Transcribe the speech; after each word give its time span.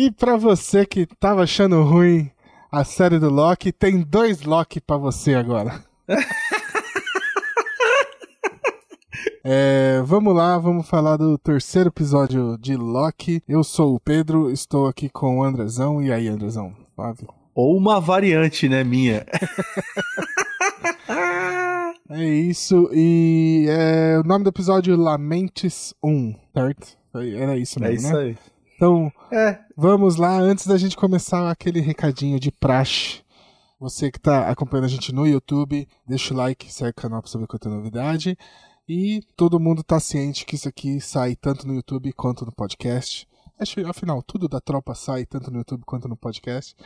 E 0.00 0.12
pra 0.12 0.36
você 0.36 0.86
que 0.86 1.06
tava 1.18 1.42
achando 1.42 1.82
ruim 1.82 2.30
a 2.70 2.84
série 2.84 3.18
do 3.18 3.28
Loki, 3.28 3.72
tem 3.72 4.00
dois 4.00 4.42
Loki 4.42 4.80
pra 4.80 4.96
você 4.96 5.34
agora. 5.34 5.84
É, 9.50 10.02
vamos 10.04 10.36
lá, 10.36 10.58
vamos 10.58 10.86
falar 10.86 11.16
do 11.16 11.38
terceiro 11.38 11.88
episódio 11.88 12.58
de 12.58 12.76
Loki. 12.76 13.42
Eu 13.48 13.64
sou 13.64 13.94
o 13.94 14.00
Pedro, 14.00 14.50
estou 14.50 14.86
aqui 14.86 15.08
com 15.08 15.38
o 15.38 15.42
Andrezão. 15.42 16.02
E 16.02 16.12
aí, 16.12 16.28
Andrezão? 16.28 16.74
Flávio? 16.94 17.28
Ou 17.54 17.74
uma 17.74 17.98
variante, 17.98 18.68
né, 18.68 18.84
minha. 18.84 19.24
é 22.10 22.24
isso, 22.24 22.90
e 22.92 23.64
é, 23.70 24.20
o 24.22 24.22
nome 24.22 24.44
do 24.44 24.50
episódio 24.50 24.94
Lamentes 24.96 25.94
1, 26.04 26.34
certo? 26.52 26.98
Era 27.14 27.56
isso 27.56 27.80
mesmo, 27.80 27.88
É 27.90 27.94
isso 27.94 28.12
né? 28.12 28.18
Então, 28.78 29.10
É, 29.32 29.58
vamos 29.76 30.14
lá, 30.14 30.38
antes 30.38 30.64
da 30.64 30.78
gente 30.78 30.96
começar 30.96 31.50
aquele 31.50 31.80
recadinho 31.80 32.38
de 32.38 32.52
praxe. 32.52 33.22
Você 33.80 34.08
que 34.08 34.18
está 34.18 34.48
acompanhando 34.48 34.84
a 34.84 34.88
gente 34.88 35.12
no 35.12 35.26
YouTube, 35.26 35.88
deixa 36.06 36.32
o 36.32 36.36
like, 36.36 36.72
segue 36.72 36.90
o 36.90 36.94
canal 36.94 37.20
para 37.20 37.28
saber 37.28 37.48
quanta 37.48 37.68
novidade. 37.68 38.38
E 38.88 39.20
todo 39.36 39.58
mundo 39.58 39.82
tá 39.82 39.98
ciente 39.98 40.46
que 40.46 40.54
isso 40.54 40.68
aqui 40.68 41.00
sai 41.00 41.34
tanto 41.34 41.66
no 41.66 41.74
YouTube 41.74 42.12
quanto 42.12 42.46
no 42.46 42.52
podcast. 42.52 43.26
Afinal, 43.88 44.22
tudo 44.22 44.48
da 44.48 44.60
tropa 44.60 44.94
sai 44.94 45.26
tanto 45.26 45.50
no 45.50 45.58
YouTube 45.58 45.82
quanto 45.84 46.06
no 46.06 46.16
podcast. 46.16 46.76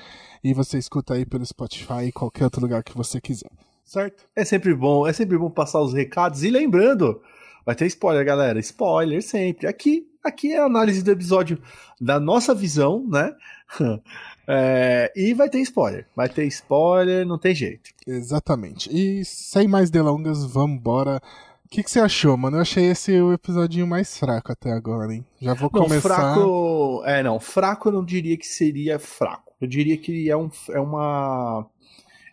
E 0.43 0.55
você 0.55 0.79
escuta 0.79 1.13
aí 1.13 1.27
pelo 1.27 1.45
Spotify 1.45 2.07
e 2.07 2.13
qualquer 2.13 2.45
outro 2.45 2.63
lugar 2.63 2.83
que 2.83 2.97
você 2.97 3.21
quiser. 3.21 3.51
Certo? 3.85 4.25
é 4.35 4.47
sempre 4.47 4.75
bom, 4.75 5.07
é 5.07 5.13
sempre 5.13 5.37
bom 5.37 5.51
passar 5.51 5.83
os 5.83 5.93
recados. 5.93 6.43
E 6.43 6.49
lembrando, 6.49 7.21
vai 7.67 7.75
ter 7.75 7.85
spoiler, 7.85 8.25
galera. 8.25 8.59
Spoiler 8.61 9.23
sempre. 9.23 9.67
Aqui, 9.67 10.09
aqui 10.23 10.53
é 10.53 10.59
a 10.61 10.65
análise 10.67 11.03
do 11.03 11.11
episódio 11.11 11.59
da 12.01 12.19
nossa 12.21 12.55
visão, 12.55 13.07
né? 13.09 13.35
É, 14.45 15.13
e 15.15 15.33
vai 15.35 15.49
ter 15.49 15.61
spoiler. 15.61 16.05
Vai 16.17 16.29
ter 16.29 16.45
spoiler, 16.47 17.25
não 17.25 17.39
tem 17.39 17.55
jeito. 17.55 17.91
Exatamente. 18.05 18.91
E 18.93 19.25
sem 19.25 19.69
mais 19.69 19.89
delongas, 19.89 20.45
vamos 20.45 20.79
embora. 20.79 21.23
O 21.65 21.69
que, 21.69 21.81
que 21.83 21.89
você 21.91 22.01
achou, 22.01 22.37
mano? 22.37 22.57
Eu 22.57 22.63
achei 22.63 22.87
esse 22.87 23.13
o 23.21 23.33
episódio 23.33 23.87
mais 23.87 24.19
fraco 24.19 24.51
até 24.51 24.73
agora, 24.73 25.15
hein? 25.15 25.25
Já 25.41 25.55
vou 25.55 25.71
Não, 25.73 25.83
começar. 25.85 26.01
fraco. 26.01 27.03
É, 27.07 27.23
não. 27.23 27.39
Fraco 27.39 27.89
eu 27.89 27.93
não 27.93 28.05
diria 28.05 28.37
que 28.37 28.45
seria 28.47 28.99
fraco. 28.99 29.53
Eu 29.61 29.69
diria 29.69 29.97
que 29.97 30.29
é, 30.29 30.37
um, 30.37 30.51
é 30.71 30.81
uma. 30.81 31.65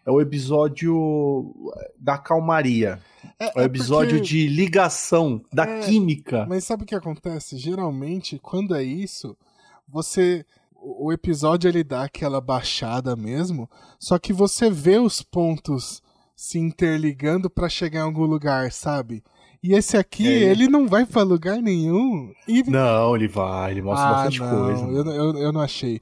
É 0.10 0.12
o 0.12 0.20
episódio 0.20 1.54
da 2.00 2.18
calmaria. 2.18 3.00
É, 3.40 3.46
É 3.46 3.52
o 3.58 3.62
é 3.62 3.66
episódio 3.66 4.18
porque- 4.18 4.28
de 4.28 4.48
ligação, 4.48 5.40
da 5.54 5.66
É, 5.66 5.82
química. 5.82 6.48
Mas 6.50 6.64
sabe 6.64 6.82
o 6.82 6.86
que 6.86 6.96
acontece? 6.96 7.58
Geralmente, 7.58 8.40
quando 8.40 8.74
é 8.76 8.84
isso, 8.84 9.38
você. 9.88 10.44
O 10.82 11.12
episódio 11.14 11.68
ele 11.68 11.84
dá 11.84 12.04
aquela 12.06 12.40
baixada 12.42 13.16
mesmo, 13.16 13.70
só 14.00 14.18
que 14.18 14.32
você 14.34 14.70
vê 14.70 14.98
os 14.98 15.22
pontos 15.22 16.02
se 16.36 16.58
interligando 16.58 17.50
pra 17.50 17.68
chegar 17.70 18.00
em 18.00 18.04
algum 18.04 18.24
lugar, 18.26 18.72
sabe? 18.72 19.22
E 19.62 19.74
esse 19.74 19.98
aqui, 19.98 20.26
É. 20.26 20.50
ele 20.50 20.70
não 20.70 20.88
vai 20.88 21.06
pra 21.06 21.22
lugar 21.22 21.62
nenhum. 21.62 22.32
E... 22.48 22.64
Não, 22.64 23.14
ele 23.14 23.28
vai, 23.28 23.72
ele 23.72 23.82
mostra 23.82 24.08
ah, 24.08 24.14
bastante 24.14 24.40
não, 24.40 24.50
coisa. 24.50 24.86
Eu, 24.86 25.06
eu, 25.14 25.38
eu 25.38 25.52
não 25.52 25.60
achei. 25.62 26.00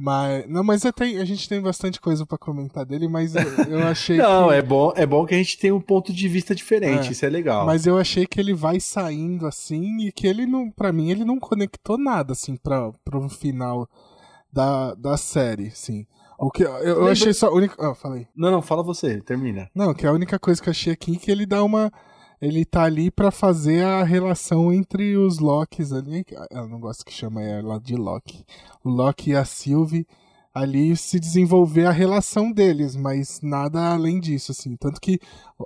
Mas, 0.00 0.48
não, 0.48 0.62
mas 0.62 0.82
tenho- 0.94 1.20
a 1.20 1.24
gente 1.24 1.48
tem 1.48 1.60
bastante 1.60 2.00
coisa 2.00 2.24
pra 2.24 2.38
comentar 2.38 2.86
dele, 2.86 3.08
mas 3.08 3.34
eu, 3.34 3.42
eu 3.68 3.82
achei 3.88 4.16
Não, 4.16 4.48
que... 4.48 4.54
é 4.54 4.62
bom, 4.62 4.92
é 4.94 5.04
bom 5.04 5.26
que 5.26 5.34
a 5.34 5.38
gente 5.38 5.58
tenha 5.58 5.74
um 5.74 5.80
ponto 5.80 6.12
de 6.12 6.28
vista 6.28 6.54
diferente, 6.54 7.08
É, 7.08 7.10
isso 7.10 7.26
é 7.26 7.28
legal. 7.28 7.66
Mas 7.66 7.84
eu 7.84 7.98
achei 7.98 8.24
que 8.24 8.38
ele 8.38 8.54
vai 8.54 8.78
saindo 8.78 9.44
assim 9.46 10.06
e 10.06 10.12
que 10.12 10.26
ele 10.26 10.46
não, 10.46 10.70
para 10.70 10.92
mim, 10.92 11.10
ele 11.10 11.24
não 11.24 11.40
conectou 11.40 11.98
nada 11.98 12.32
assim 12.32 12.54
para 12.56 12.92
pro 13.04 13.28
final 13.28 13.88
da, 14.52 14.94
da 14.94 15.16
série, 15.16 15.70
sim. 15.72 16.06
O 16.38 16.48
que 16.52 16.62
eu, 16.62 16.70
eu 16.78 16.94
Lembra- 16.98 17.12
achei 17.12 17.34
só 17.34 17.48
a 17.48 17.52
única, 17.52 17.74
ah, 17.84 17.92
falei. 17.96 18.28
Não, 18.36 18.52
não, 18.52 18.62
fala 18.62 18.84
você, 18.84 19.20
termina. 19.20 19.68
Não, 19.74 19.92
que 19.92 20.06
a 20.06 20.12
única 20.12 20.38
coisa 20.38 20.62
que 20.62 20.68
eu 20.68 20.70
achei 20.70 20.92
aqui 20.92 21.16
é 21.16 21.18
que 21.18 21.30
ele 21.32 21.44
dá 21.44 21.64
uma 21.64 21.92
ele 22.40 22.64
tá 22.64 22.84
ali 22.84 23.10
pra 23.10 23.30
fazer 23.30 23.84
a 23.84 24.04
relação 24.04 24.72
entre 24.72 25.16
os 25.16 25.38
Locks 25.38 25.92
ali. 25.92 26.24
Eu 26.50 26.68
não 26.68 26.78
gosto 26.78 27.04
que 27.04 27.12
chama 27.12 27.42
ela 27.42 27.78
de 27.80 27.96
Loki. 27.96 28.44
O 28.84 28.88
Loki 28.88 29.30
e 29.30 29.36
a 29.36 29.44
Sylvie 29.44 30.06
ali 30.60 30.96
se 30.96 31.18
desenvolver 31.18 31.86
a 31.86 31.90
relação 31.90 32.50
deles, 32.52 32.94
mas 32.96 33.40
nada 33.42 33.92
além 33.92 34.20
disso, 34.20 34.52
assim. 34.52 34.76
Tanto 34.76 35.00
que 35.00 35.18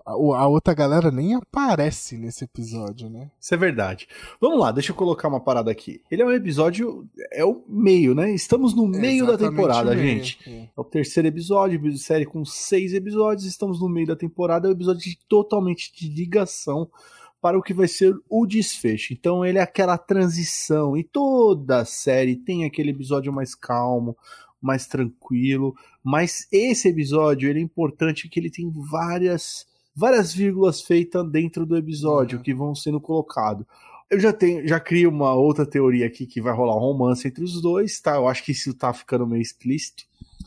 a, 0.07 0.13
a 0.13 0.47
outra 0.47 0.75
galera 0.75 1.11
nem 1.11 1.35
aparece 1.35 2.17
nesse 2.17 2.45
episódio, 2.45 3.09
né? 3.11 3.31
Isso 3.41 3.55
é 3.55 3.57
verdade. 3.57 4.07
Vamos 4.41 4.59
lá, 4.61 4.71
deixa 4.73 4.93
eu 4.93 4.97
colocar 4.97 5.29
uma 5.29 5.41
parada 5.41 5.71
aqui. 5.71 6.01
Ele 6.11 6.23
é 6.23 6.27
um 6.27 6.33
episódio, 6.33 7.07
é 7.33 7.45
o 7.45 7.63
meio, 7.69 8.15
né? 8.15 8.31
Estamos 8.33 8.75
no 8.75 8.87
meio 8.87 9.27
da 9.27 9.33
Exatamente 9.35 9.57
temporada, 9.57 9.95
meio, 9.95 10.19
gente. 10.25 10.39
é. 10.47 10.63
É 10.77 10.81
o 10.81 10.85
terceiro 10.85 11.29
episódio, 11.29 11.99
série 11.99 12.25
com 12.27 12.45
seis 12.45 12.93
episódios, 12.93 13.47
estamos 13.47 13.81
no 13.81 13.89
meio 13.89 14.07
da 14.07 14.17
temporada, 14.17 14.67
é 14.67 14.71
um 14.71 14.75
episódio 14.75 15.03
de- 15.03 15.19
totalmente 15.29 15.93
de 15.95 16.09
ligação 16.09 16.89
para 17.41 17.59
o 17.59 17.63
que 17.63 17.75
vai 17.75 17.89
ser 17.89 18.15
o 18.31 18.47
desfecho. 18.47 19.13
Então 19.13 19.45
ele 19.45 19.59
é 19.59 19.63
aquela 19.63 19.99
transição, 19.99 20.97
e 20.97 21.03
toda 21.03 21.79
a 21.81 21.85
série 21.85 22.37
tem 22.37 22.65
aquele 22.65 22.91
episódio 22.91 23.33
mais 23.33 23.53
calmo, 23.55 24.17
mais 24.63 24.87
tranquilo, 24.87 25.75
mas 26.03 26.47
esse 26.53 26.89
episódio 26.89 27.51
ele 27.51 27.59
é 27.59 27.63
importante 27.63 28.29
que 28.29 28.39
ele 28.41 28.51
tem 28.51 28.71
várias 28.91 29.67
várias 29.95 30.33
vírgulas 30.33 30.81
feitas 30.81 31.31
dentro 31.31 31.67
do 31.67 31.77
episódio 31.77 32.39
Uhum. 32.39 32.43
que 32.45 32.55
vão 32.55 32.75
sendo 32.75 32.99
colocados. 33.01 33.67
Eu 34.11 34.19
já 34.21 34.33
tenho, 34.33 34.67
já 34.67 34.79
crio 34.81 35.11
uma 35.11 35.35
outra 35.35 35.67
teoria 35.67 36.07
aqui 36.07 36.27
que 36.27 36.41
vai 36.41 36.55
rolar 36.55 36.77
um 36.77 36.81
romance 36.81 37.27
entre 37.29 37.43
os 37.45 37.61
dois, 37.61 38.01
tá? 38.01 38.15
Eu 38.17 38.27
acho 38.29 38.43
que 38.45 38.53
isso 38.53 38.73
tá 38.75 38.93
ficando 38.93 39.27
meio 39.27 39.43
explícito. 39.43 40.05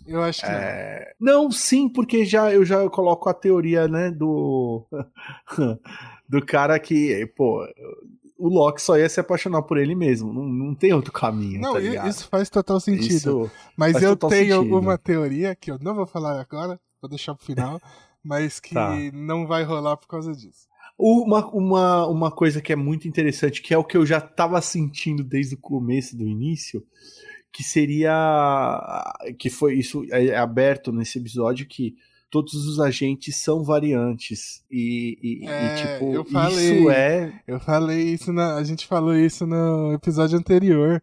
Eu 0.07 0.21
acho 0.21 0.41
que 0.41 0.47
É, 0.47 1.13
Não, 1.19 1.49
sim, 1.51 1.89
porque 1.89 2.25
já 2.25 2.51
eu 2.53 2.63
já 2.65 2.87
coloco 2.89 3.27
a 3.29 3.33
teoria, 3.33 3.87
né, 3.87 4.09
do 4.11 4.83
do 6.29 6.43
cara 6.45 6.79
que, 6.79 7.25
pô, 7.35 7.63
o 8.37 8.49
Loki 8.49 8.81
só 8.81 8.97
ia 8.97 9.07
se 9.09 9.19
apaixonar 9.19 9.61
por 9.63 9.77
ele 9.77 9.95
mesmo, 9.95 10.33
não, 10.33 10.43
não 10.47 10.75
tem 10.75 10.91
outro 10.93 11.11
caminho, 11.11 11.61
não. 11.61 11.73
tá 11.73 12.07
isso 12.09 12.27
faz 12.27 12.49
total 12.49 12.79
sentido. 12.79 13.13
Isso- 13.13 13.51
mas 13.77 14.01
eu 14.01 14.15
tenho 14.15 14.57
sentido. 14.61 14.77
uma 14.79 14.97
teoria 14.97 15.55
que 15.55 15.71
eu 15.71 15.77
não 15.79 15.95
vou 15.95 16.05
falar 16.05 16.39
agora, 16.39 16.79
vou 17.01 17.09
deixar 17.09 17.33
pro 17.35 17.45
final, 17.45 17.79
mas 18.23 18.59
que 18.59 18.73
Tá. 18.73 18.95
não 19.13 19.47
vai 19.47 19.63
rolar 19.63 19.97
por 19.97 20.07
causa 20.07 20.33
disso. 20.33 20.67
Uma, 20.97 21.45
uma, 21.53 22.07
uma 22.07 22.31
coisa 22.31 22.61
que 22.61 22.71
é 22.71 22.75
muito 22.75 23.07
interessante, 23.07 23.61
que 23.61 23.73
é 23.73 23.77
o 23.77 23.83
que 23.83 23.97
eu 23.97 24.05
já 24.05 24.21
tava 24.21 24.61
sentindo 24.61 25.23
desde 25.23 25.55
o 25.55 25.59
começo 25.59 26.15
do 26.17 26.23
início, 26.25 26.85
que 27.51 27.63
seria. 27.63 29.03
que 29.37 29.49
foi 29.49 29.75
isso 29.75 30.03
é 30.11 30.35
aberto 30.37 30.91
nesse 30.91 31.17
episódio, 31.19 31.67
que 31.67 31.95
todos 32.29 32.53
os 32.67 32.79
agentes 32.79 33.35
são 33.37 33.63
variantes. 33.63 34.63
E, 34.71 35.17
e- 35.21 35.45
e, 35.45 35.47
É, 35.47 35.75
tipo, 35.75 36.13
eu 36.13 36.25
falei. 36.25 36.79
isso 36.79 36.89
é. 36.89 37.33
Eu 37.47 37.59
falei 37.59 38.01
isso, 38.01 38.33
na, 38.33 38.55
a 38.55 38.63
gente 38.63 38.85
falou 38.87 39.15
isso 39.15 39.45
no 39.45 39.93
episódio 39.93 40.37
anterior, 40.37 41.01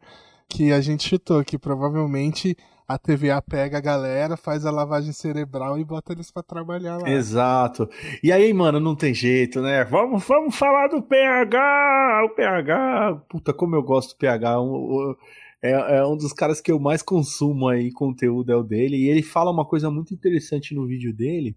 que 0.48 0.72
a 0.72 0.80
gente 0.80 1.08
chutou 1.08 1.42
que 1.44 1.58
provavelmente 1.58 2.56
a 2.86 2.98
TVA 2.98 3.40
pega 3.40 3.78
a 3.78 3.80
galera, 3.80 4.36
faz 4.36 4.66
a 4.66 4.70
lavagem 4.70 5.12
cerebral 5.12 5.78
e 5.78 5.84
bota 5.84 6.12
eles 6.12 6.30
pra 6.30 6.42
trabalhar 6.42 6.98
lá. 6.98 7.08
Exato. 7.08 7.88
E 8.22 8.30
aí, 8.30 8.52
mano, 8.52 8.78
não 8.78 8.94
tem 8.94 9.14
jeito, 9.14 9.62
né? 9.62 9.82
Vamos, 9.84 10.22
vamos 10.26 10.54
falar 10.54 10.88
do 10.88 11.00
PH! 11.00 12.22
O 12.26 12.30
PH! 12.34 13.22
Puta, 13.30 13.52
como 13.54 13.74
eu 13.76 13.82
gosto 13.82 14.10
do 14.10 14.18
PH. 14.18 14.60
um- 14.60 14.74
um- 15.10 15.14
é, 15.62 15.70
é 15.70 16.06
um 16.06 16.16
dos 16.16 16.32
caras 16.32 16.60
que 16.60 16.72
eu 16.72 16.80
mais 16.80 17.02
consumo 17.02 17.68
aí 17.68 17.92
conteúdo 17.92 18.50
é 18.50 18.56
o 18.56 18.64
dele. 18.64 18.96
E 18.96 19.08
ele 19.08 19.22
fala 19.22 19.50
uma 19.50 19.64
coisa 19.64 19.90
muito 19.90 20.12
interessante 20.12 20.74
no 20.74 20.86
vídeo 20.86 21.14
dele, 21.14 21.56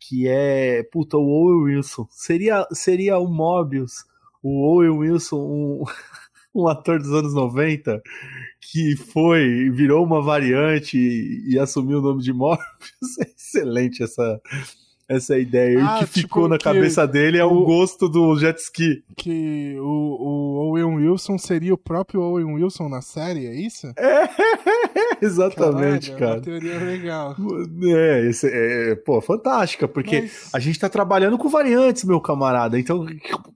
que 0.00 0.26
é, 0.28 0.82
puta, 0.82 1.16
o 1.16 1.28
Owen 1.28 1.76
Wilson. 1.76 2.06
Seria, 2.10 2.66
seria 2.72 3.18
o 3.18 3.28
Mobius, 3.28 4.04
o 4.42 4.64
Owen 4.66 4.90
Wilson, 4.90 5.38
um, 5.38 5.84
um 6.62 6.66
ator 6.66 6.98
dos 6.98 7.12
anos 7.12 7.32
90, 7.32 8.02
que 8.60 8.96
foi, 8.96 9.70
virou 9.70 10.04
uma 10.04 10.20
variante 10.20 10.98
e, 10.98 11.54
e 11.54 11.58
assumiu 11.58 11.98
o 11.98 12.02
nome 12.02 12.22
de 12.22 12.32
Morbius. 12.32 12.66
É 13.20 13.30
excelente 13.36 14.02
essa, 14.02 14.40
essa 15.08 15.38
ideia. 15.38 15.78
Ah, 15.80 16.00
e 16.00 16.04
o 16.04 16.06
que 16.08 16.14
tipo, 16.14 16.28
ficou 16.28 16.48
na 16.48 16.58
que 16.58 16.64
cabeça 16.64 17.06
dele 17.06 17.38
é 17.38 17.44
o 17.44 17.52
o- 17.52 17.64
gosto 17.64 18.08
do 18.08 18.36
jet 18.38 18.58
ski. 18.58 19.04
Que 19.16 19.76
o, 19.78 19.84
o 19.84 20.54
Owen 20.70 20.96
Wilson 20.96 21.38
seria 21.38 21.72
o 21.74 21.78
próprio 21.78 22.20
Owen 22.20 22.54
Wilson 22.54 22.88
na 22.88 23.00
série, 23.00 23.46
é 23.46 23.54
isso? 23.54 23.86
Exatamente, 25.22 26.10
Caralho, 26.12 26.16
É 26.16 26.18
cara. 26.18 26.34
uma 26.34 26.40
teoria 26.42 26.78
legal. 26.78 27.36
É, 27.84 28.26
esse, 28.28 28.48
é, 28.52 28.94
pô, 28.96 29.20
fantástica, 29.20 29.86
porque 29.88 30.22
Mas- 30.22 30.50
a 30.52 30.58
gente 30.58 30.78
tá 30.78 30.88
trabalhando 30.88 31.38
com 31.38 31.48
variantes, 31.48 32.04
meu 32.04 32.20
camarada. 32.20 32.78
Então, 32.78 33.06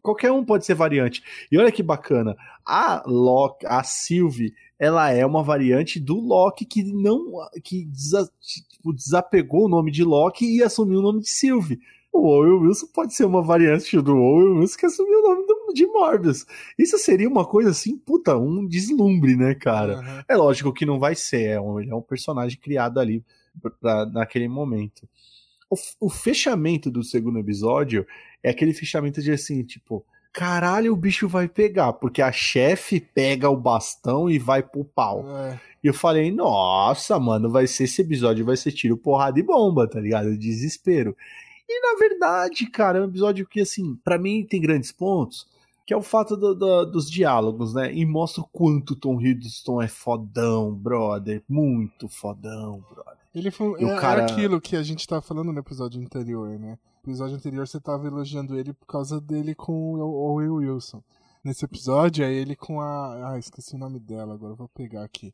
qualquer 0.02 0.30
um 0.32 0.44
pode 0.44 0.64
ser 0.64 0.74
variante. 0.74 1.22
E 1.50 1.58
olha 1.58 1.72
que 1.72 1.82
bacana. 1.82 2.36
A 2.66 3.02
Loki, 3.06 3.66
a 3.66 3.82
Sylvie, 3.82 4.54
ela 4.80 5.10
é 5.10 5.26
uma 5.26 5.42
variante 5.42 6.00
do 6.00 6.18
Loki 6.18 6.64
que 6.64 6.82
não. 6.82 7.26
que 7.62 7.84
desa- 7.84 8.32
tipo, 8.40 8.94
desapegou 8.94 9.66
o 9.66 9.68
nome 9.68 9.90
de 9.90 10.02
Loki 10.02 10.56
e 10.56 10.62
assumiu 10.62 11.00
o 11.00 11.02
nome 11.02 11.20
de 11.20 11.28
Sylvie. 11.28 11.78
O 12.10 12.26
Owen 12.26 12.66
Wilson 12.66 12.86
pode 12.86 13.14
ser 13.14 13.26
uma 13.26 13.42
variante 13.42 14.00
do 14.00 14.16
Owen 14.16 14.58
Wilson 14.58 14.78
que 14.78 14.86
assumiu 14.86 15.18
o 15.18 15.22
nome 15.22 15.46
do, 15.46 15.74
de 15.74 15.86
Morbius. 15.86 16.46
Isso 16.78 16.96
seria 16.98 17.28
uma 17.28 17.44
coisa 17.44 17.70
assim, 17.70 17.96
puta, 17.98 18.36
um 18.38 18.66
deslumbre, 18.66 19.36
né, 19.36 19.54
cara? 19.54 19.98
Uhum. 19.98 20.22
É 20.26 20.34
lógico 20.34 20.72
que 20.72 20.86
não 20.86 20.98
vai 20.98 21.14
ser, 21.14 21.42
é 21.42 21.60
um, 21.60 21.78
ele 21.78 21.90
é 21.90 21.94
um 21.94 22.02
personagem 22.02 22.58
criado 22.58 22.98
ali 22.98 23.22
pra, 23.80 24.06
naquele 24.06 24.48
momento. 24.48 25.06
O, 25.68 26.06
o 26.06 26.10
fechamento 26.10 26.90
do 26.90 27.04
segundo 27.04 27.38
episódio 27.38 28.06
é 28.42 28.50
aquele 28.50 28.72
fechamento 28.72 29.22
de 29.22 29.30
assim, 29.30 29.62
tipo, 29.62 30.04
caralho, 30.32 30.92
o 30.92 30.96
bicho 30.96 31.28
vai 31.28 31.48
pegar, 31.48 31.92
porque 31.94 32.22
a 32.22 32.32
chefe 32.32 33.00
pega 33.00 33.50
o 33.50 33.56
bastão 33.56 34.30
e 34.30 34.38
vai 34.38 34.62
pro 34.62 34.84
pau. 34.84 35.24
É. 35.28 35.60
E 35.82 35.86
eu 35.86 35.94
falei, 35.94 36.30
nossa, 36.30 37.18
mano, 37.18 37.50
vai 37.50 37.66
ser 37.66 37.84
esse 37.84 38.02
episódio, 38.02 38.44
vai 38.44 38.56
ser 38.56 38.72
tiro, 38.72 38.96
porrada 38.96 39.38
e 39.38 39.42
bomba, 39.42 39.88
tá 39.88 39.98
ligado? 39.98 40.36
Desespero. 40.36 41.16
E 41.68 41.80
na 41.80 41.98
verdade, 41.98 42.66
cara, 42.66 42.98
é 42.98 43.02
um 43.02 43.08
episódio 43.08 43.46
que, 43.46 43.60
assim, 43.60 43.96
para 44.04 44.18
mim 44.18 44.44
tem 44.44 44.60
grandes 44.60 44.92
pontos, 44.92 45.46
que 45.86 45.94
é 45.94 45.96
o 45.96 46.02
fato 46.02 46.36
do, 46.36 46.54
do, 46.54 46.84
dos 46.84 47.10
diálogos, 47.10 47.74
né? 47.74 47.92
E 47.94 48.04
mostra 48.04 48.42
o 48.42 48.48
quanto 48.52 48.94
Tom 48.94 49.20
Hiddleston 49.20 49.80
é 49.80 49.88
fodão, 49.88 50.72
brother. 50.74 51.42
Muito 51.48 52.08
fodão, 52.08 52.84
brother. 52.90 53.20
Ele 53.34 53.50
foi, 53.50 53.82
é, 53.82 53.96
cara... 53.96 54.22
é 54.22 54.24
aquilo 54.24 54.60
que 54.60 54.76
a 54.76 54.82
gente 54.82 55.06
tava 55.06 55.22
falando 55.22 55.52
no 55.52 55.60
episódio 55.60 56.00
anterior, 56.00 56.58
né? 56.58 56.76
No 57.02 57.12
episódio 57.12 57.36
anterior 57.36 57.66
você 57.66 57.80
tava 57.80 58.06
elogiando 58.06 58.58
ele 58.58 58.74
por 58.74 58.86
causa 58.86 59.20
dele 59.20 59.54
com 59.54 59.94
o 59.94 60.00
Owen 60.00 60.50
Wilson. 60.50 61.02
Nesse 61.42 61.64
episódio 61.64 62.22
é 62.24 62.32
ele 62.32 62.54
com 62.54 62.80
a. 62.80 63.32
Ah, 63.32 63.38
esqueci 63.38 63.74
o 63.74 63.78
nome 63.78 63.98
dela, 63.98 64.34
agora 64.34 64.54
vou 64.54 64.68
pegar 64.68 65.02
aqui. 65.02 65.32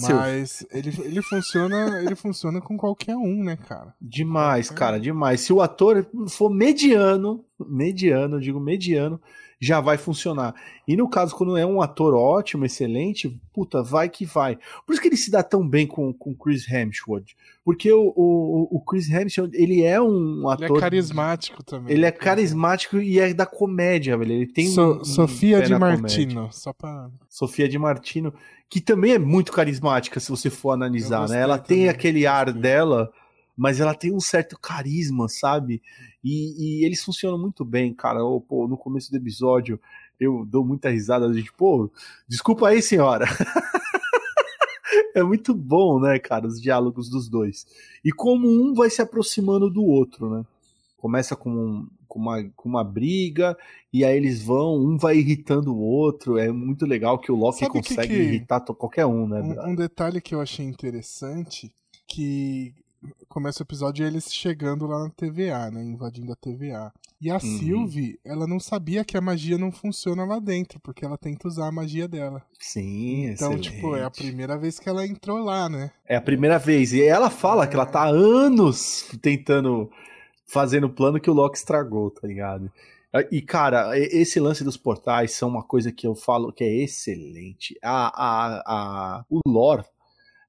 Mas 0.00 0.66
ele, 0.70 0.88
ele 1.04 1.20
funciona 1.20 2.00
ele 2.00 2.14
funciona 2.14 2.62
com 2.62 2.78
qualquer 2.78 3.14
um, 3.14 3.44
né, 3.44 3.56
cara? 3.56 3.94
Demais, 4.00 4.70
cara, 4.70 4.98
demais. 4.98 5.42
Se 5.42 5.52
o 5.52 5.60
ator 5.60 6.06
for 6.30 6.48
mediano, 6.48 7.44
mediano, 7.60 8.36
eu 8.36 8.40
digo 8.40 8.58
mediano, 8.58 9.20
já 9.62 9.80
vai 9.80 9.96
funcionar. 9.96 10.56
E 10.88 10.96
no 10.96 11.08
caso, 11.08 11.36
quando 11.36 11.56
é 11.56 11.64
um 11.64 11.80
ator 11.80 12.14
ótimo, 12.14 12.64
excelente, 12.64 13.40
puta, 13.52 13.80
vai 13.80 14.08
que 14.08 14.24
vai. 14.24 14.58
Por 14.84 14.92
isso 14.92 15.00
que 15.00 15.06
ele 15.06 15.16
se 15.16 15.30
dá 15.30 15.40
tão 15.40 15.66
bem 15.66 15.86
com 15.86 16.12
o 16.18 16.34
Chris 16.34 16.68
Hemsworth. 16.68 17.28
Porque 17.64 17.92
o, 17.92 18.12
o, 18.16 18.68
o 18.72 18.80
Chris 18.80 19.08
Hemsworth, 19.08 19.54
ele 19.54 19.84
é 19.84 20.02
um 20.02 20.48
ator... 20.48 20.68
Ele 20.68 20.76
é 20.76 20.80
carismático 20.80 21.62
também. 21.62 21.94
Ele 21.94 22.04
é 22.04 22.10
carismático 22.10 22.98
e 22.98 23.20
é 23.20 23.32
da 23.32 23.46
comédia, 23.46 24.18
velho. 24.18 24.32
Ele 24.32 24.46
tem 24.48 24.66
so, 24.66 24.98
um, 25.00 25.04
Sofia 25.04 25.60
um 25.60 25.62
de 25.62 25.78
Martino, 25.78 26.48
só 26.50 26.72
pra... 26.72 27.08
Sofia 27.28 27.68
de 27.68 27.78
Martino, 27.78 28.34
que 28.68 28.80
também 28.80 29.12
é 29.12 29.18
muito 29.18 29.52
carismática, 29.52 30.18
se 30.18 30.28
você 30.28 30.50
for 30.50 30.72
analisar, 30.72 31.28
né? 31.28 31.40
Ela 31.40 31.56
tem 31.56 31.88
aquele 31.88 32.26
ar 32.26 32.52
dela 32.52 33.12
mas 33.56 33.80
ela 33.80 33.94
tem 33.94 34.12
um 34.12 34.20
certo 34.20 34.58
carisma, 34.58 35.28
sabe? 35.28 35.82
E, 36.24 36.80
e 36.80 36.84
eles 36.84 37.02
funcionam 37.02 37.38
muito 37.38 37.64
bem, 37.64 37.92
cara. 37.92 38.24
Oh, 38.24 38.40
pô, 38.40 38.66
no 38.66 38.76
começo 38.76 39.10
do 39.10 39.16
episódio 39.16 39.78
eu 40.18 40.44
dou 40.46 40.64
muita 40.64 40.90
risada, 40.90 41.26
a 41.26 41.32
gente, 41.32 41.52
pô, 41.52 41.90
desculpa 42.28 42.68
aí, 42.68 42.80
senhora. 42.80 43.26
é 45.14 45.22
muito 45.22 45.54
bom, 45.54 46.00
né, 46.00 46.18
cara, 46.18 46.46
os 46.46 46.60
diálogos 46.60 47.08
dos 47.08 47.28
dois. 47.28 47.66
E 48.04 48.12
como 48.12 48.48
um 48.48 48.72
vai 48.74 48.88
se 48.88 49.02
aproximando 49.02 49.68
do 49.68 49.84
outro, 49.84 50.30
né? 50.30 50.44
Começa 50.96 51.34
com, 51.34 51.88
com, 52.06 52.20
uma, 52.20 52.44
com 52.54 52.68
uma 52.68 52.84
briga, 52.84 53.56
e 53.92 54.04
aí 54.04 54.16
eles 54.16 54.40
vão, 54.40 54.76
um 54.76 54.96
vai 54.96 55.16
irritando 55.16 55.74
o 55.74 55.80
outro. 55.80 56.38
É 56.38 56.52
muito 56.52 56.86
legal 56.86 57.18
que 57.18 57.32
o 57.32 57.34
Loki 57.34 57.66
consegue 57.66 58.08
que 58.08 58.14
que... 58.14 58.22
irritar 58.22 58.60
qualquer 58.60 59.06
um, 59.06 59.26
né? 59.26 59.40
Um, 59.40 59.70
um 59.70 59.74
detalhe 59.74 60.20
que 60.20 60.32
eu 60.32 60.40
achei 60.40 60.64
interessante, 60.64 61.72
que 62.06 62.72
começa 63.28 63.62
o 63.62 63.66
episódio 63.66 64.06
eles 64.06 64.32
chegando 64.32 64.86
lá 64.86 65.04
na 65.04 65.10
TVA, 65.10 65.70
né? 65.70 65.82
Invadindo 65.82 66.32
a 66.32 66.36
TVA. 66.36 66.92
E 67.20 67.30
a 67.30 67.34
uhum. 67.34 67.40
Sylvie, 67.40 68.18
ela 68.24 68.46
não 68.46 68.58
sabia 68.58 69.04
que 69.04 69.16
a 69.16 69.20
magia 69.20 69.56
não 69.56 69.70
funciona 69.70 70.24
lá 70.24 70.38
dentro, 70.38 70.80
porque 70.80 71.04
ela 71.04 71.16
tenta 71.16 71.46
usar 71.46 71.68
a 71.68 71.72
magia 71.72 72.08
dela. 72.08 72.42
Sim, 72.58 73.26
Então, 73.26 73.52
excelente. 73.52 73.70
tipo, 73.70 73.94
é 73.94 74.02
a 74.02 74.10
primeira 74.10 74.58
vez 74.58 74.78
que 74.78 74.88
ela 74.88 75.06
entrou 75.06 75.38
lá, 75.44 75.68
né? 75.68 75.92
É 76.06 76.16
a 76.16 76.20
primeira 76.20 76.58
vez. 76.58 76.92
E 76.92 77.02
ela 77.02 77.30
fala 77.30 77.64
é... 77.64 77.66
que 77.66 77.74
ela 77.74 77.86
tá 77.86 78.02
há 78.02 78.08
anos 78.08 79.08
tentando 79.22 79.90
fazendo 80.46 80.86
o 80.88 80.92
plano 80.92 81.20
que 81.20 81.30
o 81.30 81.32
Loki 81.32 81.56
estragou, 81.56 82.10
tá 82.10 82.26
ligado? 82.26 82.70
E, 83.30 83.42
cara, 83.42 83.96
esse 83.98 84.40
lance 84.40 84.64
dos 84.64 84.76
portais 84.76 85.32
são 85.32 85.48
uma 85.48 85.62
coisa 85.62 85.92
que 85.92 86.06
eu 86.06 86.14
falo 86.14 86.52
que 86.52 86.64
é 86.64 86.82
excelente. 86.82 87.78
A, 87.82 88.06
a, 88.08 88.62
a, 88.66 89.24
o 89.30 89.40
lore 89.46 89.84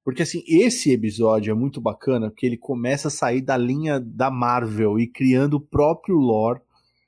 porque 0.03 0.23
assim, 0.23 0.43
esse 0.47 0.91
episódio 0.91 1.51
é 1.51 1.53
muito 1.53 1.79
bacana 1.79 2.29
porque 2.29 2.45
ele 2.45 2.57
começa 2.57 3.07
a 3.07 3.11
sair 3.11 3.41
da 3.41 3.55
linha 3.55 3.99
da 3.99 4.29
Marvel 4.29 4.99
e 4.99 5.07
criando 5.07 5.55
o 5.55 5.61
próprio 5.61 6.17
lore 6.17 6.59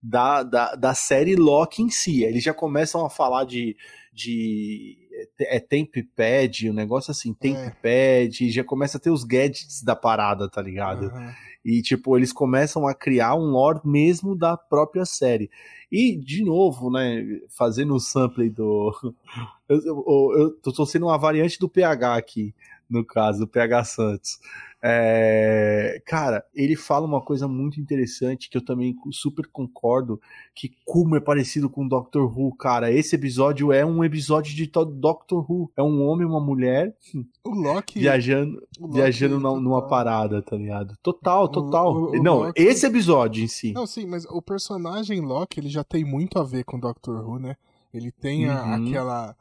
da, 0.01 0.43
da, 0.43 0.75
da 0.75 0.93
série 0.93 1.35
Loki 1.35 1.81
em 1.81 1.89
si. 1.89 2.23
Eles 2.23 2.43
já 2.43 2.53
começam 2.53 3.05
a 3.05 3.09
falar 3.09 3.43
de, 3.43 3.75
de 4.13 4.97
é, 5.39 5.57
é 5.57 5.59
Tempad, 5.59 6.69
um 6.69 6.73
negócio 6.73 7.11
assim, 7.11 7.33
Tempad, 7.33 8.47
é. 8.47 8.49
já 8.49 8.63
começa 8.63 8.97
a 8.97 9.01
ter 9.01 9.09
os 9.09 9.23
gadgets 9.23 9.83
da 9.83 9.95
parada, 9.95 10.49
tá 10.49 10.61
ligado? 10.61 11.07
Uhum. 11.07 11.31
E, 11.65 11.81
tipo, 11.81 12.15
eles 12.15 12.31
começam 12.31 12.87
a 12.87 12.93
criar 12.93 13.35
um 13.35 13.49
lore 13.49 13.79
mesmo 13.83 14.37
da 14.37 14.55
própria 14.55 15.03
série. 15.03 15.49
E, 15.91 16.15
de 16.15 16.43
novo, 16.43 16.91
né, 16.91 17.25
fazendo 17.57 17.95
o 17.95 17.99
sample 17.99 18.51
do. 18.51 18.93
Eu, 19.67 19.77
eu, 19.83 20.05
eu, 20.07 20.59
eu 20.63 20.71
tô 20.71 20.85
sendo 20.85 21.07
uma 21.07 21.17
variante 21.17 21.57
do 21.57 21.67
PH 21.67 22.15
aqui 22.15 22.53
no 22.89 23.03
caso, 23.05 23.39
do 23.39 23.47
PH 23.47 23.83
Santos. 23.83 24.39
É, 24.87 25.99
cara, 26.05 26.45
ele 26.53 26.75
fala 26.75 27.07
uma 27.07 27.19
coisa 27.19 27.47
muito 27.47 27.81
interessante 27.81 28.47
que 28.47 28.55
eu 28.55 28.63
também 28.63 28.95
super 29.11 29.47
concordo, 29.47 30.21
que 30.53 30.75
como 30.85 31.15
é 31.15 31.19
parecido 31.19 31.67
com 31.67 31.87
Doctor 31.87 32.31
Who, 32.31 32.55
cara. 32.55 32.91
Esse 32.91 33.15
episódio 33.15 33.73
é 33.73 33.83
um 33.83 34.03
episódio 34.03 34.55
de 34.55 34.67
Doctor 34.67 35.43
Who. 35.49 35.71
É 35.75 35.81
um 35.81 36.05
homem 36.05 36.27
e 36.27 36.29
uma 36.29 36.39
mulher 36.39 36.95
o 37.43 37.49
Loki, 37.49 37.97
viajando, 37.97 38.61
o 38.79 38.85
Loki 38.85 38.93
viajando 38.93 39.35
é 39.35 39.59
numa 39.59 39.87
parada, 39.87 40.43
tá 40.43 40.55
ligado? 40.55 40.95
Total, 41.01 41.49
total. 41.49 41.91
O, 41.91 42.11
o, 42.11 42.21
não, 42.21 42.43
Loki... 42.43 42.61
esse 42.61 42.85
episódio 42.85 43.43
em 43.43 43.47
si. 43.47 43.71
Não, 43.71 43.87
sim, 43.87 44.05
mas 44.05 44.25
o 44.25 44.39
personagem 44.39 45.19
Loki, 45.19 45.59
ele 45.59 45.69
já 45.69 45.83
tem 45.83 46.05
muito 46.05 46.37
a 46.37 46.43
ver 46.43 46.63
com 46.63 46.79
Doctor 46.79 47.27
Who, 47.27 47.39
né? 47.39 47.55
Ele 47.91 48.11
tem 48.11 48.47
a, 48.47 48.63
uhum. 48.63 48.87
aquela 48.87 49.35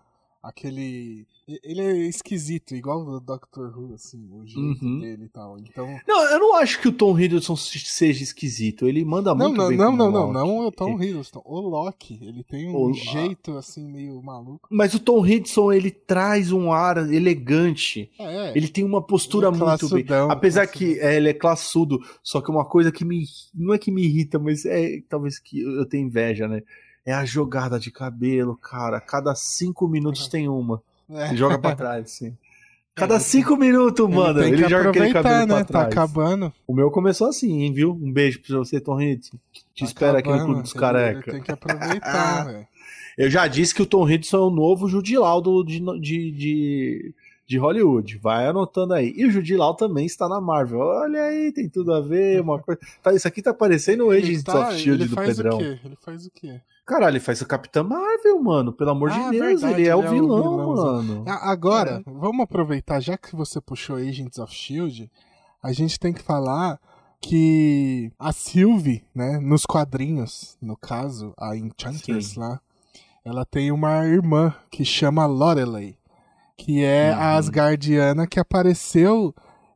aquele. 0.45 1.27
Ele 1.63 1.81
é 1.81 1.97
esquisito, 2.07 2.75
igual 2.75 3.01
o 3.07 3.21
Doctor 3.21 3.77
Who, 3.77 3.95
assim, 3.95 4.29
o 4.33 4.47
jeito 4.47 4.85
uhum. 4.85 5.01
dele 5.01 5.25
e 5.25 5.29
tal. 5.29 5.59
Então. 5.59 5.87
Não, 6.07 6.31
eu 6.31 6.39
não 6.39 6.55
acho 6.55 6.81
que 6.81 6.89
o 6.89 6.93
Tom 6.93 7.19
Hiddleston 7.19 7.57
seja 7.57 8.23
esquisito. 8.23 8.87
Ele 8.87 9.05
manda 9.05 9.35
não, 9.35 9.49
muito 9.49 9.59
não, 9.59 9.69
bem. 9.69 9.77
Não, 9.77 9.93
não, 9.93 10.11
não, 10.11 10.33
não, 10.33 10.47
não 10.47 10.67
o 10.67 10.73
Tom 10.73 11.03
Hiddleston. 11.03 11.43
O 11.45 11.61
Loki, 11.61 12.19
ele 12.23 12.43
tem 12.45 12.69
um 12.69 12.77
o... 12.77 12.95
jeito 12.95 13.57
assim 13.57 13.87
meio 13.87 14.23
maluco. 14.23 14.69
Mas 14.71 14.95
o 14.95 15.01
Tom 15.01 15.25
Hiddleston, 15.25 15.73
ele 15.73 15.91
traz 15.91 16.53
um 16.53 16.73
ar 16.73 16.97
elegante. 17.13 18.11
É, 18.19 18.57
ele 18.57 18.69
tem 18.69 18.85
uma 18.85 19.03
postura 19.03 19.49
é 19.49 19.51
muito 19.51 19.89
bem. 19.91 20.07
Apesar 20.31 20.67
que 20.67 20.99
é, 20.99 21.17
ele 21.17 21.29
é 21.29 21.35
classudo, 21.35 22.01
só 22.23 22.41
que 22.41 22.51
uma 22.51 22.65
coisa 22.65 22.91
que 22.91 23.05
me. 23.05 23.25
Não 23.55 23.75
é 23.75 23.79
que 23.79 23.91
me 23.91 24.05
irrita, 24.05 24.39
mas 24.39 24.65
é 24.65 25.03
talvez 25.09 25.39
que 25.39 25.61
eu 25.61 25.87
tenha 25.87 26.05
inveja, 26.05 26.49
né? 26.49 26.63
É 27.05 27.13
a 27.13 27.25
jogada 27.25 27.79
de 27.79 27.91
cabelo, 27.91 28.57
cara. 28.57 29.01
Cada 29.01 29.35
cinco 29.35 29.87
minutos 29.87 30.29
tem 30.29 30.49
uma. 30.49 30.83
É. 31.11 31.35
Joga 31.37 31.59
pra 31.59 31.75
trás, 31.77 32.11
sim. 32.11 32.37
Cada 32.95 33.19
cinco 33.19 33.57
minutos, 33.57 34.09
mano, 34.09 34.41
ele, 34.41 34.55
ele 34.55 34.69
joga 34.69 34.91
aquele 34.91 35.13
cabelo 35.13 35.47
né? 35.47 35.47
pra 35.47 35.57
tá 35.57 35.65
trás. 35.65 35.95
Tá 35.95 36.03
acabando. 36.03 36.53
O 36.65 36.73
meu 36.73 36.93
começou 36.93 37.29
assim, 37.29 37.63
hein, 37.63 37.73
viu? 37.73 37.91
Um 37.91 38.13
beijo 38.13 38.41
pra 38.41 38.59
você, 38.59 38.81
Tom 38.81 39.01
Hiddleston. 39.01 39.37
Te 39.53 39.81
tá 39.81 39.85
espera 39.85 40.19
aqui 40.19 40.31
no 40.31 40.45
Clube 40.45 40.63
dos 40.63 40.73
Careca. 40.73 41.33
Tem 41.33 41.43
que 41.43 41.51
aproveitar, 41.51 42.45
velho. 42.47 42.67
Eu 43.19 43.29
já 43.29 43.49
disse 43.49 43.75
que 43.75 43.83
o 43.83 43.87
Tom 43.87 44.09
Hiddleston 44.09 44.37
é 44.37 44.41
o 44.41 44.51
novo 44.51 44.89
Judilau 44.89 45.41
do, 45.41 45.65
de, 45.65 45.81
de, 46.01 46.31
de, 46.31 47.15
de, 47.49 47.59
Hollywood. 47.59 48.17
Vai 48.19 48.47
anotando 48.47 48.95
aí. 48.95 49.13
E 49.17 49.27
o 49.27 49.31
Judilau 49.31 49.75
também 49.75 50.07
está 50.07 50.29
na 50.29 50.41
Marvel. 50.41 50.79
Olha 50.79 51.25
aí, 51.25 51.51
tem 51.51 51.69
tudo 51.69 51.93
a 51.93 52.01
ver, 52.01 52.41
uma 52.41 52.59
coisa... 52.63 52.81
Tá, 53.03 53.13
isso 53.13 53.27
aqui 53.27 53.43
tá 53.43 53.53
parecendo 53.53 54.07
o 54.07 54.11
Agents 54.11 54.45
tá, 54.45 54.69
of 54.69 54.75
S.H.I.E.L.D. 54.77 55.07
do 55.07 55.17
Pedrão. 55.17 55.61
Ele 55.61 55.99
faz 56.01 56.27
o 56.27 56.31
quê? 56.31 56.61
Caralho, 56.87 57.13
ele 57.13 57.21
faz 57.21 57.41
o 57.41 57.47
Capitão 57.47 57.85
Marvel, 57.85 58.43
mano. 58.43 58.73
Pelo 58.73 58.91
amor 58.91 59.11
ah, 59.11 59.15
de 59.15 59.39
Deus, 59.39 59.63
verdade, 59.63 59.81
ele, 59.81 59.89
é, 59.89 59.93
ele 59.93 59.95
o, 59.95 60.11
vilão, 60.11 60.37
é 60.37 60.41
o 60.41 60.75
vilão, 60.75 61.03
mano. 61.03 61.25
Agora, 61.27 62.03
é. 62.07 62.11
vamos 62.11 62.43
aproveitar, 62.43 63.01
já 63.01 63.17
que 63.17 63.35
você 63.35 63.61
puxou 63.61 63.97
Agents 63.97 64.39
of 64.39 64.53
Shield, 64.53 65.11
a 65.63 65.73
gente 65.73 65.99
tem 65.99 66.13
que 66.13 66.23
falar 66.23 66.79
que 67.23 68.13
a 68.19 68.33
Sylvie, 68.33 69.03
né, 69.15 69.39
nos 69.39 69.65
quadrinhos, 69.65 70.59
no 70.61 70.77
caso, 70.77 71.33
a 71.39 71.57
Enchantress 71.57 72.35
Sim. 72.35 72.41
lá, 72.41 72.61
ela 73.25 73.47
tem 73.47 73.73
uma 73.73 74.05
irmã 74.05 74.55
que 74.71 74.85
chama 74.85 75.25
Lorelei, 75.25 75.97
que 76.55 76.85
é 76.85 77.13
uhum. 77.13 77.19
a 77.19 77.35
Asgardiana 77.37 78.27
que 78.27 78.39
apareceu 78.39 79.35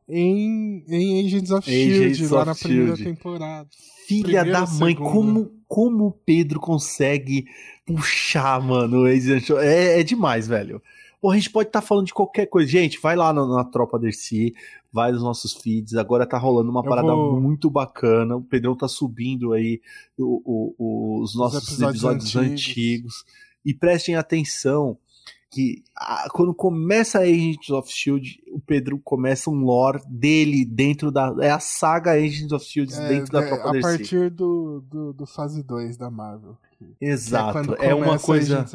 em, 0.09 0.83
em 0.87 1.25
Agents 1.25 1.51
of 1.51 1.69
Agents 1.69 2.17
Shield, 2.17 2.25
of 2.25 2.33
lá 2.33 2.45
na 2.45 2.55
primeira 2.55 2.95
Shield. 2.95 3.15
temporada. 3.15 3.69
Filha 4.07 4.41
Primeira, 4.41 4.65
da 4.65 4.71
mãe, 4.73 4.95
como, 4.95 5.51
como 5.67 6.07
o 6.07 6.11
Pedro 6.11 6.59
consegue 6.59 7.45
puxar, 7.85 8.59
mano, 8.59 9.07
é, 9.07 9.99
é 9.99 10.03
demais, 10.03 10.47
velho. 10.47 10.81
Pô, 11.21 11.31
a 11.31 11.35
gente 11.35 11.49
pode 11.49 11.69
estar 11.69 11.81
tá 11.81 11.87
falando 11.87 12.07
de 12.07 12.13
qualquer 12.13 12.45
coisa. 12.47 12.69
Gente, 12.69 12.99
vai 12.99 13.15
lá 13.15 13.31
na, 13.33 13.45
na 13.45 13.63
Tropa 13.65 13.99
Dercy, 13.99 14.53
vai 14.91 15.11
nos 15.11 15.21
nossos 15.21 15.53
feeds. 15.53 15.95
Agora 15.95 16.25
tá 16.25 16.37
rolando 16.37 16.71
uma 16.71 16.79
eu 16.79 16.89
parada 16.89 17.13
vou... 17.13 17.39
muito 17.39 17.69
bacana. 17.69 18.37
O 18.37 18.41
Pedrão 18.41 18.75
tá 18.75 18.87
subindo 18.87 19.53
aí 19.53 19.81
o, 20.17 20.75
o, 20.77 21.21
os 21.21 21.35
nossos 21.35 21.63
os 21.63 21.69
episódios, 21.69 21.95
episódios 21.95 22.35
antigos. 22.35 22.69
antigos. 22.69 23.25
E 23.65 23.73
prestem 23.73 24.15
atenção 24.15 24.97
que 25.49 25.83
a, 25.95 26.27
quando 26.31 26.53
começa 26.53 27.19
Agents 27.19 27.69
of 27.69 27.91
Shield, 27.91 28.39
o 28.51 28.59
Pedro 28.59 28.99
começa 29.03 29.49
um 29.49 29.63
lore 29.63 30.01
dele 30.07 30.63
dentro 30.63 31.11
da. 31.11 31.33
É 31.41 31.49
a 31.49 31.59
saga 31.59 32.11
Agents 32.11 32.51
of 32.51 32.63
Shield 32.63 32.93
é, 32.93 33.07
dentro 33.09 33.31
da 33.31 33.45
Tropa 33.45 33.77
A 33.77 33.81
partir 33.81 34.29
do, 34.29 34.83
do, 34.87 35.13
do 35.13 35.25
fase 35.25 35.63
2 35.63 35.97
da 35.97 36.09
Marvel. 36.09 36.55
Exato. 37.01 37.75
É, 37.79 37.87
é 37.87 37.95
uma 37.95 38.19
coisa. 38.19 38.65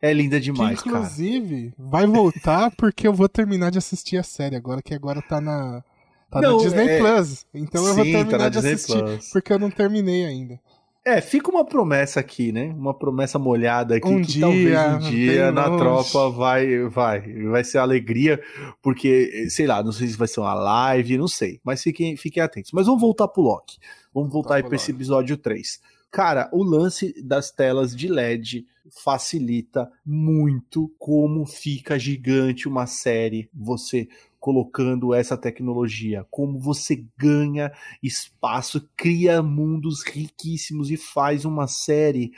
É 0.00 0.12
linda 0.12 0.38
demais, 0.38 0.80
que, 0.80 0.88
inclusive, 0.88 1.72
cara. 1.76 1.88
vai 1.90 2.06
voltar 2.06 2.70
porque 2.76 3.08
eu 3.08 3.12
vou 3.12 3.28
terminar 3.28 3.70
de 3.70 3.78
assistir 3.78 4.16
a 4.16 4.22
série 4.22 4.54
agora, 4.54 4.80
que 4.80 4.94
agora 4.94 5.20
tá 5.20 5.40
na. 5.40 5.82
Tá 6.30 6.40
não, 6.40 6.58
na 6.58 6.62
Disney 6.62 6.88
é... 6.88 6.98
Plus. 6.98 7.46
Então 7.52 7.82
Sim, 7.82 7.88
eu 7.88 7.94
vou 7.94 8.04
tá 8.04 8.10
terminar 8.12 8.38
tá 8.38 8.48
de 8.48 8.54
Disney 8.54 8.72
assistir. 8.74 9.02
Plus. 9.02 9.30
Porque 9.30 9.52
eu 9.52 9.58
não 9.58 9.70
terminei 9.70 10.24
ainda. 10.24 10.60
É, 11.08 11.22
fica 11.22 11.50
uma 11.50 11.64
promessa 11.64 12.20
aqui, 12.20 12.52
né? 12.52 12.66
Uma 12.76 12.92
promessa 12.92 13.38
molhada 13.38 13.96
aqui 13.96 14.06
um 14.06 14.20
que 14.20 14.26
dia, 14.26 14.40
talvez 14.42 14.78
um 14.78 14.98
dia 15.10 15.50
na 15.50 15.66
longe. 15.66 15.82
tropa 15.82 16.30
vai, 16.30 16.80
vai, 16.86 17.20
vai 17.44 17.64
ser 17.64 17.78
alegria, 17.78 18.38
porque, 18.82 19.48
sei 19.48 19.66
lá, 19.66 19.82
não 19.82 19.90
sei 19.90 20.06
se 20.06 20.18
vai 20.18 20.28
ser 20.28 20.40
uma 20.40 20.52
live, 20.52 21.16
não 21.16 21.26
sei, 21.26 21.60
mas 21.64 21.82
fiquem, 21.82 22.14
fiquem 22.14 22.42
atentos. 22.42 22.72
Mas 22.72 22.84
vamos 22.84 23.00
voltar 23.00 23.26
pro 23.26 23.40
Loki. 23.40 23.78
Vamos 24.12 24.30
voltar 24.30 24.56
aí 24.56 24.62
para 24.62 24.76
esse 24.76 24.90
episódio 24.90 25.38
3. 25.38 25.80
Cara, 26.10 26.50
o 26.52 26.62
lance 26.62 27.14
das 27.22 27.50
telas 27.50 27.96
de 27.96 28.06
LED 28.06 28.66
facilita 28.90 29.90
muito 30.04 30.92
como 30.98 31.46
fica 31.46 31.98
gigante 31.98 32.68
uma 32.68 32.86
série. 32.86 33.48
Você 33.54 34.08
colocando 34.38 35.12
essa 35.12 35.36
tecnologia, 35.36 36.26
como 36.30 36.58
você 36.58 37.04
ganha 37.16 37.72
espaço, 38.02 38.88
cria 38.96 39.42
mundos 39.42 40.02
riquíssimos 40.02 40.90
e 40.90 40.96
faz 40.96 41.44
uma 41.44 41.66
série 41.66 42.32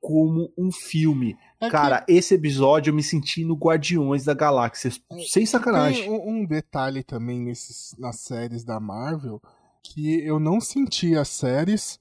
como 0.00 0.52
um 0.56 0.70
filme. 0.70 1.36
É 1.60 1.68
Cara, 1.70 2.02
que... 2.02 2.12
esse 2.12 2.34
episódio 2.34 2.90
eu 2.90 2.94
me 2.94 3.02
senti 3.02 3.44
no 3.44 3.54
Guardiões 3.54 4.24
da 4.24 4.34
Galáxia, 4.34 4.92
é, 5.10 5.18
sem 5.22 5.46
sacanagem. 5.46 6.02
Tem 6.02 6.12
um, 6.12 6.40
um 6.40 6.44
detalhe 6.44 7.02
também 7.02 7.40
nesses, 7.40 7.94
nas 7.98 8.20
séries 8.20 8.62
da 8.62 8.78
Marvel 8.78 9.40
que 9.82 10.20
eu 10.24 10.38
não 10.38 10.60
senti 10.60 11.16
as 11.16 11.28
séries 11.28 11.98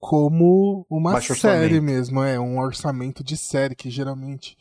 como 0.00 0.86
uma 0.88 1.12
Baixo 1.12 1.34
série 1.34 1.74
orçamento. 1.74 1.84
mesmo, 1.84 2.22
é 2.22 2.38
um 2.38 2.58
orçamento 2.58 3.24
de 3.24 3.36
série 3.36 3.74
que 3.74 3.90
geralmente 3.90 4.56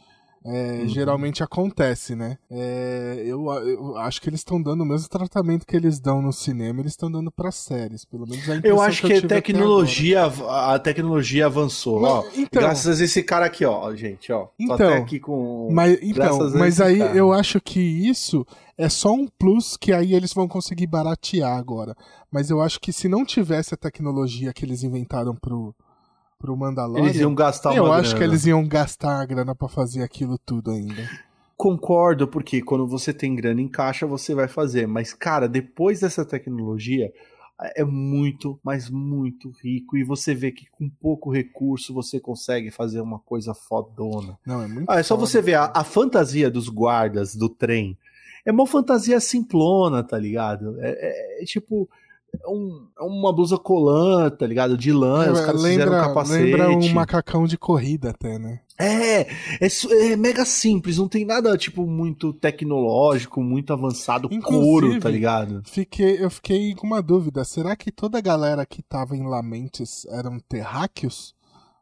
é, 0.49 0.79
uhum. 0.81 0.87
geralmente 0.87 1.43
acontece, 1.43 2.15
né? 2.15 2.37
É, 2.49 3.21
eu, 3.25 3.51
eu, 3.51 3.97
acho 3.97 4.21
que 4.21 4.29
eles 4.29 4.39
estão 4.39 4.61
dando 4.61 4.81
o 4.81 4.85
mesmo 4.85 5.09
tratamento 5.09 5.67
que 5.67 5.75
eles 5.75 5.99
dão 5.99 6.21
no 6.21 6.31
cinema, 6.31 6.79
eles 6.79 6.93
estão 6.93 7.11
dando 7.11 7.29
para 7.29 7.51
séries, 7.51 8.05
pelo 8.05 8.25
menos 8.25 8.49
a 8.49 8.55
Eu 8.63 8.81
acho 8.81 9.01
que, 9.01 9.19
que 9.19 9.25
a 9.25 9.27
tecnologia, 9.27 10.25
a 10.25 10.79
tecnologia 10.79 11.47
avançou, 11.47 11.99
mas, 11.99 12.11
ó. 12.11 12.25
Então, 12.33 12.61
graças 12.61 13.01
a 13.01 13.03
esse 13.03 13.21
cara 13.23 13.45
aqui, 13.45 13.65
ó, 13.65 13.93
gente, 13.93 14.31
ó. 14.31 14.47
Então, 14.57 14.93
aqui 14.93 15.19
com 15.19 15.69
Mas 15.69 15.99
então, 16.01 16.49
mas 16.51 16.79
aí 16.79 16.99
cara. 16.99 17.17
eu 17.17 17.33
acho 17.33 17.59
que 17.59 17.81
isso 17.81 18.47
é 18.77 18.87
só 18.87 19.11
um 19.11 19.27
plus 19.27 19.75
que 19.75 19.91
aí 19.91 20.13
eles 20.13 20.33
vão 20.33 20.47
conseguir 20.47 20.87
baratear 20.87 21.57
agora. 21.57 21.93
Mas 22.31 22.49
eu 22.49 22.61
acho 22.61 22.79
que 22.79 22.93
se 22.93 23.09
não 23.09 23.25
tivesse 23.25 23.73
a 23.73 23.77
tecnologia 23.77 24.53
que 24.53 24.63
eles 24.63 24.83
inventaram 24.83 25.35
pro 25.35 25.75
pro 26.37 26.55
Mandalorian. 26.55 27.05
Eles 27.05 27.17
iam 27.17 27.33
gastar 27.33 27.75
Eu 27.75 27.85
grana. 27.85 27.99
acho 27.99 28.15
que 28.15 28.23
eles 28.23 28.45
iam 28.45 28.67
gastar 28.67 29.21
a 29.21 29.25
grana 29.25 29.55
para 29.55 29.67
fazer 29.67 30.03
aquilo 30.03 30.37
tudo 30.37 30.71
ainda. 30.71 31.09
Concordo, 31.55 32.27
porque 32.27 32.61
quando 32.61 32.87
você 32.87 33.11
tem 33.11 33.35
grana 33.35 33.61
em 33.61 33.67
caixa, 33.67 34.05
você 34.05 34.35
vai 34.35 34.47
fazer. 34.47 34.87
Mas, 34.87 35.13
cara, 35.13 35.47
depois 35.47 36.01
dessa 36.01 36.23
tecnologia, 36.23 37.11
é 37.75 37.83
muito, 37.83 38.59
mas 38.63 38.89
muito 38.89 39.51
rico. 39.63 39.97
E 39.97 40.03
você 40.03 40.35
vê 40.35 40.51
que 40.51 40.67
com 40.69 40.87
pouco 40.87 41.31
recurso 41.31 41.93
você 41.93 42.19
consegue 42.19 42.69
fazer 42.69 43.01
uma 43.01 43.19
coisa 43.19 43.53
fodona. 43.53 44.37
Não, 44.45 44.61
é 44.61 44.67
muito 44.67 44.89
ah, 44.89 44.99
É 44.99 45.03
só 45.03 45.15
você 45.15 45.41
ver 45.41 45.55
a, 45.55 45.71
a, 45.73 45.83
fantasia 45.83 46.51
dos 46.51 46.69
guardas 46.69 47.35
do 47.35 47.49
trem. 47.49 47.97
É 48.45 48.51
uma 48.51 48.67
fantasia 48.67 49.19
simplona, 49.19 50.03
tá 50.03 50.17
ligado? 50.17 50.79
É, 50.79 50.89
é, 50.89 51.43
é 51.43 51.45
tipo 51.45 51.89
é 52.33 52.49
um, 52.49 52.87
é 52.99 53.03
uma 53.03 53.33
blusa 53.33 53.57
colã, 53.57 54.29
tá 54.29 54.45
ligado? 54.45 54.77
De 54.77 54.91
lã, 54.91 55.25
é, 55.25 55.31
os 55.31 55.41
caras 55.41 55.61
lembra, 55.61 55.85
fizeram 55.85 56.01
um 56.01 56.07
capacete. 56.07 56.43
Lembra 56.43 56.69
um 56.69 56.93
macacão 56.93 57.45
de 57.45 57.57
corrida 57.57 58.11
até, 58.11 58.37
né? 58.37 58.61
É, 58.79 59.21
é, 59.21 59.67
é, 60.11 60.15
mega 60.15 60.45
simples, 60.45 60.97
não 60.97 61.07
tem 61.07 61.25
nada, 61.25 61.57
tipo, 61.57 61.87
muito 61.87 62.31
tecnológico, 62.31 63.41
muito 63.41 63.73
avançado, 63.73 64.29
Inclusive, 64.31 64.65
couro, 64.65 64.99
tá 64.99 65.09
ligado? 65.09 65.63
Fiquei, 65.65 66.23
eu 66.23 66.29
fiquei 66.29 66.75
com 66.75 66.85
uma 66.85 67.01
dúvida, 67.01 67.43
será 67.43 67.75
que 67.75 67.91
toda 67.91 68.19
a 68.19 68.21
galera 68.21 68.65
que 68.65 68.83
tava 68.83 69.15
em 69.15 69.25
Lamentes 69.27 70.05
eram 70.05 70.39
terráqueos? 70.39 71.35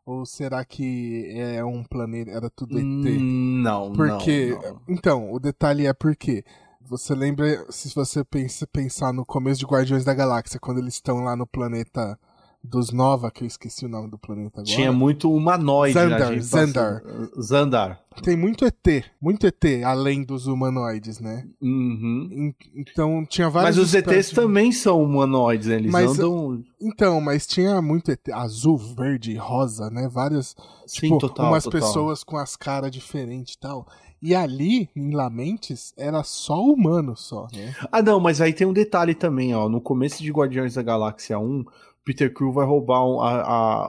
Ou 0.06 0.24
será 0.24 0.64
que 0.64 1.34
é 1.36 1.66
um 1.66 1.84
planeta, 1.84 2.30
era 2.30 2.48
tudo 2.48 2.78
ET? 2.78 2.86
Hum, 2.86 3.62
não, 3.64 3.92
porque, 3.92 4.52
não, 4.52 4.62
não. 4.62 4.82
Então, 4.88 5.34
o 5.34 5.40
detalhe 5.40 5.88
é 5.88 5.94
porque 5.94 6.46
você 6.88 7.14
lembra, 7.16 7.66
se 7.70 7.94
você 7.94 8.24
pensa, 8.24 8.68
pensar 8.68 9.14
no 9.14 9.26
começo 9.26 9.60
de 9.60 9.66
Guardiões 9.66 10.06
da 10.06 10.14
Galáxia, 10.14 10.60
quando 10.60 10.80
eles 10.80 10.96
estão 10.96 11.24
lá 11.24 11.36
no 11.36 11.48
planeta 11.48 12.18
dos 12.66 12.92
Nova, 12.92 13.32
que 13.32 13.44
eu 13.44 13.48
esqueci 13.48 13.86
o 13.86 13.90
nome 13.90 14.10
do 14.10 14.18
planeta 14.18 14.62
agora. 14.62 14.76
Tinha 14.76 14.92
muito 14.92 15.32
humanoide. 15.32 15.96
Né, 15.96 16.10
Zandar, 16.10 16.42
Zandar. 16.42 17.04
Zandar. 17.40 18.02
Tem 18.24 18.36
muito 18.36 18.66
ET, 18.66 19.06
muito 19.22 19.46
ET, 19.46 19.64
além 19.86 20.24
dos 20.24 20.48
humanoides, 20.48 21.20
né? 21.20 21.46
Uhum. 21.62 22.54
Então 22.76 23.26
tinha 23.26 23.50
vários. 23.50 23.78
Mas 23.78 23.86
os 23.86 23.94
ETs 23.94 24.30
de... 24.30 24.36
também 24.36 24.72
são 24.72 25.02
humanoides, 25.04 25.68
né? 25.68 25.76
Eles 25.76 25.92
mas, 25.92 26.12
andam. 26.12 26.64
Então, 26.82 27.22
mas 27.22 27.46
tinha 27.46 27.82
muito 27.82 28.12
ET, 28.12 28.30
azul, 28.34 28.78
verde, 28.78 29.36
rosa, 29.36 29.90
né? 29.90 30.08
Várias. 30.08 30.56
Sim, 30.88 31.02
tipo, 31.02 31.18
total, 31.20 31.52
umas 31.52 31.64
total. 31.64 31.82
pessoas 31.82 32.24
com 32.24 32.38
as 32.38 32.56
caras 32.56 32.92
diferentes 32.92 33.54
e 33.56 33.60
tal. 33.60 33.88
E 34.22 34.34
ali, 34.34 34.90
em 34.96 35.12
Lamentes, 35.12 35.94
era 35.98 36.24
só 36.24 36.64
humano 36.64 37.16
só, 37.16 37.48
né? 37.54 37.76
Ah, 37.92 38.02
não, 38.02 38.20
mas 38.20 38.42
aí 38.42 38.54
tem 38.54 38.66
um 38.66 38.74
detalhe 38.74 39.14
também, 39.14 39.54
ó. 39.54 39.70
No 39.70 39.80
começo 39.80 40.24
de 40.24 40.32
Guardiões 40.32 40.74
da 40.76 40.82
Galáxia 40.82 41.38
1, 41.38 41.64
Peter 42.04 42.34
Crew 42.34 42.52
vai 42.52 42.66
roubar 42.66 43.06
um, 43.06 43.20
a, 43.20 43.42
a, 43.42 43.86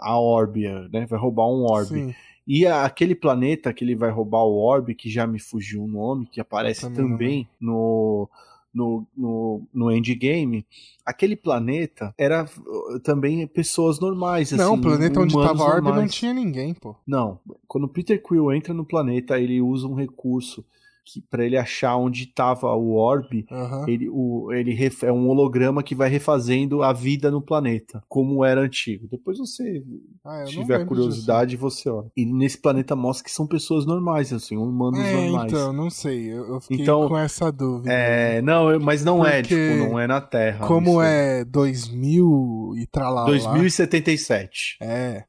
a 0.00 0.20
Orbia, 0.20 0.88
né? 0.92 1.06
Vai 1.06 1.18
roubar 1.18 1.46
um 1.46 1.64
Orb. 1.64 1.88
Sim. 1.88 2.14
E 2.46 2.66
a, 2.66 2.84
aquele 2.84 3.14
planeta 3.14 3.72
que 3.72 3.84
ele 3.84 3.94
vai 3.94 4.10
roubar 4.10 4.44
o 4.44 4.56
Orb, 4.56 4.94
que 4.94 5.08
já 5.08 5.26
me 5.26 5.38
fugiu 5.38 5.84
o 5.84 5.88
nome, 5.88 6.26
que 6.26 6.40
aparece 6.40 6.82
também, 6.82 6.96
também 6.96 7.48
no 7.60 8.28
no, 8.72 9.06
no, 9.16 9.62
no 9.72 9.92
endgame, 9.92 10.66
aquele 11.04 11.36
planeta 11.36 12.14
era 12.16 12.44
uh, 12.44 13.00
também 13.00 13.46
pessoas 13.46 14.00
normais. 14.00 14.50
Não, 14.52 14.72
assim, 14.72 14.80
o 14.80 14.82
planeta 14.82 15.20
onde 15.20 15.34
tava 15.34 15.62
a 15.62 15.66
Orbe 15.66 15.92
não 15.92 16.06
tinha 16.06 16.32
ninguém, 16.32 16.72
pô. 16.72 16.96
Não, 17.06 17.38
quando 17.66 17.88
Peter 17.88 18.22
Quill 18.22 18.52
entra 18.52 18.72
no 18.72 18.84
planeta, 18.84 19.38
ele 19.38 19.60
usa 19.60 19.86
um 19.86 19.94
recurso 19.94 20.64
que 21.04 21.20
para 21.20 21.44
ele 21.44 21.56
achar 21.56 21.96
onde 21.96 22.24
estava 22.24 22.72
o 22.74 22.94
orb, 22.94 23.46
uhum. 23.50 23.88
ele, 23.88 24.08
o, 24.08 24.52
ele 24.52 24.72
ref, 24.72 25.02
é 25.02 25.12
um 25.12 25.28
holograma 25.28 25.82
que 25.82 25.94
vai 25.94 26.08
refazendo 26.08 26.82
a 26.82 26.92
vida 26.92 27.30
no 27.30 27.40
planeta, 27.40 28.02
como 28.08 28.44
era 28.44 28.60
antigo. 28.60 29.08
Depois 29.10 29.38
você 29.38 29.82
ah, 30.24 30.44
tiver 30.46 30.84
curiosidade, 30.86 31.52
disso. 31.52 31.62
você 31.62 31.90
olha. 31.90 32.10
E 32.16 32.24
nesse 32.24 32.58
planeta 32.58 32.94
mostra 32.94 33.24
que 33.24 33.30
são 33.30 33.46
pessoas 33.46 33.84
normais, 33.84 34.32
assim, 34.32 34.56
humanos 34.56 35.00
é, 35.00 35.12
normais. 35.12 35.52
Então, 35.52 35.72
não 35.72 35.90
sei, 35.90 36.32
eu, 36.32 36.54
eu 36.54 36.60
fiquei 36.60 36.82
então, 36.82 37.08
com 37.08 37.18
essa 37.18 37.50
dúvida. 37.50 37.92
É, 37.92 38.40
não, 38.42 38.78
mas 38.78 39.04
não 39.04 39.24
é, 39.24 39.40
Porque 39.40 39.54
é, 39.54 39.72
tipo, 39.72 39.88
não 39.88 39.98
é 39.98 40.06
na 40.06 40.20
Terra. 40.20 40.66
Como 40.66 41.02
é 41.02 41.44
2000 41.44 42.74
e 42.76 42.86
tralá 42.86 43.24
2077. 43.24 44.76
É. 44.80 45.24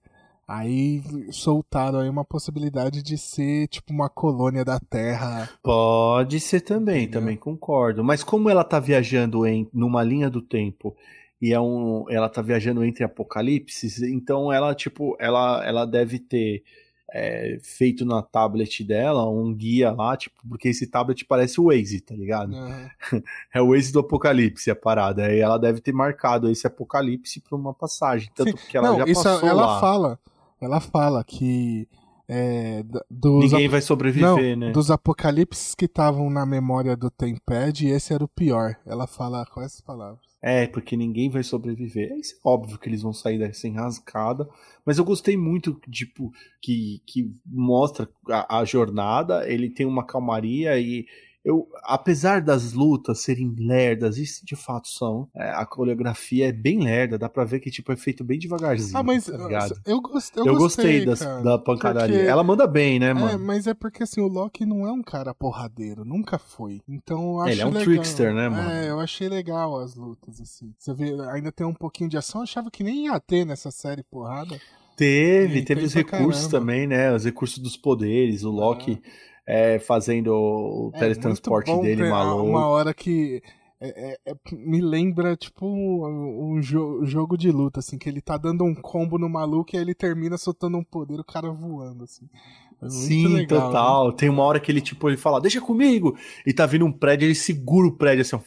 Aí 0.48 1.02
soltaram 1.32 2.00
aí 2.00 2.10
uma 2.10 2.26
possibilidade 2.26 3.02
de 3.02 3.18
ser 3.18 3.68
tipo 3.68 3.94
uma 3.94 4.10
colônia 4.10 4.66
da 4.66 4.80
Terra. 4.80 5.50
Pode 5.64 6.40
ser 6.40 6.62
também, 6.62 7.04
Entendeu? 7.04 7.22
também 7.22 7.38
concordo. 7.38 8.04
Mas 8.04 8.24
como 8.24 8.50
ela 8.50 8.64
tá 8.64 8.80
viajando 8.80 9.46
em 9.46 9.68
numa 9.74 10.04
linha 10.04 10.30
do 10.30 10.42
tempo 10.42 10.96
e 11.42 11.54
é 11.54 11.60
um, 11.60 12.06
ela 12.10 12.30
tá 12.30 12.42
viajando 12.42 12.84
entre 12.84 13.04
apocalipses, 13.04 14.02
então 14.02 14.52
ela 14.52 14.76
tipo, 14.76 15.16
ela 15.20 15.66
ela 15.66 15.86
deve 15.86 16.20
ter 16.20 16.64
é, 17.14 17.58
feito 17.62 18.04
na 18.06 18.22
tablet 18.22 18.84
dela 18.84 19.30
um 19.30 19.54
guia 19.54 19.92
lá, 19.92 20.18
tipo, 20.18 20.36
porque 20.50 20.70
esse 20.70 20.88
tablet 20.88 21.24
parece 21.26 21.62
o 21.62 21.66
Waze, 21.66 22.02
tá 22.02 22.16
ligado? 22.16 22.54
Uhum. 22.54 22.90
é 23.54 23.62
o 23.62 23.70
Waze 23.70 23.94
do 23.94 24.00
apocalipse 24.00 24.72
a 24.72 24.76
parada. 24.76 25.26
Aí 25.26 25.40
ela 25.40 25.58
deve 25.58 25.80
ter 25.80 25.94
marcado 25.94 26.50
esse 26.50 26.66
apocalipse 26.66 27.40
para 27.40 27.56
uma 27.56 27.74
passagem, 27.74 28.30
tanto 28.36 28.58
Sim. 28.58 28.68
que 28.68 28.76
ela 28.78 28.90
Não, 28.90 28.98
já 28.98 29.06
isso 29.06 29.24
passou 29.24 29.48
ela 29.48 29.66
lá. 29.66 29.80
fala 29.80 30.20
ela 30.65 30.79
fala 30.79 31.24
que 31.24 31.88
é, 32.27 32.84
dos 33.10 33.51
Ninguém 33.51 33.67
vai 33.67 33.82
sobreviver, 33.82 34.55
não, 34.58 34.67
né? 34.67 34.72
Dos 34.72 34.89
apocalipses 34.89 35.75
que 35.75 35.86
estavam 35.86 36.29
na 36.29 36.46
memória 36.46 36.96
do 36.96 37.12
Tempad, 37.12 37.86
esse 37.86 38.13
era 38.13 38.24
o 38.24 38.29
pior. 38.29 38.75
Ela 38.86 39.05
fala 39.05 39.46
com 39.46 39.62
essas 39.62 39.82
palavras. 39.82 40.22
É, 40.41 40.67
porque 40.67 40.98
ninguém 40.98 41.29
vai 41.29 41.43
sobreviver. 41.43 42.12
É 42.12 42.15
óbvio 42.43 42.77
que 42.77 42.89
eles 42.89 43.01
vão 43.01 43.13
sair 43.13 43.38
dessa 43.38 43.67
enrascada. 43.67 44.48
Mas 44.86 44.98
eu 44.98 45.05
gostei 45.05 45.38
muito, 45.38 45.79
tipo, 45.89 46.32
que, 46.62 47.01
que 47.05 47.34
mostra 47.46 48.10
a, 48.29 48.60
a 48.60 48.65
jornada, 48.65 49.50
ele 49.50 49.70
tem 49.70 49.86
uma 49.86 50.05
calmaria 50.05 50.77
e 50.77 51.05
eu, 51.46 51.68
apesar 51.84 52.42
das 52.42 52.72
lutas 52.72 53.20
serem 53.20 53.54
lerdas, 53.58 54.18
isso 54.18 54.46
de 54.46 54.56
fato 54.56 54.88
são, 54.88 55.28
é, 55.36 55.50
a 55.50 55.66
coreografia 55.66 56.48
é 56.48 56.52
bem 56.54 56.82
lerda, 56.82 57.18
dá 57.18 57.28
pra 57.28 57.44
ver 57.44 57.60
que 57.60 57.70
tipo, 57.70 57.92
é 57.92 57.98
feito 57.98 58.24
bem 58.24 58.40
devagarzinho. 58.40 58.98
Ah, 58.98 59.04
mas 59.04 59.26
tá 59.26 59.34
eu, 59.86 60.02
gostei, 60.02 60.42
eu, 60.42 60.46
eu 60.46 60.56
gostei, 60.56 61.06
das, 61.06 61.20
da 61.20 61.60
pancadaria. 61.60 62.16
Porque... 62.16 62.30
Ela 62.30 62.44
manda 62.44 62.66
bem, 62.66 62.98
né, 62.98 63.14
mano? 63.14 63.30
É, 63.30 63.38
mas 63.38 63.68
é 63.68 63.74
porque 63.74 64.04
assim, 64.04 64.22
o 64.22 64.28
Loki 64.28 64.66
não 64.66 64.88
é 64.88 64.92
um 64.92 65.04
cara 65.04 65.34
porradeiro, 65.34 66.06
nunca 66.06 66.38
foi. 66.38 66.82
Então 66.88 67.34
eu 67.34 67.40
acho 67.42 67.52
Ele 67.52 67.62
é 67.62 67.66
um 67.66 67.70
legal. 67.70 67.84
trickster, 67.84 68.34
né, 68.34 68.48
mano? 68.48 68.70
É, 68.70 68.90
eu 68.90 69.00
achei 69.02 69.28
legal 69.28 69.78
as 69.80 69.96
lutas, 69.96 70.40
assim. 70.40 70.74
Você 70.78 70.94
vê, 70.94 71.14
ainda 71.30 71.52
tem 71.52 71.68
um 71.68 71.74
pouquinho 71.74 72.10
de 72.10 72.18
ação, 72.18 72.40
eu 72.40 72.44
achava 72.44 72.72
que 72.72 72.86
nem 72.86 73.08
ia 73.08 73.20
ter 73.20 73.46
nessa 73.46 73.70
série 73.70 74.04
porrada. 74.04 74.58
Teve, 74.96 75.64
teve 75.64 75.84
os 75.84 75.94
recursos 75.94 76.48
caramba. 76.48 76.60
também, 76.60 76.88
né? 76.88 77.14
Os 77.14 77.26
recursos 77.26 77.58
dos 77.58 77.76
poderes, 77.76 78.44
o 78.46 78.50
Loki. 78.50 79.02
Ah 79.04 79.33
é, 79.46 79.80
fazendo 79.80 80.34
o 80.34 80.92
é, 80.94 81.00
teletransporte 81.00 81.76
dele 81.82 82.10
maluco. 82.10 82.50
Uma 82.50 82.68
hora 82.68 82.94
que 82.94 83.42
é, 83.86 84.14
é, 84.14 84.32
é, 84.32 84.36
me 84.54 84.80
lembra, 84.80 85.36
tipo, 85.36 85.66
um, 85.68 86.54
um 86.54 86.62
jo 86.62 87.04
jogo 87.04 87.38
de 87.38 87.52
luta, 87.52 87.82
assim, 87.82 87.98
que 87.98 88.08
ele 88.08 88.22
tá 88.22 88.38
dando 88.38 88.64
um 88.64 88.74
combo 88.74 89.20
no 89.20 89.28
maluco 89.28 89.72
e 89.74 89.78
aí 89.78 89.84
ele 89.84 89.94
termina 89.94 90.38
soltando 90.38 90.78
um 90.78 90.84
poder, 90.84 91.20
o 91.20 91.24
cara 91.24 91.52
voando, 91.52 92.06
assim. 92.06 92.30
É 92.86 92.90
Sim, 92.90 93.28
legal, 93.28 93.60
né? 93.60 93.66
total. 93.66 94.08
Né? 94.10 94.16
Tem 94.18 94.30
uma 94.30 94.44
hora 94.44 94.60
que 94.60 94.72
ele, 94.72 94.82
tipo, 94.82 95.10
ele 95.10 95.18
fala, 95.18 95.42
deixa 95.42 95.62
comigo! 95.62 96.18
E 96.46 96.54
tá 96.54 96.66
vindo 96.66 96.86
um 96.86 96.92
prédio, 96.92 97.25
ele 97.25 97.36
segura 97.36 97.88
o 97.88 97.92
prédio 97.92 98.22
assim, 98.22 98.36
ó. 98.36 98.40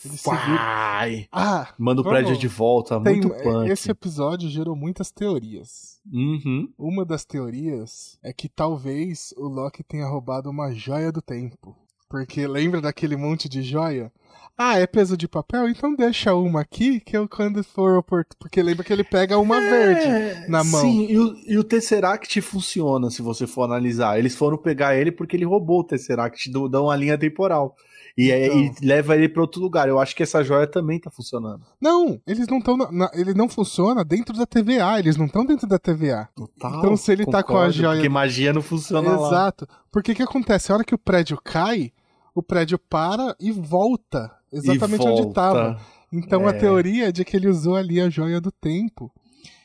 Ah, 1.33 1.69
Manda 1.79 2.01
o 2.01 2.05
vamos... 2.05 2.19
prédio 2.19 2.39
de 2.39 2.49
volta. 2.49 3.01
Tem, 3.01 3.21
muito 3.21 3.31
punk. 3.31 3.71
Esse 3.71 3.91
episódio 3.91 4.49
gerou 4.49 4.75
muitas 4.75 5.11
teorias. 5.11 6.01
Uhum. 6.13 6.69
Uma 6.79 7.05
das 7.05 7.25
teorias 7.25 8.19
é 8.23 8.33
que 8.33 8.49
talvez 8.49 9.35
o 9.37 9.47
Loki 9.47 9.83
tenha 9.83 10.07
roubado 10.07 10.51
uma 10.51 10.73
joia 10.73 11.11
do 11.11 11.21
tempo. 11.21 11.77
Porque 12.09 12.47
lembra 12.47 12.81
daquele 12.81 13.17
monte 13.17 13.49
de 13.49 13.63
joia? 13.63 14.13
Ah, 14.59 14.79
é 14.79 14.87
peso 14.87 15.17
de 15.17 15.29
papel? 15.29 15.69
Então 15.69 15.95
deixa 15.95 16.35
uma 16.35 16.63
aqui 16.63 16.99
que 16.99 17.17
eu 17.17 17.29
quando 17.29 17.63
for 17.63 17.99
oportuno. 17.99 18.37
Porque 18.39 18.63
lembra 18.63 18.83
que 18.83 18.93
ele 18.93 19.05
pega 19.05 19.39
uma 19.39 19.63
é, 19.63 19.71
verde 19.71 20.51
na 20.51 20.65
mão. 20.65 20.81
Sim, 20.81 21.07
e 21.11 21.19
o, 21.19 21.37
e 21.47 21.59
o 21.59 21.65
Tesseract 21.65 22.41
funciona 22.41 23.11
se 23.11 23.21
você 23.21 23.47
for 23.47 23.65
analisar. 23.65 24.19
Eles 24.19 24.35
foram 24.35 24.57
pegar 24.57 24.97
ele 24.97 25.13
porque 25.13 25.37
ele 25.37 25.45
roubou 25.45 25.81
o 25.81 25.85
Tesseract, 25.85 26.51
dão 26.51 26.85
uma 26.85 26.97
linha 26.97 27.19
temporal. 27.19 27.77
E, 28.17 28.31
então. 28.33 28.59
e 28.59 28.87
leva 28.87 29.15
ele 29.15 29.29
para 29.29 29.43
outro 29.43 29.61
lugar. 29.61 29.89
Eu 29.89 29.99
acho 29.99 30.17
que 30.17 30.23
essa 30.23 30.43
joia 30.43 30.67
também 30.67 30.99
tá 30.99 31.11
funcionando. 31.11 31.61
Não, 31.79 32.19
eles 32.27 32.47
não 32.49 32.59
estão. 32.59 32.79
Ele 33.13 33.35
não 33.35 33.49
funciona 33.49 34.03
dentro 34.03 34.35
da 34.39 34.47
TVA. 34.47 34.99
Eles 34.99 35.19
não 35.19 35.27
estão 35.27 35.45
dentro 35.45 35.69
da 35.69 35.79
TVA. 35.79 36.29
Total, 36.35 36.79
então 36.79 36.97
se 36.97 37.13
ele 37.13 37.27
concordo, 37.27 37.47
tá 37.47 37.53
com 37.53 37.59
a 37.59 37.69
joia. 37.69 37.97
Porque 37.97 38.09
magia 38.09 38.55
não 38.55 38.63
funciona 38.63 39.09
Exato. 39.09 39.21
lá. 39.21 39.29
Exato. 39.29 39.69
Porque 39.93 40.13
o 40.13 40.15
que 40.15 40.23
acontece? 40.23 40.73
A 40.73 40.77
hora 40.77 40.85
que 40.85 40.95
o 40.95 40.99
prédio 40.99 41.39
cai, 41.45 41.93
o 42.37 42.43
prédio 42.43 42.79
para 42.79 43.35
e 43.41 43.51
volta 43.51 44.31
exatamente 44.53 45.01
e 45.01 45.07
volta. 45.07 45.23
onde 45.23 45.29
estava. 45.31 45.81
Então 46.13 46.47
é. 46.47 46.51
a 46.51 46.53
teoria 46.53 47.09
é 47.09 47.13
de 47.13 47.25
que 47.25 47.35
ele 47.35 47.49
usou 47.49 47.75
ali 47.75 47.99
a 47.99 48.11
joia 48.11 48.41
do 48.41 48.53
tempo. 48.53 49.11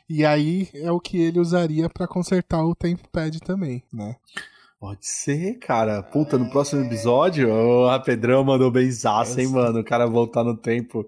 E 0.09 0.25
aí 0.25 0.69
é 0.73 0.89
o 0.91 0.99
que 0.99 1.21
ele 1.21 1.39
usaria 1.39 1.89
para 1.89 2.07
consertar 2.07 2.63
o 2.65 2.75
Tempo 2.75 3.07
Pad 3.11 3.39
também, 3.41 3.83
né? 3.93 4.15
Pode 4.79 5.05
ser, 5.05 5.59
cara. 5.59 6.01
Puta, 6.01 6.37
no 6.37 6.49
próximo 6.49 6.83
episódio, 6.83 7.49
oh, 7.49 7.87
a 7.87 7.99
Pedrão 7.99 8.43
mandou 8.43 8.71
benzaço, 8.71 9.39
hein, 9.39 9.47
mano? 9.47 9.79
O 9.79 9.83
cara 9.85 10.07
voltar 10.07 10.43
no 10.43 10.57
tempo. 10.57 11.05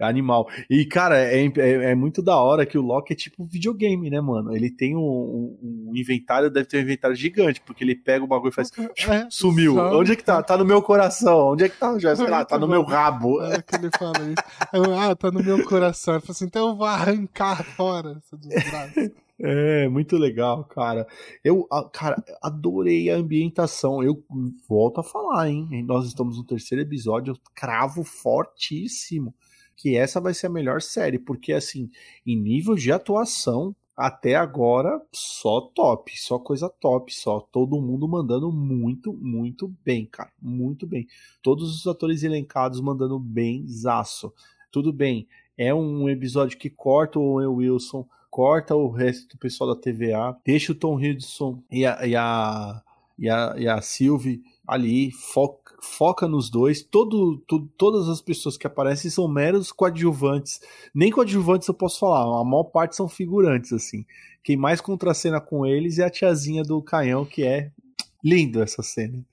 Animal. 0.00 0.48
E, 0.68 0.84
cara, 0.84 1.18
é, 1.18 1.44
é, 1.44 1.90
é, 1.90 1.94
muito 1.94 2.22
da 2.22 2.36
hora 2.36 2.64
que 2.64 2.78
o 2.78 2.82
Loki 2.82 3.12
é 3.12 3.16
tipo 3.16 3.44
videogame, 3.44 4.08
né, 4.08 4.20
mano? 4.20 4.54
Ele 4.54 4.70
tem 4.70 4.96
um, 4.96 5.00
um, 5.00 5.88
um, 5.90 5.96
inventário, 5.96 6.50
deve 6.50 6.66
ter 6.66 6.78
um 6.78 6.82
inventário 6.82 7.16
gigante, 7.16 7.60
porque 7.60 7.84
ele 7.84 7.94
pega 7.94 8.24
o 8.24 8.28
bagulho 8.28 8.50
e 8.50 8.54
faz. 8.54 8.70
É, 8.78 9.26
sumiu. 9.28 9.76
Onde 9.78 10.12
é 10.12 10.16
que 10.16 10.24
tá? 10.24 10.42
Tá 10.42 10.56
no 10.56 10.64
meu 10.64 10.82
coração. 10.82 11.52
Onde 11.52 11.64
é 11.64 11.68
que 11.68 11.78
tá? 11.78 11.98
Já, 11.98 12.16
sei 12.16 12.28
lá, 12.28 12.44
tá 12.44 12.58
no 12.58 12.68
meu 12.68 12.82
rabo. 12.82 13.42
É 13.42 13.60
que 13.60 13.76
ele 13.76 13.90
fala 13.98 14.18
isso. 14.20 14.92
ah, 14.98 15.14
tá 15.14 15.30
no 15.30 15.42
meu 15.42 15.64
coração. 15.64 16.14
Ele 16.14 16.20
fala 16.22 16.32
assim, 16.32 16.44
então 16.46 16.68
eu 16.68 16.76
vou 16.76 16.86
arrancar 16.86 17.62
fora 17.64 18.16
essa 18.18 18.36
desgraça. 18.36 19.10
É, 19.42 19.88
muito 19.88 20.18
legal, 20.18 20.64
cara. 20.64 21.06
Eu, 21.42 21.66
cara, 21.92 22.22
adorei 22.42 23.10
a 23.10 23.16
ambientação. 23.16 24.02
Eu 24.02 24.22
volto 24.68 25.00
a 25.00 25.02
falar, 25.02 25.48
hein? 25.48 25.66
Nós 25.86 26.06
estamos 26.06 26.36
no 26.36 26.44
terceiro 26.44 26.82
episódio, 26.82 27.32
eu 27.32 27.38
cravo 27.54 28.04
fortíssimo 28.04 29.34
que 29.80 29.96
essa 29.96 30.20
vai 30.20 30.34
ser 30.34 30.48
a 30.48 30.50
melhor 30.50 30.82
série, 30.82 31.18
porque 31.18 31.54
assim, 31.54 31.90
em 32.26 32.36
nível 32.36 32.74
de 32.74 32.92
atuação, 32.92 33.74
até 33.96 34.34
agora 34.34 35.00
só 35.10 35.60
top, 35.60 36.12
só 36.20 36.38
coisa 36.38 36.68
top, 36.68 37.14
só 37.14 37.40
todo 37.40 37.80
mundo 37.80 38.06
mandando 38.06 38.52
muito, 38.52 39.10
muito 39.14 39.74
bem, 39.82 40.04
cara, 40.04 40.30
muito 40.40 40.86
bem. 40.86 41.06
Todos 41.42 41.74
os 41.74 41.86
atores 41.86 42.22
elencados 42.22 42.80
mandando 42.80 43.18
bem 43.18 43.66
zaço. 43.68 44.32
Tudo 44.70 44.92
bem, 44.92 45.26
é 45.56 45.72
um 45.72 46.10
episódio 46.10 46.58
que 46.58 46.68
corta 46.68 47.18
o 47.18 47.36
Owen 47.36 47.46
Wilson, 47.46 48.06
corta 48.30 48.76
o 48.76 48.90
resto 48.90 49.28
do 49.28 49.38
pessoal 49.38 49.74
da 49.74 49.80
TVA, 49.80 50.36
deixa 50.44 50.72
o 50.72 50.74
Tom 50.74 51.00
Hiddleston 51.00 51.62
e 51.70 51.86
a, 51.86 52.06
e 52.06 52.14
a, 52.14 52.82
e 53.18 53.30
a, 53.30 53.54
e 53.56 53.66
a 53.66 53.80
Sylvie 53.80 54.42
ali, 54.66 55.10
foca 55.10 55.59
foca 55.80 56.28
nos 56.28 56.50
dois. 56.50 56.82
Todo, 56.82 57.38
todas 57.76 58.08
as 58.08 58.20
pessoas 58.20 58.56
que 58.56 58.66
aparecem 58.66 59.10
são 59.10 59.26
meros 59.26 59.72
coadjuvantes. 59.72 60.60
Nem 60.94 61.10
coadjuvantes 61.10 61.66
eu 61.68 61.74
posso 61.74 61.98
falar, 61.98 62.40
a 62.40 62.44
maior 62.44 62.64
parte 62.64 62.96
são 62.96 63.08
figurantes, 63.08 63.72
assim. 63.72 64.04
Quem 64.42 64.56
mais 64.56 64.80
contracena 64.80 65.40
com 65.40 65.66
eles 65.66 65.98
é 65.98 66.04
a 66.04 66.10
tiazinha 66.10 66.62
do 66.62 66.80
canhão, 66.82 67.24
que 67.24 67.42
é 67.42 67.70
lindo 68.22 68.62
essa 68.62 68.82
cena. 68.82 69.24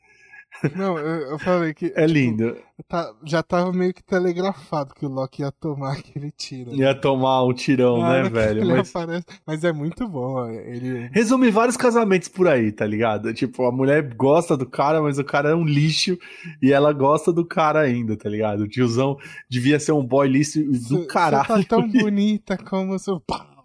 Não, 0.76 0.98
eu, 0.98 1.32
eu 1.32 1.40
falei 1.40 1.74
que. 1.74 1.88
É 1.88 2.06
tipo, 2.06 2.06
lindo. 2.06 2.58
Tá, 2.88 3.12
já 3.24 3.42
tava 3.42 3.72
meio 3.74 3.94
que 3.94 4.04
telegrafado 4.04 4.94
que 4.94 5.06
o 5.06 5.10
Loki 5.10 5.42
ia 5.42 5.52
tomar 5.52 5.94
aquele 5.98 6.32
tiro. 6.32 6.74
Ia 6.74 6.94
tomar 6.94 7.44
um 7.44 7.54
tirão, 7.54 8.04
ah, 8.04 8.24
né, 8.24 8.30
velho? 8.30 8.68
Mas... 8.68 8.90
Aparece, 8.90 9.26
mas 9.46 9.64
é 9.64 9.72
muito 9.72 10.08
bom. 10.08 10.48
Ele... 10.50 11.10
Resume 11.12 11.50
vários 11.52 11.78
casamentos 11.78 12.28
por 12.28 12.48
aí, 12.48 12.72
tá 12.72 12.86
ligado? 12.86 13.34
Tipo, 13.34 13.66
a 13.66 13.72
mulher 13.72 14.14
gosta 14.16 14.56
do 14.56 14.66
cara, 14.66 15.02
mas 15.02 15.18
o 15.18 15.24
cara 15.24 15.50
é 15.50 15.56
um 15.56 15.66
lixo 15.66 16.18
e 16.62 16.72
ela 16.72 16.94
gosta 16.94 17.34
do 17.34 17.46
cara 17.46 17.82
ainda, 17.82 18.16
tá 18.16 18.30
ligado? 18.30 18.62
O 18.62 18.68
tiozão 18.68 19.18
devia 19.50 19.80
ser 19.80 19.92
um 19.92 20.06
boy 20.06 20.28
lixo 20.28 20.64
do 20.90 21.06
caralho. 21.08 21.46
Você 21.46 21.64
tá 21.64 21.76
tão 21.76 21.88
bonita 21.90 22.58
como 22.58 22.98
seu. 23.00 23.20
Pá! 23.20 23.57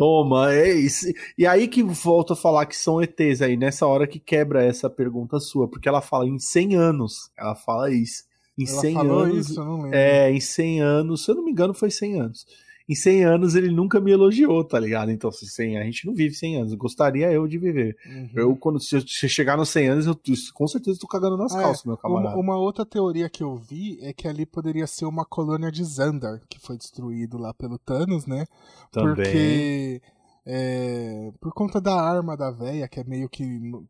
Toma, 0.00 0.50
é 0.50 0.72
isso. 0.72 1.04
E 1.36 1.46
aí 1.46 1.68
que 1.68 1.82
volto 1.82 2.32
a 2.32 2.36
falar 2.36 2.64
que 2.64 2.74
são 2.74 3.02
ETs 3.02 3.42
aí, 3.42 3.54
nessa 3.54 3.86
hora 3.86 4.06
que 4.06 4.18
quebra 4.18 4.64
essa 4.64 4.88
pergunta 4.88 5.38
sua, 5.38 5.68
porque 5.68 5.86
ela 5.86 6.00
fala 6.00 6.26
em 6.26 6.38
100 6.38 6.74
anos. 6.74 7.30
Ela 7.36 7.54
fala 7.54 7.90
isso. 7.92 8.24
Em 8.58 8.66
ela 8.66 8.80
100 8.80 8.96
anos. 8.96 9.50
Isso, 9.50 9.60
eu 9.60 9.64
não 9.66 9.82
lembro. 9.82 9.94
É, 9.94 10.32
em 10.32 10.40
100 10.40 10.80
anos, 10.80 11.22
se 11.22 11.30
eu 11.30 11.34
não 11.34 11.44
me 11.44 11.50
engano, 11.50 11.74
foi 11.74 11.90
100 11.90 12.18
anos 12.18 12.46
em 12.90 12.94
100 12.96 13.24
anos 13.24 13.54
ele 13.54 13.70
nunca 13.70 14.00
me 14.00 14.10
elogiou, 14.10 14.64
tá 14.64 14.76
ligado? 14.80 15.12
Então, 15.12 15.30
100, 15.30 15.78
a 15.78 15.84
gente 15.84 16.04
não 16.04 16.12
vive 16.12 16.34
100 16.34 16.56
anos. 16.56 16.74
Gostaria 16.74 17.30
eu 17.30 17.46
de 17.46 17.56
viver. 17.56 17.96
Uhum. 18.04 18.30
Eu, 18.34 18.56
quando 18.56 18.80
se, 18.80 19.00
se 19.02 19.28
chegar 19.28 19.56
nos 19.56 19.68
100 19.68 19.88
anos, 19.88 20.06
eu 20.06 20.20
com 20.52 20.66
certeza 20.66 20.98
tô 20.98 21.06
cagando 21.06 21.36
nas 21.36 21.54
ah, 21.54 21.60
calças, 21.62 21.84
meu 21.84 21.96
camarada. 21.96 22.34
Uma, 22.34 22.54
uma, 22.54 22.56
outra 22.56 22.84
teoria 22.84 23.30
que 23.30 23.44
eu 23.44 23.54
vi 23.54 23.96
é 24.02 24.12
que 24.12 24.26
ali 24.26 24.44
poderia 24.44 24.88
ser 24.88 25.04
uma 25.04 25.24
colônia 25.24 25.70
de 25.70 25.84
Xandar, 25.84 26.40
que 26.48 26.58
foi 26.58 26.76
destruído 26.76 27.38
lá 27.38 27.54
pelo 27.54 27.78
Thanos, 27.78 28.26
né? 28.26 28.44
Também. 28.90 29.14
Porque 29.14 30.02
é, 30.46 31.30
por 31.40 31.52
conta 31.52 31.80
da 31.80 31.94
arma 31.94 32.36
da 32.36 32.50
véia, 32.50 32.88
que 32.88 32.98
é 32.98 33.04
meio 33.04 33.28
que 33.28 33.44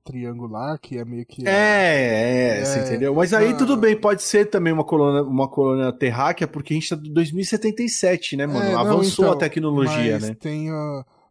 triangular, 0.04 0.78
que 0.80 0.98
é 0.98 1.04
meio 1.04 1.24
que. 1.24 1.46
É, 1.46 1.52
é, 1.52 2.60
é 2.60 2.64
você 2.64 2.80
entendeu? 2.80 3.14
Mas 3.14 3.32
aí 3.32 3.52
ah, 3.52 3.56
tudo 3.56 3.76
bem, 3.76 3.98
pode 3.98 4.22
ser 4.22 4.46
também 4.46 4.72
uma 4.72 4.84
colônia, 4.84 5.22
uma 5.22 5.48
colônia 5.48 5.92
terráquea, 5.92 6.48
porque 6.48 6.74
a 6.74 6.76
gente 6.76 6.88
tá 6.88 7.00
em 7.02 7.12
2077, 7.12 8.36
né, 8.36 8.46
mano? 8.46 8.62
É, 8.62 8.72
não, 8.72 8.80
Avançou 8.80 9.26
então, 9.26 9.36
a 9.36 9.38
tecnologia, 9.38 10.14
mas 10.14 10.28
né? 10.28 10.34
Tem, 10.34 10.68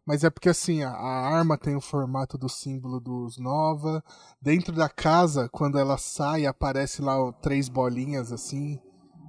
mas 0.06 0.24
é 0.24 0.30
porque 0.30 0.48
assim, 0.48 0.82
a, 0.82 0.90
a, 0.90 1.36
arma 1.36 1.58
tem 1.58 1.76
o 1.76 1.80
formato 1.80 2.38
do 2.38 2.48
símbolo 2.48 2.98
dos 2.98 3.38
Nova. 3.38 4.02
Dentro 4.40 4.74
da 4.74 4.88
casa, 4.88 5.48
quando 5.52 5.78
ela 5.78 5.98
sai, 5.98 6.46
aparece 6.46 7.02
lá 7.02 7.14
três 7.42 7.68
bolinhas 7.68 8.32
assim 8.32 8.80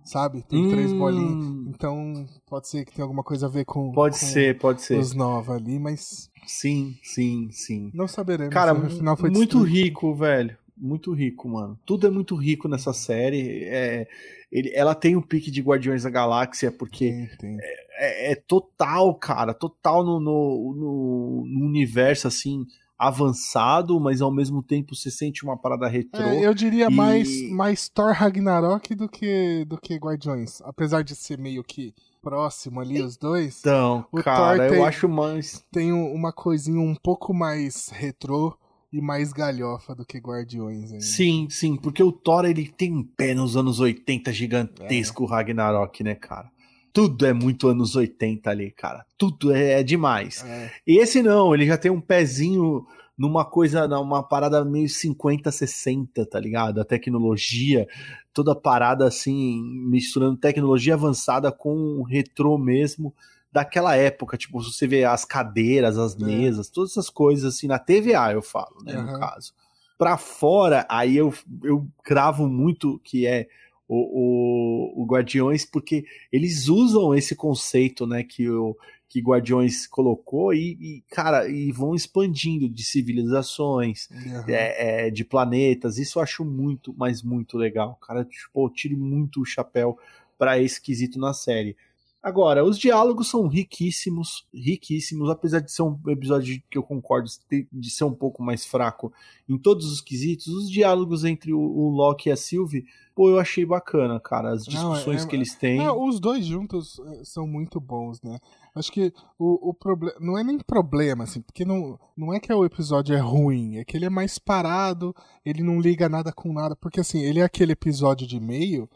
sabe? 0.03 0.43
Tem 0.43 0.65
hum. 0.65 0.69
três 0.69 0.93
bolinhas. 0.93 1.67
Então, 1.67 2.25
pode 2.47 2.67
ser 2.67 2.85
que 2.85 2.93
tenha 2.93 3.03
alguma 3.03 3.23
coisa 3.23 3.45
a 3.45 3.49
ver 3.49 3.65
com. 3.65 3.91
Pode 3.91 4.19
com 4.19 4.25
ser, 4.25 4.57
pode 4.57 4.81
ser. 4.81 4.97
Os 4.97 5.13
Nova 5.13 5.55
ali, 5.55 5.79
mas. 5.79 6.29
Sim, 6.45 6.95
sim, 7.03 7.49
sim. 7.51 7.91
Não 7.93 8.07
saberemos. 8.07 8.53
Cara, 8.53 8.73
no 8.73 8.89
final 8.89 9.15
foi 9.15 9.29
muito 9.29 9.59
destruído. 9.59 9.85
rico, 9.85 10.15
velho. 10.15 10.57
Muito 10.77 11.13
rico, 11.13 11.47
mano. 11.47 11.79
Tudo 11.85 12.07
é 12.07 12.09
muito 12.09 12.35
rico 12.35 12.67
nessa 12.67 12.91
série. 12.91 13.65
É, 13.65 14.07
ele, 14.51 14.71
ela 14.73 14.95
tem 14.95 15.15
um 15.15 15.21
pique 15.21 15.51
de 15.51 15.61
Guardiões 15.61 16.03
da 16.03 16.09
Galáxia, 16.09 16.71
porque 16.71 17.11
tem, 17.11 17.27
tem. 17.37 17.57
É, 17.61 18.29
é, 18.29 18.31
é, 18.31 18.35
total, 18.35 19.13
cara. 19.13 19.53
Total 19.53 20.03
no, 20.03 20.19
no, 20.19 20.73
no, 20.75 21.45
no 21.45 21.65
universo, 21.65 22.27
assim 22.27 22.65
avançado, 23.01 23.99
mas 23.99 24.21
ao 24.21 24.31
mesmo 24.31 24.61
tempo 24.61 24.95
você 24.95 25.09
sente 25.09 25.43
uma 25.43 25.57
parada 25.57 25.87
retrô. 25.87 26.21
É, 26.21 26.45
eu 26.45 26.53
diria 26.53 26.85
e... 26.85 26.93
mais, 26.93 27.49
mais 27.49 27.89
Thor 27.89 28.13
Ragnarok 28.13 28.93
do 28.93 29.09
que, 29.09 29.65
do 29.65 29.75
que 29.75 29.95
Guardiões. 29.95 30.61
Apesar 30.61 31.03
de 31.03 31.15
ser 31.15 31.39
meio 31.39 31.63
que 31.63 31.95
próximo 32.21 32.79
ali, 32.79 33.01
os 33.01 33.17
dois. 33.17 33.57
Então, 33.59 34.05
cara, 34.23 34.67
eu 34.67 34.85
acho 34.85 35.09
mais. 35.09 35.65
Tem 35.71 35.91
uma 35.91 36.31
coisinha 36.31 36.79
um 36.79 36.93
pouco 36.93 37.33
mais 37.33 37.89
retrô 37.89 38.55
e 38.93 39.01
mais 39.01 39.33
galhofa 39.33 39.95
do 39.95 40.05
que 40.05 40.19
Guardiões 40.19 40.91
ainda. 40.91 41.03
Sim, 41.03 41.47
sim, 41.49 41.75
porque 41.77 42.03
o 42.03 42.11
Thor 42.11 42.45
ele 42.45 42.67
tem 42.67 42.93
um 42.93 43.03
pé 43.03 43.33
nos 43.33 43.57
anos 43.57 43.79
80 43.79 44.31
gigantesco, 44.31 45.23
é. 45.23 45.27
Ragnarok, 45.27 46.03
né, 46.03 46.13
cara? 46.13 46.51
Tudo 46.93 47.25
é 47.25 47.33
muito 47.33 47.67
anos 47.67 47.95
80 47.95 48.49
ali, 48.49 48.71
cara. 48.71 49.05
Tudo 49.17 49.53
é, 49.53 49.79
é 49.79 49.83
demais. 49.83 50.43
É. 50.43 50.71
Esse 50.85 51.21
não, 51.21 51.53
ele 51.53 51.65
já 51.65 51.77
tem 51.77 51.91
um 51.91 52.01
pezinho 52.01 52.85
numa 53.17 53.45
coisa, 53.45 53.87
numa 53.87 54.23
parada 54.23 54.65
meio 54.65 54.89
50, 54.89 55.51
60, 55.51 56.25
tá 56.25 56.39
ligado? 56.39 56.81
A 56.81 56.85
tecnologia, 56.85 57.87
toda 58.33 58.55
parada 58.55 59.05
assim, 59.05 59.61
misturando 59.87 60.37
tecnologia 60.37 60.95
avançada 60.95 61.51
com 61.51 62.01
retrô 62.03 62.57
mesmo 62.57 63.13
daquela 63.51 63.95
época, 63.95 64.37
tipo, 64.37 64.61
você 64.61 64.87
vê 64.87 65.03
as 65.03 65.25
cadeiras, 65.25 65.97
as 65.97 66.15
é. 66.15 66.25
mesas, 66.25 66.69
é. 66.69 66.71
todas 66.73 66.91
essas 66.91 67.09
coisas 67.09 67.53
assim, 67.53 67.67
na 67.67 67.77
TVA 67.77 68.31
eu 68.31 68.41
falo, 68.41 68.81
né, 68.83 68.97
uhum. 68.97 69.11
no 69.11 69.19
caso. 69.19 69.53
Pra 69.97 70.17
fora, 70.17 70.85
aí 70.89 71.17
eu, 71.17 71.33
eu 71.63 71.87
cravo 72.03 72.47
muito 72.47 72.99
que 73.03 73.27
é 73.27 73.47
o, 73.93 74.95
o, 74.95 75.03
o, 75.03 75.05
Guardiões, 75.05 75.65
porque 75.65 76.05
eles 76.31 76.69
usam 76.69 77.13
esse 77.13 77.35
conceito, 77.35 78.07
né, 78.07 78.23
que 78.23 78.49
o 78.49 78.77
que 79.09 79.19
Guardiões 79.19 79.85
colocou 79.85 80.53
e, 80.53 80.77
e 80.79 81.03
cara, 81.09 81.45
e 81.49 81.69
vão 81.73 81.93
expandindo 81.93 82.69
de 82.69 82.81
civilizações, 82.81 84.07
uhum. 84.09 84.45
é, 84.47 85.07
é, 85.07 85.09
de 85.09 85.25
planetas. 85.25 85.97
Isso 85.97 86.17
eu 86.17 86.23
acho 86.23 86.45
muito, 86.45 86.95
mas 86.97 87.21
muito 87.21 87.57
legal. 87.57 87.99
Cara, 88.01 88.23
tipo, 88.23 88.65
eu 88.65 88.69
tiro 88.69 88.97
muito 88.97 89.41
o 89.41 89.45
chapéu 89.45 89.99
para 90.37 90.57
esse 90.57 90.81
quesito 90.81 91.19
na 91.19 91.33
série. 91.33 91.75
Agora, 92.23 92.63
os 92.63 92.77
diálogos 92.77 93.29
são 93.29 93.47
riquíssimos, 93.47 94.45
riquíssimos, 94.53 95.27
apesar 95.27 95.59
de 95.59 95.71
ser 95.71 95.81
um 95.81 95.99
episódio 96.07 96.61
que 96.69 96.77
eu 96.77 96.83
concordo 96.83 97.27
de 97.71 97.89
ser 97.89 98.03
um 98.03 98.13
pouco 98.13 98.43
mais 98.43 98.63
fraco 98.63 99.11
em 99.49 99.57
todos 99.57 99.91
os 99.91 100.01
quesitos, 100.01 100.47
os 100.47 100.69
diálogos 100.69 101.25
entre 101.25 101.51
o, 101.51 101.59
o 101.59 101.89
Loki 101.89 102.29
e 102.29 102.31
a 102.31 102.35
Sylvie, 102.35 102.85
pô, 103.15 103.27
eu 103.27 103.39
achei 103.39 103.65
bacana, 103.65 104.19
cara, 104.19 104.51
as 104.51 104.65
discussões 104.65 105.21
Não, 105.21 105.25
é, 105.25 105.27
que 105.27 105.35
eles 105.35 105.55
têm. 105.55 105.83
É, 105.83 105.91
os 105.91 106.19
dois 106.19 106.45
juntos 106.45 106.99
é, 106.99 107.23
são 107.23 107.47
muito 107.47 107.79
bons, 107.79 108.21
né? 108.21 108.37
Acho 108.75 108.91
que 108.91 109.11
o, 109.39 109.69
o 109.69 109.73
problema. 109.73 110.15
Não 110.19 110.37
é 110.37 110.43
nem 110.43 110.59
problema, 110.59 111.23
assim, 111.23 111.41
porque 111.41 111.65
não, 111.65 111.99
não 112.15 112.31
é 112.31 112.39
que 112.39 112.53
o 112.53 112.63
episódio 112.63 113.15
é 113.15 113.19
ruim, 113.19 113.77
é 113.77 113.83
que 113.83 113.97
ele 113.97 114.05
é 114.05 114.11
mais 114.11 114.37
parado, 114.37 115.15
ele 115.43 115.63
não 115.63 115.81
liga 115.81 116.07
nada 116.07 116.31
com 116.31 116.53
nada, 116.53 116.75
porque 116.75 116.99
assim, 116.99 117.21
ele 117.23 117.39
é 117.39 117.43
aquele 117.43 117.71
episódio 117.71 118.27
de 118.27 118.39
meio, 118.39 118.87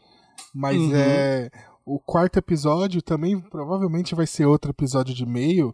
mas 0.54 0.76
uhum. 0.76 0.94
é 0.94 1.50
o 1.86 2.00
quarto 2.00 2.36
episódio 2.38 3.00
também 3.00 3.38
provavelmente 3.38 4.12
vai 4.14 4.26
ser 4.26 4.44
outro 4.44 4.72
episódio 4.72 5.14
de 5.14 5.24
meio, 5.24 5.72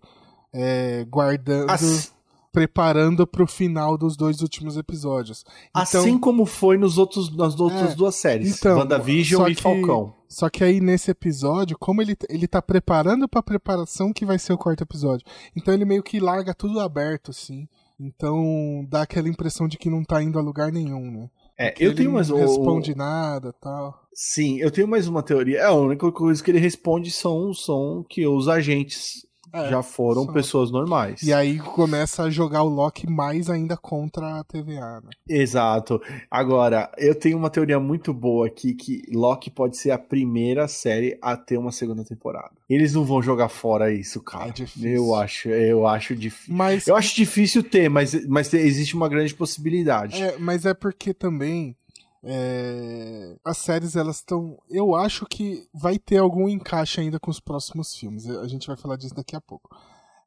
é, 0.53 1.05
guardando. 1.09 1.71
As... 1.71 2.13
Preparando 2.53 3.27
para 3.27 3.43
o 3.43 3.47
final 3.47 3.97
dos 3.97 4.15
dois 4.15 4.43
últimos 4.43 4.77
episódios. 4.77 5.43
Então, 5.71 5.83
assim 5.83 6.19
como 6.19 6.45
foi 6.45 6.77
nos 6.77 6.99
outros, 6.99 7.35
nas 7.35 7.59
outras 7.59 7.93
é, 7.93 7.95
duas 7.95 8.15
séries, 8.15 8.59
então, 8.59 8.77
WandaVision 8.77 9.49
e 9.49 9.55
que, 9.55 9.63
Falcão. 9.63 10.13
Só 10.29 10.51
que 10.51 10.63
aí 10.63 10.79
nesse 10.79 11.11
episódio, 11.11 11.79
como 11.79 12.03
ele, 12.03 12.15
ele 12.29 12.47
tá 12.47 12.61
preparando 12.61 13.27
pra 13.27 13.43
preparação 13.43 14.13
que 14.13 14.27
vai 14.27 14.39
ser 14.39 14.53
o 14.53 14.59
quarto 14.59 14.83
episódio. 14.83 15.27
Então 15.57 15.73
ele 15.73 15.87
meio 15.87 16.03
que 16.03 16.21
larga 16.21 16.53
tudo 16.53 16.79
aberto, 16.79 17.31
assim. 17.31 17.67
Então 17.99 18.87
dá 18.87 19.01
aquela 19.01 19.31
impressão 19.31 19.67
de 19.67 19.79
que 19.79 19.89
não 19.89 20.05
tá 20.05 20.23
indo 20.23 20.39
a 20.39 20.43
lugar 20.43 20.71
nenhum, 20.71 21.11
né? 21.11 21.31
É, 21.63 21.75
eu 21.79 21.95
tenho 21.95 22.13
mais. 22.13 22.29
Não 22.29 22.39
responde 22.39 22.95
nada 22.95 23.53
tal. 23.53 24.03
Sim, 24.15 24.59
eu 24.59 24.71
tenho 24.71 24.89
mais 24.89 25.09
uma 25.09 25.23
teoria. 25.23 25.61
É, 25.61 25.65
a 25.65 25.73
única 25.73 26.11
coisa 26.13 26.43
que 26.43 26.51
ele 26.51 26.59
responde 26.59 27.11
são, 27.11 27.55
são 27.55 28.05
que 28.09 28.27
os 28.27 28.49
agentes 28.49 29.27
é, 29.53 29.69
já 29.69 29.83
foram 29.83 30.25
só. 30.25 30.33
pessoas 30.33 30.71
normais. 30.71 31.23
E 31.23 31.33
aí 31.33 31.59
começa 31.59 32.25
a 32.25 32.31
jogar 32.31 32.63
o 32.63 32.69
Loki 32.69 33.09
mais 33.09 33.51
ainda 33.51 33.77
contra 33.77 34.41
a 34.41 34.45
TVA, 34.45 35.01
né? 35.01 35.11
Exato. 35.29 36.01
Agora, 36.31 36.91
eu 36.97 37.15
tenho 37.15 37.37
uma 37.37 37.51
teoria 37.51 37.79
muito 37.79 38.15
boa 38.15 38.47
aqui 38.47 38.75
que 38.75 39.03
Loki 39.13 39.51
pode 39.51 39.77
ser 39.77 39.91
a 39.91 39.99
primeira 39.99 40.67
série 40.67 41.19
a 41.21 41.37
ter 41.37 41.59
uma 41.59 41.73
segunda 41.73 42.05
temporada. 42.05 42.51
Eles 42.69 42.95
não 42.95 43.05
vão 43.05 43.23
jogar 43.23 43.49
fora 43.49 43.93
isso, 43.93 44.23
cara. 44.23 44.49
É 44.49 44.53
difícil. 44.53 44.91
Eu 44.91 45.15
acho, 45.15 45.49
eu 45.49 45.87
acho 45.87 46.17
difícil. 46.17 46.55
Mas... 46.55 46.87
Eu 46.87 46.97
acho 46.97 47.15
difícil 47.15 47.63
ter, 47.63 47.91
mas, 47.91 48.27
mas 48.27 48.53
existe 48.55 48.95
uma 48.95 49.09
grande 49.09 49.35
possibilidade. 49.35 50.23
É, 50.23 50.39
mas 50.39 50.65
é 50.65 50.73
porque 50.73 51.13
também 51.13 51.77
é... 52.25 53.37
As 53.45 53.59
séries, 53.59 53.97
elas 53.97 54.17
estão. 54.17 54.59
Eu 54.71 54.95
acho 54.95 55.27
que 55.27 55.67
vai 55.75 55.99
ter 55.99 56.19
algum 56.19 56.49
encaixe 56.49 57.01
ainda 57.01 57.19
com 57.19 57.31
os 57.31 57.41
próximos 57.41 57.95
filmes. 57.95 58.29
A 58.29 58.47
gente 58.47 58.67
vai 58.67 58.77
falar 58.77 58.97
disso 58.97 59.15
daqui 59.15 59.35
a 59.35 59.41
pouco. 59.41 59.75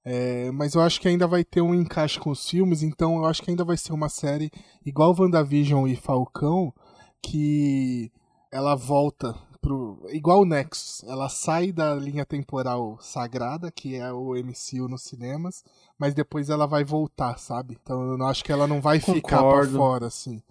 É... 0.04 0.52
Mas 0.52 0.76
eu 0.76 0.82
acho 0.82 1.00
que 1.00 1.08
ainda 1.08 1.28
vai 1.28 1.44
ter 1.44 1.62
um 1.62 1.74
encaixe 1.74 2.20
com 2.20 2.30
os 2.32 2.50
filmes, 2.50 2.84
então 2.84 3.18
eu 3.18 3.26
acho 3.26 3.42
que 3.42 3.50
ainda 3.50 3.64
vai 3.64 3.78
ser 3.78 3.94
uma 3.94 4.10
série 4.10 4.52
igual 4.86 5.16
WandaVision 5.18 5.88
e 5.88 5.96
Falcão, 5.96 6.74
que 7.22 8.12
ela 8.52 8.76
volta 8.76 9.36
pro. 9.66 10.06
igual 10.12 10.42
o 10.42 10.46
Nexus. 10.46 11.04
Ela 11.08 11.28
sai 11.28 11.72
da 11.72 11.96
linha 11.96 12.26
temporal 12.26 12.98
sagrada, 13.02 13.72
que 13.72 13.96
é 13.96 14.12
o 14.12 14.34
MCU 14.36 14.88
nos 14.88 15.04
cinemas, 15.04 15.64
mas 15.98 16.14
depois 16.14 16.50
ela 16.50 16.68
vai 16.68 16.84
voltar, 16.84 17.38
sabe? 17.40 17.78
Então 17.82 18.02
eu 18.12 18.18
não 18.18 18.28
acho 18.28 18.44
que 18.44 18.52
ela 18.52 18.68
não 18.68 18.80
vai 18.80 19.00
Concordo. 19.00 19.22
ficar 19.22 19.44
pra 19.44 19.68
fora, 19.68 20.08
assim. 20.08 20.42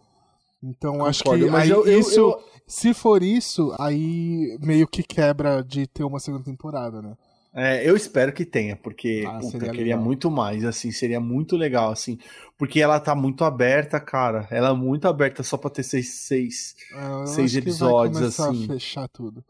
Então 0.64 0.92
Concordo, 0.92 1.10
acho 1.10 1.22
que 1.22 1.30
aí 1.30 1.70
eu, 1.70 1.86
isso, 1.86 2.18
eu, 2.18 2.30
eu... 2.30 2.44
se 2.66 2.94
for 2.94 3.22
isso, 3.22 3.74
aí 3.78 4.56
meio 4.60 4.88
que 4.88 5.02
quebra 5.02 5.62
de 5.62 5.86
ter 5.86 6.04
uma 6.04 6.18
segunda 6.18 6.44
temporada, 6.44 7.02
né? 7.02 7.14
É, 7.56 7.88
eu 7.88 7.94
espero 7.94 8.32
que 8.32 8.44
tenha, 8.44 8.74
porque 8.74 9.24
ah, 9.28 9.38
puta, 9.38 9.64
eu 9.64 9.72
queria 9.72 9.96
muito 9.96 10.28
mais, 10.28 10.64
assim, 10.64 10.90
seria 10.90 11.20
muito 11.20 11.56
legal, 11.56 11.92
assim, 11.92 12.18
porque 12.58 12.80
ela 12.80 12.98
tá 12.98 13.14
muito 13.14 13.44
aberta, 13.44 14.00
cara. 14.00 14.48
Ela 14.50 14.70
é 14.70 14.72
muito 14.72 15.06
aberta 15.06 15.44
só 15.44 15.56
pra 15.56 15.70
ter 15.70 15.84
seis, 15.84 16.14
seis, 16.14 16.74
é, 16.92 17.26
seis 17.26 17.54
episódios, 17.54 18.20
assim. 18.22 18.64
A 18.64 18.66
fechar 18.66 19.08
tudo. 19.08 19.44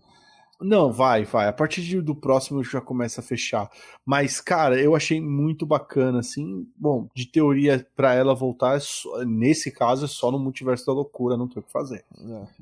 Não, 0.61 0.93
vai, 0.93 1.25
vai. 1.25 1.49
A 1.49 1.53
partir 1.53 2.01
do 2.01 2.15
próximo 2.15 2.63
já 2.63 2.81
começa 2.81 3.21
a 3.21 3.25
fechar. 3.25 3.71
Mas, 4.05 4.41
cara, 4.41 4.81
eu 4.81 4.95
achei 4.95 5.21
muito 5.21 5.67
bacana, 5.67 6.21
assim. 6.21 6.67
Bom, 6.77 7.09
de 7.15 7.27
teoria, 7.27 7.87
para 7.97 8.15
ela 8.15 8.35
voltar, 8.35 8.77
é 8.77 8.81
só, 8.81 9.25
nesse 9.25 9.71
caso, 9.71 10.05
é 10.05 10.09
só 10.09 10.31
no 10.31 10.39
multiverso 10.39 10.87
da 10.87 10.93
loucura, 10.93 11.37
não 11.37 11.49
tem 11.49 11.61
o 11.61 11.63
que 11.63 11.73
fazer. 11.73 12.05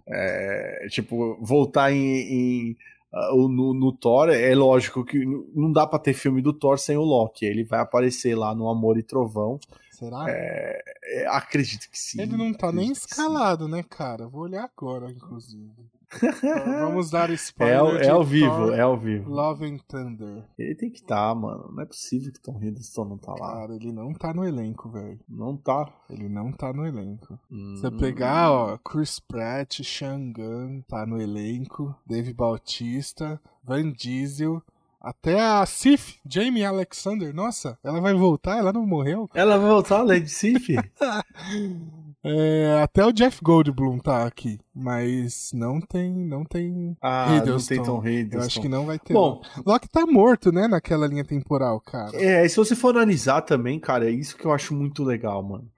É. 0.07 0.85
É, 0.85 0.89
tipo, 0.89 1.37
voltar 1.41 1.93
em. 1.93 2.07
em 2.07 2.77
uh, 3.13 3.49
no, 3.49 3.75
no, 3.75 3.93
Thor, 3.93 4.31
é 4.31 4.55
lógico 4.55 5.05
que 5.05 5.25
não 5.55 5.71
dá 5.71 5.87
para 5.87 5.99
ter 5.99 6.15
filme 6.15 6.41
do 6.41 6.53
Thor 6.53 6.79
sem 6.79 6.97
o 6.97 7.03
Loki. 7.03 7.45
Ele 7.45 7.63
vai 7.63 7.81
aparecer 7.81 8.37
lá 8.37 8.55
no 8.55 8.69
Amor 8.69 8.99
e 8.99 9.03
Trovão. 9.03 9.61
Será? 9.91 10.25
É, 10.29 10.83
é, 11.05 11.27
acredito 11.29 11.89
que 11.91 11.99
sim. 11.99 12.21
Ele 12.21 12.37
não 12.37 12.53
tá 12.53 12.73
nem 12.73 12.91
escalado, 12.91 13.69
né, 13.69 13.85
cara? 13.89 14.27
Vou 14.27 14.43
olhar 14.43 14.65
agora, 14.65 15.11
inclusive. 15.11 15.71
Vamos 16.81 17.11
dar 17.11 17.31
spoiler. 17.31 18.03
É, 18.03 18.07
é 18.07 18.11
ao 18.11 18.25
vivo, 18.25 18.55
Thor, 18.55 18.75
é 18.75 18.81
ao 18.81 18.97
vivo. 18.97 19.31
Love 19.31 19.67
and 19.67 19.79
Thunder. 19.89 20.45
Ele 20.59 20.75
tem 20.75 20.91
que 20.91 20.99
estar, 20.99 21.29
tá, 21.29 21.35
mano. 21.35 21.71
Não 21.73 21.83
é 21.83 21.87
possível 21.87 22.33
que 22.33 22.41
Tom 22.41 22.59
Hiddleston 22.61 23.05
não 23.05 23.19
tá 23.19 23.33
lá. 23.33 23.53
Cara, 23.53 23.75
ele 23.75 23.93
não 23.93 24.13
tá 24.13 24.33
no 24.35 24.45
elenco, 24.45 24.91
velho. 24.91 25.21
Não 25.29 25.57
tá. 25.57 25.89
Ele 26.11 26.29
não 26.29 26.53
tá 26.53 26.73
no 26.73 26.87
elenco. 26.87 27.39
Hum. 27.51 27.77
Você 27.77 27.91
pegar, 27.91 28.51
ó, 28.51 28.79
Chris 28.79 29.19
Pratt, 29.19 29.83
Shangan 29.83 30.83
tá 30.89 31.07
no 31.07 31.21
elenco, 31.21 31.95
Dave 32.07 32.33
Bautista, 32.33 33.41
Van 33.65 33.91
Diesel, 33.93 34.63
até 35.01 35.41
a 35.41 35.67
Sif, 35.67 36.21
Jamie 36.25 36.65
Alexander, 36.65 37.35
nossa, 37.35 37.77
ela 37.83 38.01
vai 38.01 38.15
voltar? 38.15 38.59
Ela 38.59 38.73
não 38.73 38.87
morreu? 38.87 39.29
Ela 39.35 39.59
vai 39.59 39.69
voltar, 39.69 40.03
Lady 40.03 40.29
Sif? 40.29 40.77
É, 42.25 42.81
até 42.81 43.05
o 43.05 43.13
Jeff 43.13 43.41
Goldblum 43.43 43.99
tá 43.99 44.25
aqui, 44.25 44.61
mas 44.73 45.51
não 45.53 45.81
tem, 45.81 46.13
não 46.13 46.45
tem 46.45 46.97
ah, 47.03 47.37
Hiddleston. 47.37 47.75
não 47.75 47.83
tem 47.85 47.93
Tom 47.93 48.07
Hiddleston. 48.07 48.39
Eu 48.39 48.47
acho 48.47 48.61
que 48.61 48.69
não 48.69 48.87
vai 48.87 48.99
ter. 48.99 49.13
Bom, 49.13 49.43
não. 49.57 49.73
Loki 49.73 49.89
tá 49.89 50.07
morto, 50.07 50.53
né, 50.53 50.69
naquela 50.69 51.09
linha 51.09 51.25
temporal, 51.25 51.81
cara. 51.81 52.17
É, 52.17 52.47
e 52.47 52.49
se 52.49 52.57
você 52.57 52.77
for 52.77 52.91
analisar 52.91 53.43
também, 53.43 53.81
cara, 53.81 54.09
é 54.09 54.13
isso 54.13 54.37
que 54.37 54.45
eu 54.45 54.53
acho 54.53 54.73
muito 54.73 55.03
legal, 55.03 55.43
mano. 55.43 55.69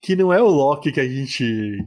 Que 0.00 0.16
não 0.16 0.32
é 0.32 0.40
o 0.40 0.48
Loki 0.48 0.90
que 0.90 1.00
a 1.00 1.08
gente 1.08 1.86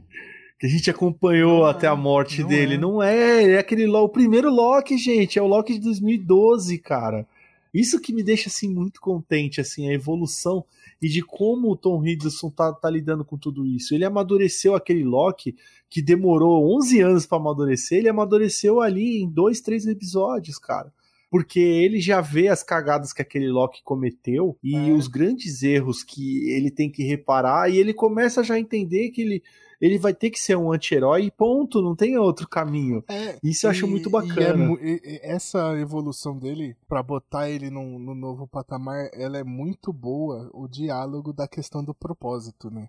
que 0.60 0.66
a 0.66 0.70
gente 0.70 0.90
acompanhou 0.90 1.60
não 1.60 1.66
até 1.66 1.86
a 1.86 1.94
morte 1.94 2.42
não 2.42 2.48
dele, 2.48 2.74
é. 2.74 2.78
não 2.78 3.02
é, 3.02 3.52
é 3.52 3.58
aquele 3.58 3.86
o 3.88 4.08
primeiro 4.08 4.50
Loki, 4.50 4.96
gente, 4.96 5.38
é 5.38 5.42
o 5.42 5.46
Loki 5.46 5.74
de 5.74 5.80
2012, 5.80 6.78
cara. 6.78 7.26
Isso 7.72 8.00
que 8.00 8.12
me 8.12 8.22
deixa 8.22 8.48
assim 8.48 8.68
muito 8.68 9.00
contente, 9.00 9.60
assim, 9.60 9.88
a 9.88 9.92
evolução 9.92 10.64
e 11.00 11.08
de 11.08 11.22
como 11.22 11.70
o 11.70 11.76
Tom 11.76 12.04
Hiddleston 12.04 12.50
tá, 12.50 12.72
tá 12.72 12.90
lidando 12.90 13.24
com 13.24 13.36
tudo 13.36 13.66
isso. 13.66 13.94
Ele 13.94 14.04
amadureceu 14.04 14.74
aquele 14.74 15.04
Loki 15.04 15.56
que 15.88 16.02
demorou 16.02 16.76
11 16.76 17.00
anos 17.00 17.26
para 17.26 17.38
amadurecer, 17.38 17.98
ele 17.98 18.08
amadureceu 18.08 18.80
ali 18.80 19.22
em 19.22 19.28
dois, 19.28 19.60
três 19.60 19.86
episódios, 19.86 20.58
cara. 20.58 20.92
Porque 21.30 21.60
ele 21.60 22.00
já 22.00 22.20
vê 22.20 22.48
as 22.48 22.62
cagadas 22.62 23.12
que 23.12 23.22
aquele 23.22 23.48
Loki 23.48 23.82
cometeu 23.82 24.56
e 24.62 24.74
é. 24.74 24.92
os 24.92 25.08
grandes 25.08 25.62
erros 25.62 26.02
que 26.02 26.50
ele 26.50 26.70
tem 26.70 26.90
que 26.90 27.02
reparar, 27.02 27.70
e 27.70 27.78
ele 27.78 27.92
começa 27.92 28.42
já 28.42 28.54
a 28.54 28.60
entender 28.60 29.10
que 29.10 29.20
ele, 29.20 29.42
ele 29.80 29.98
vai 29.98 30.14
ter 30.14 30.30
que 30.30 30.40
ser 30.40 30.56
um 30.56 30.72
anti-herói 30.72 31.24
e 31.24 31.30
ponto, 31.30 31.82
não 31.82 31.94
tem 31.94 32.16
outro 32.18 32.48
caminho. 32.48 33.04
É, 33.08 33.38
Isso 33.42 33.66
eu 33.66 33.70
acho 33.70 33.86
muito 33.86 34.08
é 34.08 34.12
bacana. 34.12 34.76
É, 34.80 35.32
essa 35.34 35.78
evolução 35.78 36.38
dele, 36.38 36.76
para 36.88 37.02
botar 37.02 37.50
ele 37.50 37.70
no, 37.70 37.98
no 37.98 38.14
novo 38.14 38.46
patamar, 38.46 39.10
ela 39.12 39.38
é 39.38 39.44
muito 39.44 39.92
boa, 39.92 40.50
o 40.52 40.66
diálogo 40.66 41.32
da 41.32 41.46
questão 41.46 41.84
do 41.84 41.94
propósito, 41.94 42.70
né? 42.70 42.88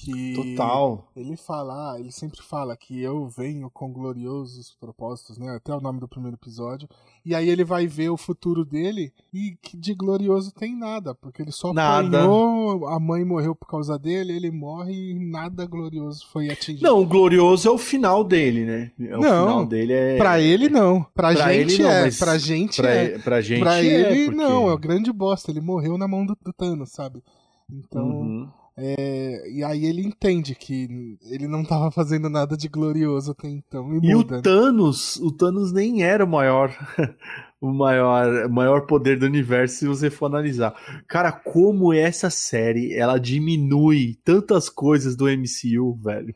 Que 0.00 0.32
Total. 0.32 1.10
Ele 1.16 1.36
fala, 1.36 1.98
ele 1.98 2.12
sempre 2.12 2.40
fala 2.40 2.76
que 2.76 3.02
eu 3.02 3.26
venho 3.26 3.68
com 3.68 3.92
gloriosos 3.92 4.76
propósitos, 4.78 5.38
né? 5.38 5.56
Até 5.56 5.74
o 5.74 5.80
nome 5.80 5.98
do 5.98 6.06
primeiro 6.06 6.36
episódio. 6.36 6.88
E 7.26 7.34
aí 7.34 7.48
ele 7.48 7.64
vai 7.64 7.88
ver 7.88 8.08
o 8.08 8.16
futuro 8.16 8.64
dele 8.64 9.12
e 9.34 9.58
que 9.60 9.76
de 9.76 9.94
glorioso 9.94 10.54
tem 10.54 10.78
nada, 10.78 11.16
porque 11.16 11.42
ele 11.42 11.50
só 11.50 11.72
nada. 11.72 12.20
apanhou, 12.20 12.86
a 12.86 13.00
mãe 13.00 13.24
morreu 13.24 13.56
por 13.56 13.66
causa 13.66 13.98
dele, 13.98 14.36
ele 14.36 14.52
morre 14.52 14.92
e 14.92 15.14
nada 15.14 15.66
glorioso 15.66 16.24
foi 16.32 16.48
atingido. 16.48 16.84
Não, 16.84 17.00
o 17.00 17.06
glorioso 17.06 17.66
é 17.66 17.70
o 17.72 17.76
final 17.76 18.22
dele, 18.22 18.64
né? 18.64 18.92
É 19.00 19.16
o 19.16 19.20
não, 19.20 19.46
final 19.46 19.66
dele 19.66 19.92
é 19.94 20.16
Pra 20.16 20.40
ele 20.40 20.68
não, 20.68 21.02
pra, 21.12 21.32
pra 21.32 21.52
gente 21.52 21.82
não, 21.82 21.90
é, 21.90 22.10
pra 22.12 22.38
gente 22.38 22.80
pra, 22.80 22.90
é. 22.94 23.18
Pra 23.18 23.40
gente 23.40 23.60
pra 23.60 23.82
é, 23.82 23.84
ele 23.84 24.24
porque... 24.26 24.36
não, 24.36 24.68
é 24.68 24.72
o 24.72 24.78
grande 24.78 25.12
bosta, 25.12 25.50
ele 25.50 25.60
morreu 25.60 25.98
na 25.98 26.06
mão 26.06 26.24
do, 26.24 26.38
do 26.40 26.52
Thanos, 26.52 26.92
sabe? 26.92 27.20
Então, 27.68 28.06
uhum. 28.06 28.48
É, 28.80 29.50
e 29.50 29.64
aí 29.64 29.84
ele 29.84 30.02
entende 30.02 30.54
que 30.54 31.18
ele 31.22 31.48
não 31.48 31.62
estava 31.62 31.90
fazendo 31.90 32.30
nada 32.30 32.56
de 32.56 32.68
glorioso 32.68 33.32
até 33.32 33.48
então. 33.48 33.92
E, 33.92 33.96
e 33.96 34.14
muda, 34.14 34.34
o 34.34 34.36
né? 34.36 34.42
Thanos, 34.42 35.16
o 35.16 35.32
Thanos 35.32 35.72
nem 35.72 36.04
era 36.04 36.24
o 36.24 36.28
maior, 36.28 36.72
o 37.60 37.72
maior, 37.72 38.48
maior 38.48 38.86
poder 38.86 39.18
do 39.18 39.26
universo 39.26 39.78
se 39.78 39.86
você 39.86 40.08
for 40.08 40.26
analisar. 40.26 40.74
Cara, 41.08 41.32
como 41.32 41.92
essa 41.92 42.30
série 42.30 42.94
ela 42.94 43.18
diminui 43.18 44.16
tantas 44.24 44.68
coisas 44.68 45.16
do 45.16 45.26
MCU, 45.26 45.98
velho, 46.00 46.32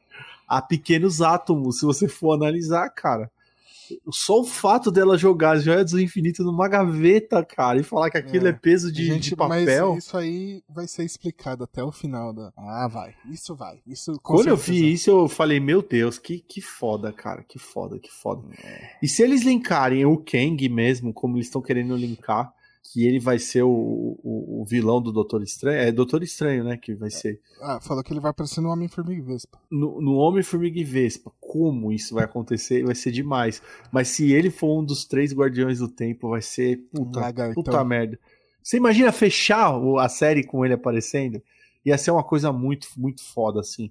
a 0.49 0.61
pequenos 0.61 1.23
átomos, 1.23 1.79
se 1.79 1.87
você 1.87 2.09
for 2.09 2.35
analisar, 2.35 2.91
cara 2.91 3.31
só 4.11 4.41
o 4.41 4.45
fato 4.45 4.91
dela 4.91 5.19
jogar 5.19 5.57
as 5.57 5.65
joias 5.65 5.91
do 5.91 6.01
infinito 6.01 6.43
numa 6.43 6.69
gaveta, 6.69 7.45
cara, 7.45 7.79
e 7.79 7.83
falar 7.83 8.11
que 8.11 8.19
aquilo 8.19 8.47
é, 8.47 8.51
é 8.51 8.53
peso 8.53 8.93
de, 8.93 9.05
Gente, 9.05 9.31
de 9.31 9.37
papel. 9.37 9.95
Mas 9.95 10.05
isso 10.05 10.17
aí 10.17 10.63
vai 10.69 10.87
ser 10.87 11.05
explicado 11.05 11.65
até 11.65 11.83
o 11.83 11.93
final 11.93 12.33
da. 12.33 12.53
Ah, 12.57 12.89
vai. 12.89 13.15
Isso 13.31 13.55
vai. 13.55 13.81
Isso 13.87 14.19
Quando 14.23 14.49
eu 14.49 14.57
vi 14.57 14.93
isso, 14.93 15.11
eu 15.11 15.29
falei, 15.29 15.61
meu 15.61 15.83
Deus, 15.83 16.19
que, 16.19 16.39
que 16.39 16.61
foda, 16.61 17.13
cara. 17.13 17.43
Que 17.43 17.59
foda, 17.59 17.99
que 17.99 18.11
foda. 18.11 18.43
É. 18.63 18.97
E 19.03 19.09
se 19.09 19.23
eles 19.23 19.43
linkarem 19.43 20.05
o 20.05 20.17
Kang 20.17 20.69
mesmo, 20.69 21.13
como 21.13 21.37
eles 21.37 21.47
estão 21.47 21.63
querendo 21.63 21.97
linkar, 21.97 22.53
que 22.83 23.07
ele 23.07 23.21
vai 23.21 23.39
ser 23.39 23.63
o, 23.63 23.71
o, 23.71 24.61
o, 24.61 24.65
vilão 24.65 25.01
do 25.01 25.13
Doutor 25.13 25.43
Estranho. 25.43 25.79
É 25.79 25.93
Doutor 25.93 26.23
Estranho, 26.23 26.65
né? 26.65 26.77
Que 26.77 26.95
vai 26.95 27.11
ser. 27.11 27.41
Ah, 27.61 27.81
falou 27.81 28.03
que 28.03 28.13
ele 28.13 28.21
vai 28.21 28.33
aparecer 28.33 28.61
no 28.61 28.71
Homem-Formiga 28.71 29.21
e 29.21 29.25
Vespa. 29.25 29.59
No, 29.71 30.01
no 30.01 30.15
Homem-Formiga 30.17 30.79
e 30.79 30.85
Vespa. 30.85 31.33
Como 31.41 31.93
isso 31.93 32.15
vai 32.15 32.25
acontecer? 32.25 32.85
Vai 32.85 32.95
ser 32.95 33.13
demais. 33.13 33.63
Mas 33.93 34.09
se 34.09 34.33
ele 34.33 34.51
for 34.51 34.81
um 34.81 34.85
dos 34.85 35.05
três 35.05 35.33
Guardiões 35.33 35.79
do 35.79 35.89
Tempo, 35.89 36.31
vai 36.31 36.43
ser 36.43 36.79
puta, 36.93 37.33
puta 37.55 37.85
merda. 37.85 38.19
Você 38.63 38.77
imagina 38.77 39.13
fechar 39.13 39.73
a 39.99 40.09
série 40.09 40.45
com 40.45 40.65
ele 40.65 40.75
aparecendo? 40.75 41.43
Ia 41.85 41.97
ser 41.97 42.11
uma 42.11 42.23
coisa 42.23 42.53
muito, 42.53 42.89
muito 42.97 43.23
foda, 43.25 43.61
assim. 43.61 43.91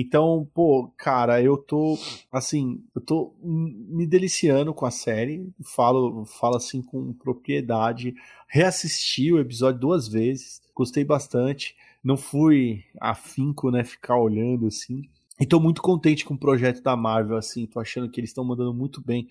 Então, 0.00 0.48
pô, 0.54 0.92
cara, 0.96 1.42
eu 1.42 1.56
tô 1.56 1.98
assim, 2.30 2.80
eu 2.94 3.00
tô 3.00 3.34
me 3.42 4.06
deliciando 4.06 4.72
com 4.72 4.86
a 4.86 4.92
série, 4.92 5.52
falo, 5.74 6.24
falo 6.24 6.54
assim 6.54 6.80
com 6.80 7.12
propriedade. 7.14 8.14
Reassisti 8.46 9.32
o 9.32 9.40
episódio 9.40 9.80
duas 9.80 10.06
vezes, 10.06 10.62
gostei 10.72 11.04
bastante. 11.04 11.74
Não 12.02 12.16
fui 12.16 12.84
afinco, 13.00 13.72
né, 13.72 13.82
ficar 13.82 14.16
olhando 14.16 14.68
assim. 14.68 15.02
E 15.40 15.44
tô 15.44 15.58
muito 15.58 15.82
contente 15.82 16.24
com 16.24 16.34
o 16.34 16.38
projeto 16.38 16.80
da 16.80 16.94
Marvel, 16.94 17.36
assim, 17.36 17.66
tô 17.66 17.80
achando 17.80 18.08
que 18.08 18.20
eles 18.20 18.30
estão 18.30 18.44
mandando 18.44 18.72
muito 18.72 19.02
bem. 19.04 19.26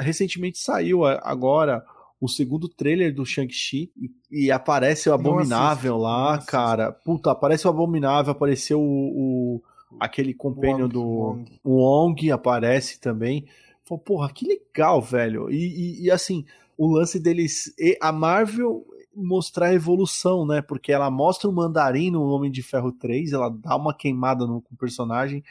Recentemente 0.00 0.58
saiu 0.58 1.04
agora 1.04 1.84
o 2.20 2.28
segundo 2.28 2.68
trailer 2.68 3.12
do 3.12 3.26
Shang-Chi 3.26 3.90
e, 3.96 4.44
e, 4.44 4.50
aparece 4.52 5.10
o 5.10 5.12
Abominável 5.12 5.98
lá, 5.98 6.38
cara. 6.38 6.92
Puta, 6.92 7.32
aparece 7.32 7.66
o 7.66 7.70
Abominável, 7.70 8.30
apareceu 8.30 8.80
o, 8.80 9.56
o 9.56 9.62
aquele 9.98 10.34
companion 10.34 10.88
do 10.88 11.44
Wong. 11.64 12.30
Aparece 12.30 13.00
também. 13.00 13.46
Falei, 13.84 14.04
porra, 14.04 14.32
que 14.32 14.46
legal, 14.46 15.00
velho. 15.00 15.50
E, 15.50 15.56
e, 15.56 16.04
e, 16.04 16.10
assim, 16.10 16.44
o 16.76 16.86
lance 16.86 17.20
deles. 17.20 17.74
A 18.00 18.12
Marvel 18.12 18.86
mostrar 19.14 19.66
a 19.66 19.74
evolução, 19.74 20.46
né? 20.46 20.60
Porque 20.60 20.92
ela 20.92 21.10
mostra 21.10 21.48
o 21.48 21.52
Mandarim 21.52 22.10
no 22.10 22.24
Homem 22.24 22.50
de 22.50 22.62
Ferro 22.62 22.92
3, 22.92 23.32
ela 23.32 23.48
dá 23.48 23.76
uma 23.76 23.94
queimada 23.94 24.46
no, 24.46 24.60
com 24.60 24.74
o 24.74 24.78
personagem. 24.78 25.42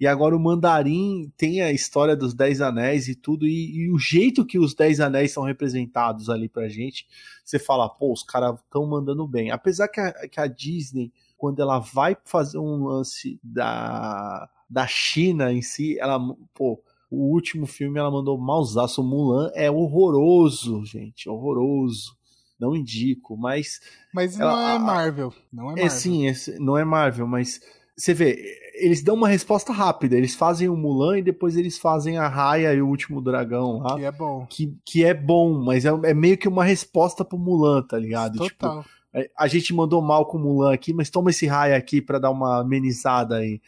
E 0.00 0.06
agora 0.06 0.36
o 0.36 0.40
Mandarim 0.40 1.32
tem 1.36 1.62
a 1.62 1.70
história 1.70 2.16
dos 2.16 2.34
Dez 2.34 2.60
Anéis 2.60 3.06
e 3.06 3.14
tudo, 3.14 3.46
e, 3.46 3.76
e 3.76 3.92
o 3.92 3.98
jeito 3.98 4.44
que 4.44 4.58
os 4.58 4.74
Dez 4.74 4.98
Anéis 4.98 5.32
são 5.32 5.44
representados 5.44 6.28
ali 6.28 6.48
pra 6.48 6.68
gente, 6.68 7.06
você 7.44 7.58
fala, 7.58 7.88
pô, 7.88 8.12
os 8.12 8.24
caras 8.24 8.58
estão 8.58 8.86
mandando 8.86 9.26
bem. 9.26 9.50
Apesar 9.52 9.86
que 9.88 10.00
a, 10.00 10.12
que 10.28 10.40
a 10.40 10.46
Disney 10.46 11.12
quando 11.42 11.60
ela 11.60 11.80
vai 11.80 12.16
fazer 12.24 12.58
um 12.58 12.84
lance 12.84 13.36
da, 13.42 14.48
da 14.70 14.86
China 14.86 15.52
em 15.52 15.60
si, 15.60 15.98
ela, 15.98 16.20
pô, 16.54 16.80
o 17.10 17.32
último 17.32 17.66
filme 17.66 17.98
ela 17.98 18.12
mandou 18.12 18.38
mausaço. 18.38 19.02
Mulan 19.02 19.50
é 19.56 19.68
horroroso, 19.68 20.84
gente, 20.84 21.28
horroroso. 21.28 22.16
Não 22.60 22.76
indico, 22.76 23.36
mas. 23.36 23.80
Mas 24.14 24.38
ela, 24.38 24.52
não 24.52 24.68
é 24.68 24.78
Marvel. 24.78 25.34
Não 25.52 25.64
é, 25.64 25.66
é 25.66 25.68
Marvel. 25.70 25.84
É 25.84 25.88
sim, 25.88 26.28
é, 26.28 26.32
não 26.60 26.78
é 26.78 26.84
Marvel, 26.84 27.26
mas 27.26 27.60
você 27.96 28.14
vê, 28.14 28.38
eles 28.74 29.02
dão 29.02 29.16
uma 29.16 29.26
resposta 29.26 29.72
rápida. 29.72 30.16
Eles 30.16 30.36
fazem 30.36 30.68
o 30.68 30.76
Mulan 30.76 31.18
e 31.18 31.22
depois 31.22 31.56
eles 31.56 31.76
fazem 31.76 32.18
a 32.18 32.28
Raya 32.28 32.72
e 32.72 32.80
o 32.80 32.86
último 32.86 33.20
dragão 33.20 33.80
lá. 33.80 33.96
Que 33.96 34.04
é 34.04 34.12
bom. 34.12 34.46
Que, 34.48 34.78
que 34.86 35.04
é 35.04 35.12
bom, 35.12 35.60
mas 35.60 35.84
é, 35.84 35.88
é 36.04 36.14
meio 36.14 36.38
que 36.38 36.46
uma 36.46 36.62
resposta 36.62 37.24
pro 37.24 37.36
Mulan, 37.36 37.82
tá 37.82 37.98
ligado? 37.98 38.38
Total. 38.38 38.82
Tipo, 38.82 39.01
a 39.36 39.46
gente 39.46 39.74
mandou 39.74 40.00
mal 40.00 40.26
com 40.26 40.38
o 40.38 40.40
Mulan 40.40 40.72
aqui, 40.72 40.92
mas 40.92 41.10
toma 41.10 41.30
esse 41.30 41.46
raio 41.46 41.76
aqui 41.76 42.00
para 42.00 42.18
dar 42.18 42.30
uma 42.30 42.60
amenizada 42.60 43.36
aí. 43.36 43.60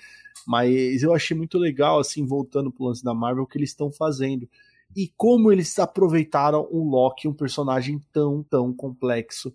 Mas 0.46 1.02
eu 1.02 1.14
achei 1.14 1.36
muito 1.36 1.58
legal, 1.58 1.98
assim, 1.98 2.26
voltando 2.26 2.70
pro 2.70 2.86
lance 2.86 3.04
da 3.04 3.14
Marvel, 3.14 3.44
o 3.44 3.46
que 3.46 3.58
eles 3.58 3.70
estão 3.70 3.90
fazendo. 3.90 4.48
E 4.96 5.12
como 5.16 5.52
eles 5.52 5.78
aproveitaram 5.78 6.66
o 6.70 6.88
Loki, 6.88 7.28
um 7.28 7.32
personagem 7.32 8.00
tão, 8.12 8.42
tão 8.42 8.72
complexo. 8.72 9.52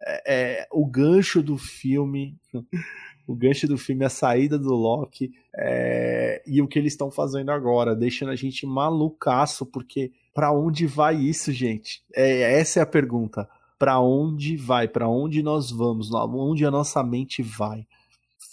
É, 0.00 0.22
é, 0.26 0.68
o 0.72 0.86
gancho 0.86 1.42
do 1.42 1.56
filme, 1.56 2.36
o 3.26 3.34
gancho 3.34 3.66
do 3.66 3.76
filme, 3.76 4.04
a 4.04 4.08
saída 4.08 4.58
do 4.58 4.74
Loki, 4.74 5.32
é, 5.56 6.42
e 6.46 6.62
o 6.62 6.68
que 6.68 6.78
eles 6.78 6.92
estão 6.92 7.10
fazendo 7.10 7.50
agora, 7.50 7.94
deixando 7.94 8.30
a 8.30 8.36
gente 8.36 8.64
malucaço, 8.64 9.66
porque 9.66 10.12
para 10.32 10.52
onde 10.52 10.86
vai 10.86 11.16
isso, 11.16 11.52
gente? 11.52 12.02
É, 12.14 12.58
essa 12.58 12.80
é 12.80 12.82
a 12.82 12.86
pergunta 12.86 13.48
para 13.78 14.00
onde 14.00 14.56
vai, 14.56 14.88
para 14.88 15.08
onde 15.08 15.42
nós 15.42 15.70
vamos, 15.70 16.10
onde 16.12 16.64
a 16.64 16.70
nossa 16.70 17.02
mente 17.02 17.42
vai. 17.42 17.86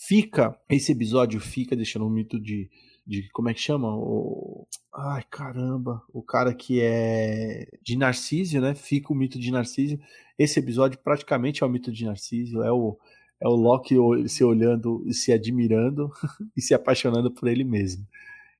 Fica, 0.07 0.55
esse 0.69 0.91
episódio 0.91 1.39
fica 1.39 1.75
deixando 1.75 2.05
um 2.05 2.09
mito 2.09 2.39
de, 2.39 2.69
de 3.05 3.27
como 3.31 3.49
é 3.49 3.53
que 3.53 3.59
chama? 3.59 3.95
O, 3.95 4.67
ai, 4.93 5.23
caramba, 5.29 6.01
o 6.13 6.21
cara 6.21 6.53
que 6.53 6.79
é 6.81 7.67
de 7.81 7.97
Narcísio, 7.97 8.61
né? 8.61 8.75
Fica 8.75 9.11
o 9.11 9.15
mito 9.15 9.39
de 9.39 9.51
Narcísio. 9.51 9.99
Esse 10.37 10.59
episódio 10.59 10.99
praticamente 10.99 11.63
é 11.63 11.65
o 11.65 11.69
mito 11.69 11.91
de 11.91 12.05
Narcísio, 12.05 12.61
é 12.61 12.71
o 12.71 12.97
é 13.41 13.47
o 13.47 13.55
Loki 13.55 13.95
se 14.27 14.43
olhando, 14.43 15.05
se 15.11 15.33
admirando 15.33 16.09
e 16.55 16.61
se 16.61 16.73
apaixonando 16.73 17.29
por 17.29 17.49
ele 17.49 17.63
mesmo. 17.63 18.05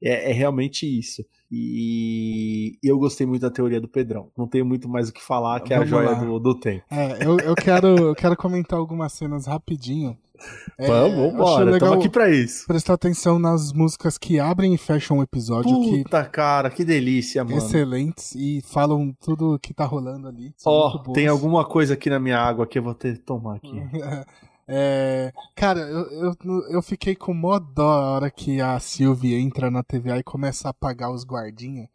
É, 0.01 0.31
é 0.31 0.33
realmente 0.33 0.85
isso. 0.85 1.23
E 1.51 2.77
eu 2.83 2.97
gostei 2.97 3.25
muito 3.25 3.43
da 3.43 3.49
teoria 3.49 3.79
do 3.79 3.87
Pedrão. 3.87 4.29
Não 4.37 4.47
tenho 4.47 4.65
muito 4.65 4.89
mais 4.89 5.09
o 5.09 5.13
que 5.13 5.21
falar, 5.21 5.59
que 5.61 5.69
Vamos 5.73 5.91
é 5.91 5.95
a 5.95 6.03
joia 6.03 6.15
do, 6.15 6.39
do 6.39 6.59
tempo. 6.59 6.83
É, 6.91 7.25
eu, 7.25 7.39
eu, 7.39 7.55
quero, 7.55 7.87
eu 7.87 8.15
quero 8.15 8.35
comentar 8.35 8.77
algumas 8.77 9.13
cenas 9.13 9.45
rapidinho. 9.45 10.17
É, 10.77 10.87
Vamos, 10.87 11.33
bora, 11.33 11.71
estamos 11.71 11.97
aqui 11.97 12.09
pra 12.09 12.29
isso. 12.29 12.67
Prestar 12.67 12.95
atenção 12.95 13.39
nas 13.39 13.71
músicas 13.71 14.17
que 14.17 14.39
abrem 14.39 14.73
e 14.73 14.77
fecham 14.77 15.19
o 15.19 15.23
episódio. 15.23 15.71
Puta, 15.71 16.23
que... 16.23 16.29
cara, 16.29 16.69
que 16.69 16.83
delícia, 16.83 17.43
mano. 17.43 17.57
Excelentes 17.57 18.35
e 18.35 18.61
falam 18.61 19.15
tudo 19.21 19.57
que 19.59 19.73
tá 19.73 19.85
rolando 19.85 20.27
ali. 20.27 20.53
Ó, 20.65 21.03
oh, 21.07 21.13
tem 21.13 21.27
alguma 21.27 21.63
coisa 21.63 21.93
aqui 21.93 22.09
na 22.09 22.19
minha 22.19 22.37
água 22.37 22.67
que 22.67 22.77
eu 22.77 22.83
vou 22.83 22.93
ter 22.93 23.17
que 23.17 23.23
tomar 23.23 23.55
aqui. 23.55 23.81
É, 24.67 25.31
cara, 25.55 25.81
eu, 25.81 26.35
eu, 26.43 26.61
eu 26.71 26.81
fiquei 26.81 27.15
com 27.15 27.33
mó 27.33 27.59
dó 27.59 27.91
a 27.91 28.11
hora 28.11 28.31
que 28.31 28.59
a 28.59 28.79
Sylvie 28.79 29.35
entra 29.35 29.69
na 29.69 29.83
TVA 29.83 30.17
e 30.19 30.23
começa 30.23 30.67
a 30.67 30.71
apagar 30.71 31.11
os 31.11 31.23
guardinhas. 31.23 31.87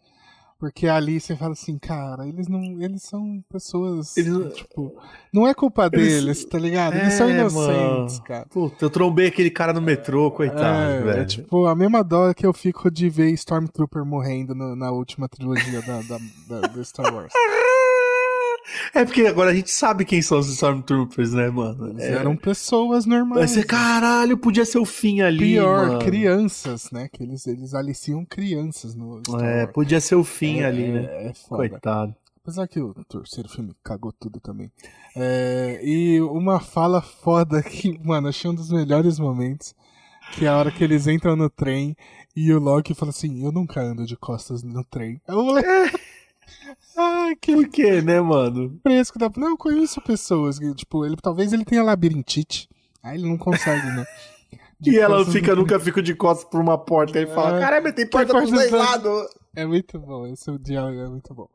Porque 0.61 0.87
ali 0.87 1.19
você 1.19 1.35
fala 1.35 1.55
assim, 1.55 1.79
cara, 1.79 2.29
eles 2.29 2.47
não. 2.47 2.61
Eles 2.83 3.03
são 3.03 3.43
pessoas. 3.51 4.15
Eles, 4.15 4.55
tipo, 4.55 4.95
não 5.33 5.49
é 5.49 5.55
culpa 5.55 5.89
eles, 5.91 6.23
deles, 6.23 6.45
tá 6.45 6.59
ligado? 6.59 6.97
Eles 6.97 7.15
é, 7.15 7.17
são 7.17 7.31
inocentes, 7.31 8.19
mano. 8.19 8.23
cara. 8.25 8.47
Puta, 8.51 8.85
eu 8.85 8.91
trombei 8.91 9.29
aquele 9.29 9.51
cara 9.51 9.73
no 9.73 9.81
metrô, 9.81 10.31
coitado, 10.31 10.93
é, 10.93 11.01
velho. 11.01 11.23
É 11.23 11.25
tipo, 11.25 11.65
a 11.65 11.75
mesma 11.75 12.05
dó 12.05 12.35
que 12.35 12.45
eu 12.45 12.53
fico 12.53 12.91
de 12.91 13.09
ver 13.09 13.31
Stormtrooper 13.31 14.05
morrendo 14.05 14.55
no, 14.55 14.77
na 14.77 14.91
última 14.91 15.31
trilogia 15.31 15.81
da, 15.81 16.03
da, 16.03 16.19
da, 16.47 16.69
do 16.69 16.85
Star 16.85 17.13
Wars. 17.13 17.33
É 18.95 19.05
porque 19.05 19.27
agora 19.27 19.51
a 19.51 19.55
gente 19.55 19.71
sabe 19.71 20.05
quem 20.05 20.21
são 20.23 20.39
os 20.39 20.49
Stormtroopers, 20.49 21.33
né, 21.33 21.49
mano? 21.51 21.99
É. 22.01 22.13
eram 22.13 22.37
pessoas 22.37 23.05
Vai 23.05 23.19
normais. 23.19 23.51
ser, 23.51 23.65
caralho, 23.65 24.37
podia 24.39 24.65
ser 24.65 24.79
o 24.79 24.85
fim 24.85 25.21
ali. 25.23 25.55
Pior, 25.55 25.87
mano. 25.89 25.99
crianças, 26.01 26.91
né? 26.91 27.09
Que 27.13 27.23
eles, 27.23 27.47
eles 27.47 27.75
aliciam 27.75 28.25
crianças 28.25 28.95
no 28.95 29.21
Star 29.27 29.43
É, 29.43 29.67
podia 29.67 30.01
ser 30.01 30.15
o 30.15 30.25
fim 30.25 30.61
É, 30.61 30.67
ali, 30.67 30.85
é, 30.85 30.93
né? 30.93 31.27
É 31.29 31.35
foda. 31.35 31.69
Coitado. 31.69 32.15
Apesar 32.43 32.67
que 32.67 32.81
o 32.81 32.95
terceiro 33.09 33.49
filme 33.49 33.75
cagou 33.85 34.13
tudo 34.13 34.41
também. 34.41 34.71
É, 35.15 35.81
e 35.83 36.21
uma 36.21 36.59
fala 36.61 37.01
foda 37.03 37.63
que, 37.65 37.99
mano, 38.05 38.29
achei 38.29 38.51
um 38.51 38.55
dos 38.55 38.71
melhores 38.71 39.19
momentos. 39.19 39.75
Que 40.33 40.47
é 40.47 40.49
a 40.49 40.57
hora 40.57 40.71
que 40.71 40.85
eles 40.85 41.07
entram 41.09 41.35
no 41.35 41.51
trem 41.51 41.97
e 42.37 42.53
o 42.53 42.59
Loki 42.61 42.95
fala 42.95 43.11
assim: 43.11 43.45
Eu 43.45 43.51
nunca 43.51 43.81
ando 43.83 44.07
de 44.07 44.17
costas 44.17 44.63
no 44.63 44.85
trem. 44.85 45.21
Aí 45.27 45.35
Eu 45.35 45.45
falei. 45.47 45.65
Ai, 46.97 47.37
que 47.37 47.53
Por 47.55 47.69
quê, 47.69 48.01
né, 48.03 48.21
mano? 48.21 48.79
fresco 48.83 49.19
da. 49.19 49.31
Não, 49.37 49.51
eu 49.51 49.57
conheço 49.57 50.01
pessoas 50.01 50.59
que, 50.59 50.75
tipo, 50.75 51.05
ele 51.05 51.17
talvez 51.17 51.53
ele 51.53 51.65
tenha 51.65 51.83
labirintite. 51.83 52.69
Aí 53.03 53.17
ele 53.19 53.29
não 53.29 53.39
consegue, 53.39 53.87
né? 53.87 54.05
De 54.81 54.93
E 54.93 54.99
ela 54.99 55.25
fica, 55.27 55.55
nunca 55.57 55.79
fica 55.79 56.03
de 56.03 56.15
costas 56.15 56.49
por 56.49 56.59
uma 56.61 56.79
porta 56.79 57.21
e 57.21 57.27
fala: 57.27 57.59
É. 57.59 57.61
Caramba, 57.61 57.93
tem 57.93 58.07
porta 58.07 58.33
pros 58.33 58.51
dois 58.51 58.71
dos 58.71 58.71
dois. 58.71 58.89
lados. 58.89 59.29
É 59.55 59.67
muito 59.67 59.99
bom, 59.99 60.27
esse 60.27 60.51
diálogo 60.59 61.01
é 61.01 61.09
muito 61.09 61.35
bom. 61.35 61.49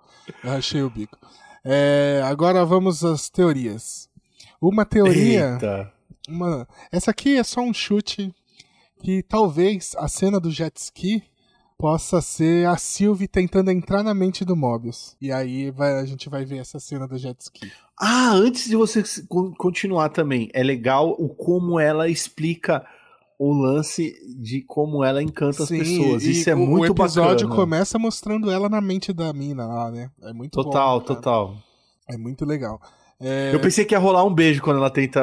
Eu 0.43 0.51
achei 0.51 0.81
o 0.83 0.89
bico. 0.89 1.17
É, 1.63 2.21
agora 2.25 2.63
vamos 2.63 3.03
às 3.03 3.29
teorias. 3.29 4.07
Uma 4.61 4.85
teoria. 4.85 5.53
Eita. 5.53 5.91
Uma, 6.27 6.67
essa 6.91 7.11
aqui 7.11 7.37
é 7.37 7.43
só 7.43 7.61
um 7.61 7.73
chute 7.73 8.31
que 9.01 9.23
talvez 9.23 9.93
a 9.97 10.07
cena 10.07 10.39
do 10.39 10.51
jet 10.51 10.75
ski 10.77 11.23
possa 11.77 12.21
ser 12.21 12.67
a 12.67 12.77
Sylvie 12.77 13.27
tentando 13.27 13.69
entrar 13.71 14.01
na 14.03 14.13
mente 14.13 14.45
do 14.45 14.55
Mobius. 14.55 15.15
E 15.21 15.31
aí 15.31 15.71
vai- 15.71 15.99
a 15.99 16.05
gente 16.05 16.29
vai 16.29 16.45
ver 16.45 16.57
essa 16.57 16.79
cena 16.79 17.07
do 17.07 17.17
jet 17.17 17.39
ski. 17.41 17.71
Ah, 17.99 18.31
antes 18.33 18.65
de 18.69 18.75
você 18.75 19.03
continuar 19.57 20.09
também, 20.09 20.49
é 20.53 20.63
legal 20.63 21.11
o 21.17 21.29
como 21.29 21.79
ela 21.79 22.07
explica 22.09 22.85
o 23.37 23.51
lance 23.51 24.13
de 24.41 24.61
como 24.61 25.03
ela 25.03 25.21
encanta 25.21 25.65
Sim, 25.65 25.81
as 25.81 25.87
pessoas. 25.87 26.23
Isso 26.23 26.49
é 26.49 26.55
o, 26.55 26.59
muito 26.59 26.91
O 26.91 27.03
episódio 27.03 27.47
bacana. 27.47 27.55
começa 27.63 27.99
mostrando 27.99 28.49
ela 28.49 28.69
na 28.69 28.79
mente 28.79 29.11
da 29.11 29.31
mina 29.33 29.67
lá, 29.67 29.91
né? 29.91 30.09
É 30.23 30.31
muito 30.31 30.51
Total, 30.53 30.99
bom, 30.99 31.05
cara. 31.05 31.15
total. 31.19 31.55
É 32.09 32.17
muito 32.17 32.45
legal. 32.45 32.79
É, 33.21 33.51
Eu 33.53 33.59
pensei 33.61 33.85
que 33.85 33.95
ia 33.95 33.99
rolar 33.99 34.25
um 34.25 34.33
beijo 34.33 34.61
quando 34.61 34.77
ela 34.77 34.89
tenta. 34.89 35.19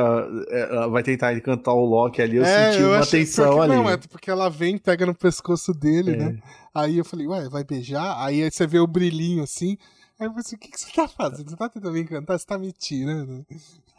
Ela 0.50 0.88
vai 0.88 1.02
tentar 1.02 1.34
encantar 1.34 1.74
o 1.74 1.84
Loki 1.84 2.22
ali. 2.22 2.36
Eu 2.36 2.44
é, 2.44 2.72
senti 2.72 2.84
uma 2.84 2.98
achei- 3.00 3.20
tensão 3.20 3.60
ali. 3.60 3.74
Não, 3.74 3.88
é 3.90 3.96
porque 3.96 4.30
ela 4.30 4.48
vem, 4.48 4.78
pega 4.78 5.04
no 5.04 5.14
pescoço 5.14 5.72
dele, 5.74 6.12
É. 6.12 6.16
né? 6.16 6.38
Aí 6.74 6.96
eu 6.98 7.04
falei, 7.04 7.26
ué, 7.26 7.48
vai 7.50 7.64
beijar? 7.64 8.16
Aí 8.24 8.50
você 8.50 8.66
vê 8.66 8.78
o 8.78 8.86
brilhinho 8.86 9.42
assim. 9.42 9.76
Aí 10.18 10.26
eu 10.26 10.30
falei 10.30 10.40
assim, 10.46 10.56
o 10.56 10.58
que, 10.58 10.68
que 10.70 10.80
você 10.80 10.90
tá 10.94 11.06
fazendo? 11.06 11.50
Você 11.50 11.56
tá 11.56 11.68
tentando 11.68 11.92
me 11.92 12.00
encantar? 12.00 12.38
Você 12.38 12.46
tá 12.46 12.56
me 12.56 12.72
tirando? 12.72 13.44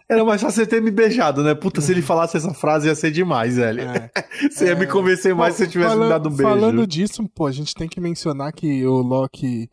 Era 0.10 0.26
mais 0.26 0.42
fácil 0.42 0.64
você 0.64 0.68
ter 0.70 0.82
me 0.82 0.90
beijado, 0.92 1.44
né? 1.44 1.54
Puta, 1.54 1.80
se 1.80 1.92
ele 1.92 2.02
falasse 2.04 2.36
essa 2.36 2.54
frase 2.54 2.88
ia 2.88 2.96
ser 2.96 3.12
demais, 3.12 3.58
velho. 3.58 3.82
É. 3.82 4.10
Você 4.50 4.66
ia 4.66 4.76
me 4.76 4.86
convencer 4.88 5.34
mais 5.36 5.54
se 5.56 5.66
você 5.66 5.72
tivesse 5.72 5.92
me 5.92 5.96
falando- 5.98 6.10
dado 6.10 6.30
um 6.30 6.36
beijo. 6.36 6.50
Falando 6.50 6.88
disso, 6.88 7.30
pô, 7.34 7.46
a 7.46 7.52
gente 7.52 7.74
tem 7.76 7.88
que 7.88 8.02
mencionar 8.02 8.52
que 8.52 8.86
o 8.86 8.96
Loki, 9.02 9.70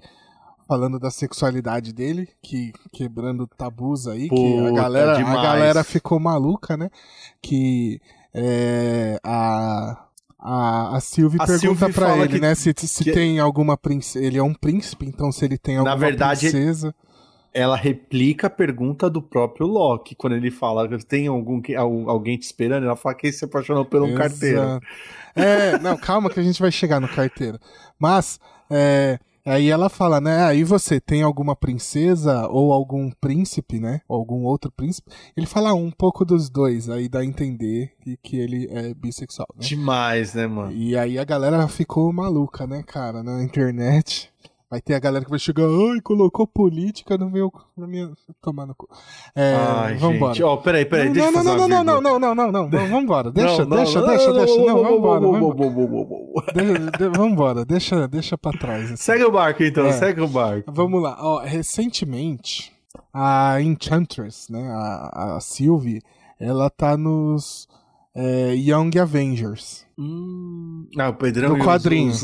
falando 0.71 1.01
da 1.01 1.11
sexualidade 1.11 1.93
dele, 1.93 2.29
que 2.41 2.73
quebrando 2.93 3.45
tabus 3.45 4.07
aí, 4.07 4.29
que 4.29 4.35
a 4.59 4.63
Puta, 4.69 4.73
galera, 4.81 5.19
a 5.19 5.43
galera 5.43 5.83
ficou 5.83 6.21
maluca, 6.21 6.77
né? 6.77 6.89
Que 7.43 8.01
é, 8.33 9.19
a. 9.25 10.07
A, 10.43 10.97
a 10.97 11.01
Sylvie 11.01 11.37
A 11.39 11.45
pergunta 11.47 11.93
fala 11.93 12.25
ele, 12.25 12.35
que- 12.35 12.41
né? 12.41 12.55
Se, 12.55 12.73
se 12.75 13.05
que- 13.05 13.13
tem 13.13 13.39
alguma 13.41 13.77
princesa. 13.77 14.25
Ele 14.25 14.39
é 14.39 14.43
um 14.43 14.55
príncipe, 14.55 15.05
então 15.05 15.31
se 15.31 15.45
ele 15.45 15.59
tem 15.59 15.77
alguma 15.77 15.97
verdade, 15.97 16.49
princesa. 16.49 16.95
Ela 17.53 17.77
replica 17.77 18.47
a 18.47 18.51
pergunta 18.51 19.11
do 19.11 19.21
próprio 19.21 19.67
Loki. 19.67 20.15
Quando 20.15 20.37
ele 20.37 20.51
fala, 20.51 20.89
tem 21.01 21.27
algum, 21.27 21.61
alguém 22.09 22.39
te 22.39 22.45
esperando? 22.45 22.87
Ela 22.87 22.97
fala 22.97 23.15
que 23.17 23.27
ele 23.27 23.35
se 23.35 23.45
apaixonou 23.45 23.85
por 23.85 24.01
um 24.01 24.15
carteiro. 24.15 24.81
É, 25.35 25.79
não, 25.79 25.97
calma 25.99 26.31
que 26.31 26.41
a 26.41 26.43
gente 26.43 26.63
vai 26.63 26.71
chegar 26.73 27.01
no 27.01 27.09
carteiro. 27.09 27.59
Mas, 27.99 28.41
é, 28.71 29.19
aí 29.45 29.69
ela 29.71 29.89
fala, 29.89 30.21
né? 30.21 30.45
Aí 30.45 30.65
você 30.65 31.01
tem 31.01 31.23
alguma 31.23 31.57
princesa 31.57 32.47
ou 32.49 32.73
algum 32.73 33.11
príncipe, 33.11 33.79
né? 33.81 34.01
Ou 34.09 34.19
algum 34.19 34.45
outro 34.45 34.71
príncipe? 34.71 35.11
Ele 35.37 35.47
fala 35.47 35.75
um 35.75 35.91
pouco 35.91 36.25
dos 36.25 36.49
dois, 36.49 36.89
aí 36.89 37.09
dá 37.09 37.21
a 37.21 37.25
entender 37.25 37.93
que, 38.01 38.17
que 38.17 38.37
ele 38.37 38.69
é 38.71 38.95
bissexual, 38.95 39.49
né? 39.55 39.67
Demais, 39.67 40.35
né, 40.35 40.47
mano? 40.47 40.73
E 40.73 40.97
aí 40.97 41.19
a 41.19 41.25
galera 41.25 41.67
ficou 41.69 42.13
maluca, 42.13 42.67
né, 42.67 42.83
cara, 42.87 43.23
na 43.23 43.43
internet. 43.43 44.30
Vai 44.71 44.81
ter 44.81 44.95
a 44.95 45.01
galera 45.01 45.25
que 45.25 45.31
vai 45.31 45.39
chegar, 45.41 45.65
ai, 45.65 46.01
colocou 46.01 46.47
política 46.47 47.19
no 47.19 47.29
meu. 47.29 47.53
Na 47.77 47.89
minha. 47.89 48.13
Tomar 48.41 48.67
no 48.67 48.75
cu. 48.77 48.89
É, 49.35 49.55
Ai, 49.57 49.97
vambora. 49.97 50.33
gente. 50.33 50.45
Ó, 50.45 50.57
peraí, 50.59 50.85
peraí, 50.85 51.07
não, 51.07 51.13
deixa 51.15 51.29
eu 51.29 51.33
não, 51.33 51.43
não, 51.43 51.55
não, 51.57 51.59
não, 51.59 51.67
vírgula. 51.67 52.01
não, 52.01 52.19
não, 52.21 52.35
não, 52.37 52.53
não, 52.53 52.69
não, 52.69 52.89
vambora. 52.89 53.33
Deixa, 53.33 53.65
Não, 53.65 53.77
deixa, 53.77 54.01
não, 54.01 54.07
deixa, 54.09 54.27
não, 54.29 54.37
deixa. 54.39 54.57
não, 54.57 54.67
Não, 54.67 54.77
não, 54.77 54.83
vambora, 54.91 55.21
não, 55.21 55.33
vambora. 55.33 55.71
não, 55.71 55.71
não, 55.73 55.89
não, 55.89 56.07
não, 56.55 57.01
não. 57.01 57.13
Vambora, 57.13 57.65
deixa, 57.65 58.07
deixa 58.07 58.39
pra 58.39 58.53
trás. 58.53 58.85
assim. 58.85 58.97
Segue 58.97 59.25
o 59.25 59.33
barco, 59.33 59.63
então, 59.65 59.87
É. 59.87 59.93
segue 59.93 60.21
o 60.21 60.29
barco. 60.29 60.71
Vamos 60.73 61.03
lá. 61.03 61.17
Ó, 61.21 61.41
recentemente, 61.41 62.73
a 63.13 63.61
Enchantress, 63.61 64.51
né, 64.53 64.71
a, 64.71 65.37
a 65.37 65.41
Sylvie, 65.41 66.01
ela 66.39 66.71
tá 66.71 66.97
nos 66.97 67.67
é, 68.15 68.55
Young 68.55 68.97
Avengers, 69.01 69.85
Hum... 69.99 70.87
Ah, 70.99 71.09
o 71.11 71.15
Pedrão 71.15 71.57
No 71.57 71.65
quadrinho. 71.65 72.11
os- 72.11 72.23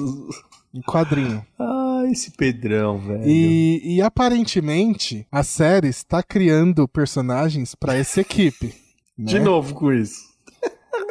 em 0.75 0.81
quadrinho. 0.83 1.45
Ah, 1.59 1.86
esse 2.11 2.31
Pedrão, 2.33 2.99
velho. 2.99 3.23
E, 3.25 3.97
e 3.97 4.03
aparentemente, 4.03 5.27
a 5.31 5.43
série 5.43 5.89
está 5.89 6.23
criando 6.23 6.89
personagens 6.89 7.75
pra 7.75 7.95
essa 7.97 8.21
equipe. 8.21 8.75
né? 9.17 9.25
De 9.27 9.39
novo 9.39 9.75
com 9.75 9.93
isso. 9.93 10.25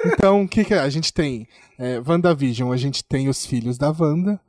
Então, 0.06 0.44
o 0.44 0.48
que, 0.48 0.64
que 0.64 0.74
é? 0.74 0.80
A 0.80 0.90
gente 0.90 1.14
tem 1.14 1.48
é, 1.80 2.02
WandaVision, 2.06 2.72
a 2.72 2.78
gente 2.78 3.04
tem 3.04 3.28
os 3.30 3.46
filhos 3.46 3.78
da 3.78 3.94
Wanda. 3.98 4.40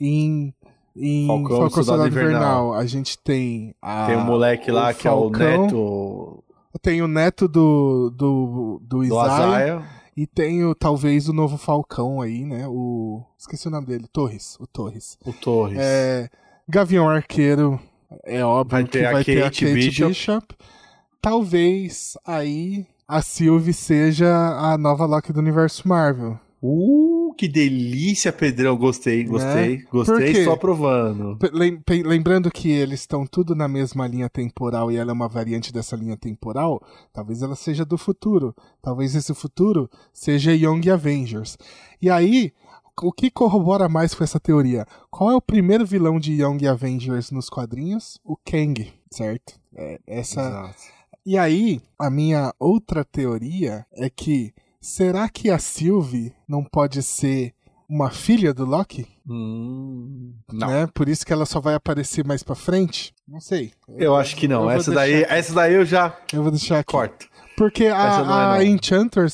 Em, 0.00 0.54
em 0.96 1.26
Falcão, 1.26 1.56
Falcão, 1.58 1.84
Soldado 1.84 2.08
Invernal. 2.08 2.32
Invernal, 2.32 2.74
a 2.74 2.86
gente 2.86 3.18
tem 3.18 3.74
a, 3.82 4.06
Tem 4.06 4.16
um 4.16 4.24
moleque 4.24 4.70
lá 4.70 4.90
o 4.90 4.94
que 4.94 5.06
é 5.06 5.10
o 5.10 5.20
Falcão. 5.20 5.62
neto 5.62 6.44
Tem 6.80 7.02
o 7.02 7.08
neto 7.08 7.46
do, 7.46 8.10
do, 8.10 8.80
do 8.82 9.00
do 9.00 9.04
Isaiah. 9.04 9.22
Azaia. 9.24 9.99
E 10.20 10.26
tem 10.26 10.62
o, 10.62 10.74
talvez 10.74 11.30
o 11.30 11.32
novo 11.32 11.56
Falcão 11.56 12.20
aí, 12.20 12.44
né? 12.44 12.68
O. 12.68 13.22
Esqueci 13.38 13.68
o 13.68 13.70
nome 13.70 13.86
dele. 13.86 14.04
Torres. 14.12 14.54
O 14.60 14.66
Torres. 14.66 15.16
O 15.24 15.32
Torres. 15.32 15.78
É, 15.80 16.28
Gavião 16.68 17.08
Arqueiro. 17.08 17.80
É 18.24 18.44
óbvio 18.44 18.72
Vai 18.72 18.84
que 18.84 18.90
ter 18.90 19.06
a 19.06 19.12
vai 19.12 19.24
ter 19.24 19.40
a 19.40 19.44
Kate 19.44 19.64
Bishop. 19.72 20.08
Bishop. 20.08 20.54
Talvez 21.22 22.18
aí 22.26 22.86
a 23.08 23.22
Sylvie 23.22 23.72
seja 23.72 24.28
a 24.58 24.76
nova 24.76 25.06
Loki 25.06 25.32
do 25.32 25.40
universo 25.40 25.88
Marvel. 25.88 26.38
Uh, 26.62 27.19
que 27.40 27.48
delícia, 27.48 28.30
Pedrão. 28.32 28.76
Gostei, 28.76 29.24
gostei, 29.24 29.78
Né? 29.78 29.84
Gostei. 29.90 30.32
quê? 30.32 30.38
Estou 30.40 30.52
aprovando. 30.52 31.38
P- 31.38 31.50
lem- 31.54 31.80
pe- 31.80 32.02
Lembrando 32.02 32.50
que 32.50 32.70
eles 32.70 33.00
estão 33.00 33.26
tudo 33.26 33.54
na 33.54 33.66
mesma 33.66 34.06
linha 34.06 34.28
temporal 34.28 34.92
e 34.92 34.96
ela 34.96 35.10
é 35.10 35.14
uma 35.14 35.26
variante 35.28 35.72
dessa 35.72 35.96
linha 35.96 36.18
temporal, 36.18 36.82
talvez 37.12 37.40
ela 37.40 37.56
seja 37.56 37.82
do 37.84 37.96
futuro. 37.96 38.54
Talvez 38.82 39.14
esse 39.14 39.32
futuro 39.32 39.88
seja 40.12 40.52
Young 40.52 40.90
Avengers. 40.90 41.56
E 42.02 42.10
aí, 42.10 42.52
o 43.02 43.10
que 43.10 43.30
corrobora 43.30 43.88
mais 43.88 44.12
com 44.14 44.22
essa 44.22 44.38
teoria? 44.38 44.84
Qual 45.10 45.30
é 45.30 45.34
o 45.34 45.40
primeiro 45.40 45.86
vilão 45.86 46.20
de 46.20 46.42
Young 46.42 46.66
Avengers 46.66 47.30
nos 47.30 47.48
quadrinhos? 47.48 48.18
O 48.22 48.36
Kang, 48.36 48.92
certo? 49.10 49.54
É, 49.74 49.98
essa. 50.06 50.42
Exato. 50.42 50.74
E 51.24 51.38
aí, 51.38 51.80
a 51.98 52.10
minha 52.10 52.52
outra 52.58 53.02
teoria 53.04 53.86
é 53.94 54.10
que 54.10 54.52
será 54.80 55.28
que 55.28 55.50
a 55.50 55.58
Sylvie 55.58 56.32
não 56.48 56.64
pode 56.64 57.02
ser 57.02 57.54
uma 57.88 58.10
filha 58.10 58.54
do 58.54 58.64
Loki? 58.64 59.06
Hum, 59.28 60.34
não. 60.52 60.68
né? 60.68 60.86
Por 60.94 61.08
isso 61.08 61.26
que 61.26 61.32
ela 61.32 61.44
só 61.44 61.60
vai 61.60 61.74
aparecer 61.74 62.24
mais 62.24 62.42
pra 62.42 62.54
frente? 62.54 63.12
Não 63.26 63.40
sei. 63.40 63.72
Eu 63.98 64.14
acho 64.14 64.36
que 64.36 64.46
Eu 64.46 64.50
não. 64.50 64.70
Essa 64.70 64.92
daí, 64.92 65.12
deixar 65.12 65.34
essa 65.36 65.52
daí 65.54 65.74
eu 65.74 65.84
já 65.84 66.16
Eu 66.32 66.42
vou 66.42 66.50
deixar 66.50 66.78
aqui. 66.78 66.92
corto. 66.92 67.28
Porque 67.56 67.88
não 67.88 67.96
é 67.96 68.00
a, 68.00 68.52
a 68.54 68.64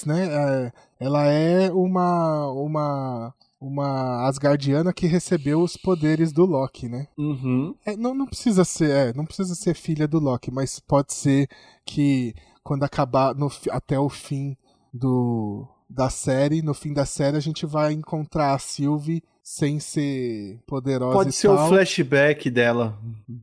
né? 0.04 0.26
é, 0.26 0.72
ela 0.98 1.24
é 1.26 1.70
uma 1.70 2.50
uma 2.50 3.34
uma 3.60 4.26
Asgardiana 4.28 4.92
que 4.92 5.06
recebeu 5.06 5.60
os 5.60 5.76
poderes 5.76 6.32
do 6.32 6.44
Loki, 6.44 6.88
né? 6.88 7.06
Uhum. 7.16 7.74
É, 7.84 7.96
não, 7.96 8.14
não 8.14 8.26
precisa 8.26 8.64
ser, 8.64 8.90
é, 8.90 9.12
não 9.14 9.24
precisa 9.24 9.54
ser 9.54 9.74
filha 9.74 10.06
do 10.06 10.18
Loki, 10.18 10.50
mas 10.50 10.78
pode 10.78 11.14
ser 11.14 11.48
que 11.84 12.34
quando 12.62 12.84
acabar 12.84 13.34
no, 13.34 13.50
até 13.70 13.98
o 13.98 14.08
fim 14.08 14.56
do 14.98 15.66
da 15.88 16.10
série, 16.10 16.62
no 16.62 16.74
fim 16.74 16.92
da 16.92 17.06
série 17.06 17.36
a 17.36 17.40
gente 17.40 17.64
vai 17.64 17.92
encontrar 17.92 18.54
a 18.54 18.58
Sylvie 18.58 19.22
sem 19.42 19.78
ser 19.78 20.58
poderosa 20.66 21.12
Pode 21.12 21.30
e 21.30 21.32
ser 21.32 21.48
o 21.48 21.68
flashback 21.68 22.50
dela. 22.50 22.98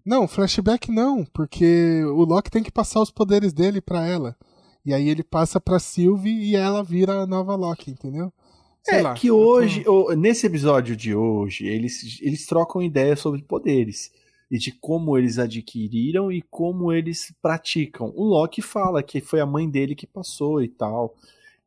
Não, 0.06 0.28
flashback 0.28 0.92
não, 0.92 1.24
porque 1.24 2.04
o 2.04 2.26
Loki 2.26 2.52
tem 2.52 2.62
que 2.62 2.72
passar 2.72 3.02
os 3.02 3.10
poderes 3.10 3.54
dele 3.54 3.80
pra 3.80 4.06
ela. 4.06 4.36
E 4.86 4.94
aí 4.94 5.08
ele 5.08 5.24
passa 5.24 5.62
pra 5.62 5.80
Sylvie 5.80 6.52
e 6.52 6.56
ela 6.58 6.84
vira 6.84 7.22
a 7.22 7.26
nova 7.26 7.56
Loki, 7.56 7.92
entendeu? 7.92 8.34
Sei 8.84 9.00
é 9.00 9.02
lá, 9.02 9.14
que 9.14 9.32
hoje, 9.32 9.86
nesse 10.18 10.46
episódio 10.46 10.94
de 10.94 11.16
hoje, 11.16 11.66
eles, 11.66 12.20
eles 12.22 12.46
trocam 12.46 12.82
ideias 12.82 13.22
sobre 13.22 13.42
poderes. 13.42 14.12
e 14.52 14.58
de 14.58 14.74
como 14.74 15.18
eles 15.18 15.40
adquiriram 15.40 16.30
e 16.30 16.42
como 16.42 16.92
eles 16.92 17.34
praticam. 17.42 18.12
O 18.14 18.26
Loki 18.26 18.62
fala 18.62 19.02
que 19.02 19.22
foi 19.22 19.40
a 19.40 19.46
mãe 19.46 19.70
dele 19.70 19.96
que 19.96 20.06
passou 20.06 20.62
e 20.62 20.68
tal. 20.68 21.16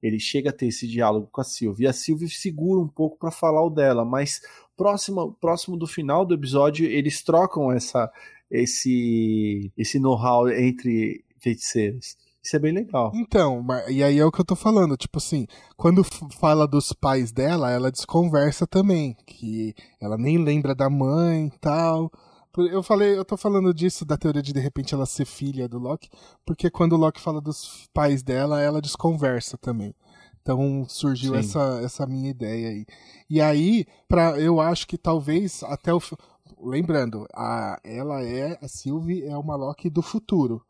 Ele 0.03 0.19
chega 0.19 0.51
a 0.51 0.53
ter 0.53 0.67
esse 0.67 0.87
diálogo 0.87 1.29
com 1.31 1.41
a 1.41 1.45
Sylvie. 1.45 1.85
E 1.85 1.89
a 1.89 1.93
Sylvie 1.93 2.29
segura 2.29 2.81
um 2.81 2.89
pouco 2.89 3.19
para 3.19 3.31
falar 3.31 3.65
o 3.65 3.71
dela, 3.71 4.05
mas 4.05 4.41
próximo, 4.77 5.37
próximo 5.41 5.77
do 5.77 5.87
final 5.87 6.25
do 6.25 6.35
episódio 6.35 6.87
eles 6.87 7.23
trocam 7.23 7.73
essa 7.73 8.11
esse 8.51 9.73
esse 9.77 9.99
know-how 9.99 10.49
entre 10.49 11.25
feiticeiros. 11.39 12.17
Isso 12.47 12.55
é 12.55 12.59
bem 12.61 12.73
legal. 12.73 13.11
Então, 13.13 13.67
e 13.89 14.05
aí 14.05 14.21
é 14.21 14.25
o 14.25 14.31
que 14.31 14.41
eu 14.41 14.45
tô 14.45 14.55
falando, 14.55 14.97
tipo 14.97 15.19
assim, 15.19 15.49
quando 15.77 16.05
fala 16.39 16.65
dos 16.65 16.93
pais 16.93 17.33
dela, 17.33 17.73
ela 17.73 17.91
desconversa 17.91 18.69
também, 18.69 19.17
que 19.27 19.75
ela 20.01 20.17
nem 20.17 20.39
lembra 20.39 20.73
da 20.73 20.89
mãe 20.89 21.47
e 21.49 21.59
tal. 21.59 22.09
Eu 22.57 22.83
falei, 22.83 23.17
eu 23.17 23.25
tô 23.25 23.37
falando 23.37 23.73
disso 23.73 24.05
da 24.05 24.17
teoria 24.17 24.43
de 24.43 24.53
de 24.53 24.61
repente 24.61 24.95
ela 24.95 25.07
ser 25.07 25.25
filha 25.25 25.69
do 25.69 25.79
Loki, 25.79 26.09
porque 26.45 26.71
quando 26.71 26.93
o 26.93 26.97
Loki 26.97 27.21
fala 27.21 27.41
dos 27.41 27.89
pais 27.93 28.23
dela, 28.23 28.63
ela 28.63 28.81
desconversa 28.81 29.59
também. 29.59 29.95
Então 30.47 30.87
surgiu 30.89 31.35
essa, 31.35 31.81
essa 31.83 32.07
minha 32.07 32.31
ideia 32.31 32.69
aí. 32.69 32.87
E 33.29 33.41
aí, 33.41 33.85
pra, 34.09 34.39
eu 34.41 34.61
acho 34.61 34.87
que 34.87 34.97
talvez 34.97 35.65
até 35.65 35.93
o. 35.93 36.01
Lembrando, 36.61 37.27
a, 37.35 37.81
ela 37.83 38.23
é. 38.23 38.57
A 38.63 38.69
Sylvie 38.69 39.25
é 39.25 39.37
uma 39.37 39.57
Loki 39.57 39.91
do 39.91 40.01
futuro. 40.01 40.65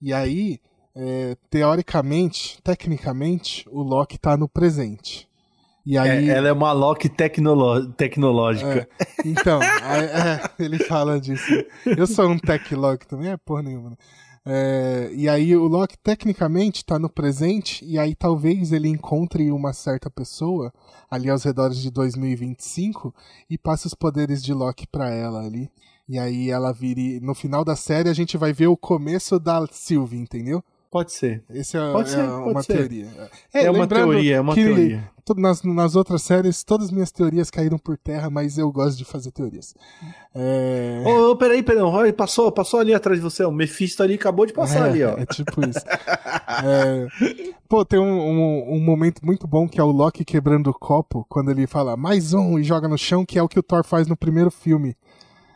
E 0.00 0.12
aí, 0.12 0.60
é, 0.94 1.36
teoricamente, 1.50 2.62
tecnicamente, 2.62 3.66
o 3.68 3.82
Loki 3.82 4.16
tá 4.16 4.36
no 4.36 4.48
presente. 4.48 5.28
E 5.86 5.96
aí, 5.96 6.28
é, 6.28 6.32
ela 6.32 6.48
é 6.48 6.52
uma 6.52 6.72
Loki 6.72 7.08
tecnológica. 7.08 8.88
É, 8.98 9.06
então, 9.24 9.62
é, 9.62 10.42
ele 10.58 10.80
fala 10.80 11.20
disso. 11.20 11.52
Eu 11.86 12.08
sou 12.08 12.28
um 12.28 12.36
tech 12.36 12.74
Loki 12.74 13.06
também, 13.06 13.30
é 13.30 13.36
porra 13.36 13.62
nenhuma. 13.62 13.90
Né? 13.90 13.96
É, 14.48 15.10
e 15.12 15.28
aí 15.28 15.56
o 15.56 15.68
Loki 15.68 15.96
tecnicamente 15.96 16.78
está 16.78 16.98
no 16.98 17.08
presente, 17.08 17.84
e 17.84 17.98
aí 17.98 18.16
talvez 18.16 18.72
ele 18.72 18.88
encontre 18.88 19.50
uma 19.52 19.72
certa 19.72 20.10
pessoa 20.10 20.72
ali 21.08 21.30
aos 21.30 21.44
redores 21.44 21.78
de 21.78 21.90
2025 21.90 23.14
e 23.48 23.56
passe 23.56 23.86
os 23.86 23.94
poderes 23.94 24.42
de 24.42 24.52
Loki 24.52 24.88
para 24.88 25.10
ela 25.10 25.44
ali. 25.44 25.70
E 26.08 26.18
aí 26.18 26.50
ela 26.50 26.72
vire. 26.72 27.20
No 27.20 27.34
final 27.34 27.64
da 27.64 27.76
série 27.76 28.08
a 28.08 28.14
gente 28.14 28.36
vai 28.36 28.52
ver 28.52 28.66
o 28.66 28.76
começo 28.76 29.38
da 29.38 29.64
Sylvie, 29.70 30.18
entendeu? 30.18 30.62
Pode 30.90 31.12
ser. 31.12 31.42
Essa 31.50 31.78
é, 31.78 31.92
pode 31.92 32.08
é 32.08 32.12
ser, 32.12 32.26
pode 32.26 32.50
uma 32.50 32.62
ser. 32.62 32.72
teoria. 32.74 33.06
É, 33.52 33.64
é 33.64 33.70
uma 33.70 33.86
teoria, 33.86 34.36
é 34.36 34.40
uma 34.40 34.54
teoria. 34.54 35.10
Nas, 35.36 35.62
nas 35.64 35.96
outras 35.96 36.22
séries, 36.22 36.62
todas 36.62 36.86
as 36.86 36.92
minhas 36.92 37.10
teorias 37.10 37.50
caíram 37.50 37.78
por 37.78 37.98
terra, 37.98 38.30
mas 38.30 38.56
eu 38.56 38.70
gosto 38.70 38.96
de 38.96 39.04
fazer 39.04 39.32
teorias. 39.32 39.74
É... 40.32 41.02
Ô, 41.04 41.32
oh, 41.32 41.36
peraí, 41.36 41.64
peraí, 41.64 42.12
passou, 42.12 42.52
passou 42.52 42.78
ali 42.78 42.94
atrás 42.94 43.18
de 43.18 43.24
você, 43.24 43.44
o 43.44 43.50
Mephisto 43.50 44.04
ali 44.04 44.14
acabou 44.14 44.46
de 44.46 44.52
passar 44.52 44.86
é, 44.86 44.90
ali, 44.90 45.02
ó. 45.02 45.16
É 45.18 45.26
tipo 45.26 45.68
isso. 45.68 45.84
é... 46.64 47.08
Pô, 47.68 47.84
tem 47.84 47.98
um, 47.98 48.04
um, 48.04 48.74
um, 48.76 48.80
momento 48.80 49.26
muito 49.26 49.48
bom 49.48 49.68
que 49.68 49.80
é 49.80 49.82
o 49.82 49.90
Loki 49.90 50.24
quebrando 50.24 50.70
o 50.70 50.74
copo, 50.74 51.26
quando 51.28 51.50
ele 51.50 51.66
fala 51.66 51.96
mais 51.96 52.32
um 52.32 52.56
e 52.56 52.62
joga 52.62 52.86
no 52.86 52.96
chão, 52.96 53.26
que 53.26 53.36
é 53.36 53.42
o 53.42 53.48
que 53.48 53.58
o 53.58 53.62
Thor 53.62 53.84
faz 53.84 54.06
no 54.06 54.16
primeiro 54.16 54.52
filme. 54.52 54.96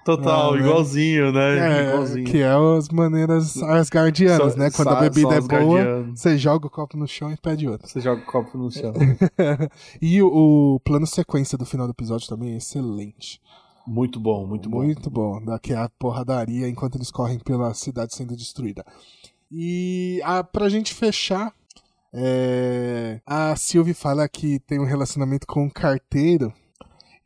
Total, 0.04 0.54
ah, 0.54 0.58
igualzinho, 0.58 1.30
né? 1.30 1.58
É, 1.58 1.88
igualzinho. 1.88 2.24
Que 2.24 2.38
é 2.38 2.50
as 2.78 2.88
maneiras 2.88 3.62
asgardianas, 3.62 4.56
né? 4.56 4.70
Quando 4.70 4.88
a 4.88 5.00
bebida 5.00 5.34
é 5.34 5.40
boa, 5.40 6.04
você 6.14 6.38
joga 6.38 6.66
o 6.66 6.70
copo 6.70 6.96
no 6.96 7.06
chão 7.06 7.30
e 7.30 7.36
pede 7.36 7.68
outro. 7.68 7.86
Você 7.86 8.00
joga 8.00 8.22
o 8.22 8.24
copo 8.24 8.56
no 8.56 8.70
chão. 8.70 8.94
e 10.00 10.22
o, 10.22 10.28
o, 10.74 10.80
plano 10.80 11.06
sequência 11.06 11.58
do 11.58 11.66
final 11.66 11.86
do 11.86 11.90
episódio 11.90 12.26
também 12.28 12.54
é 12.54 12.56
excelente. 12.56 13.40
Muito 13.86 14.18
bom, 14.18 14.46
muito 14.46 14.70
bom. 14.70 14.82
Muito 14.82 15.10
bom. 15.10 15.44
Daqui 15.44 15.74
a 15.74 15.88
porradaria 15.98 16.66
enquanto 16.68 16.94
eles 16.94 17.10
correm 17.10 17.38
pela 17.38 17.74
cidade 17.74 18.14
sendo 18.14 18.34
destruída. 18.34 18.84
E 19.52 20.20
a, 20.24 20.42
pra 20.42 20.70
gente 20.70 20.94
fechar, 20.94 21.52
é, 22.12 23.20
a 23.26 23.54
Sylvie 23.54 23.94
fala 23.94 24.26
que 24.28 24.60
tem 24.60 24.80
um 24.80 24.86
relacionamento 24.86 25.46
com 25.46 25.64
um 25.64 25.70
carteiro. 25.70 26.52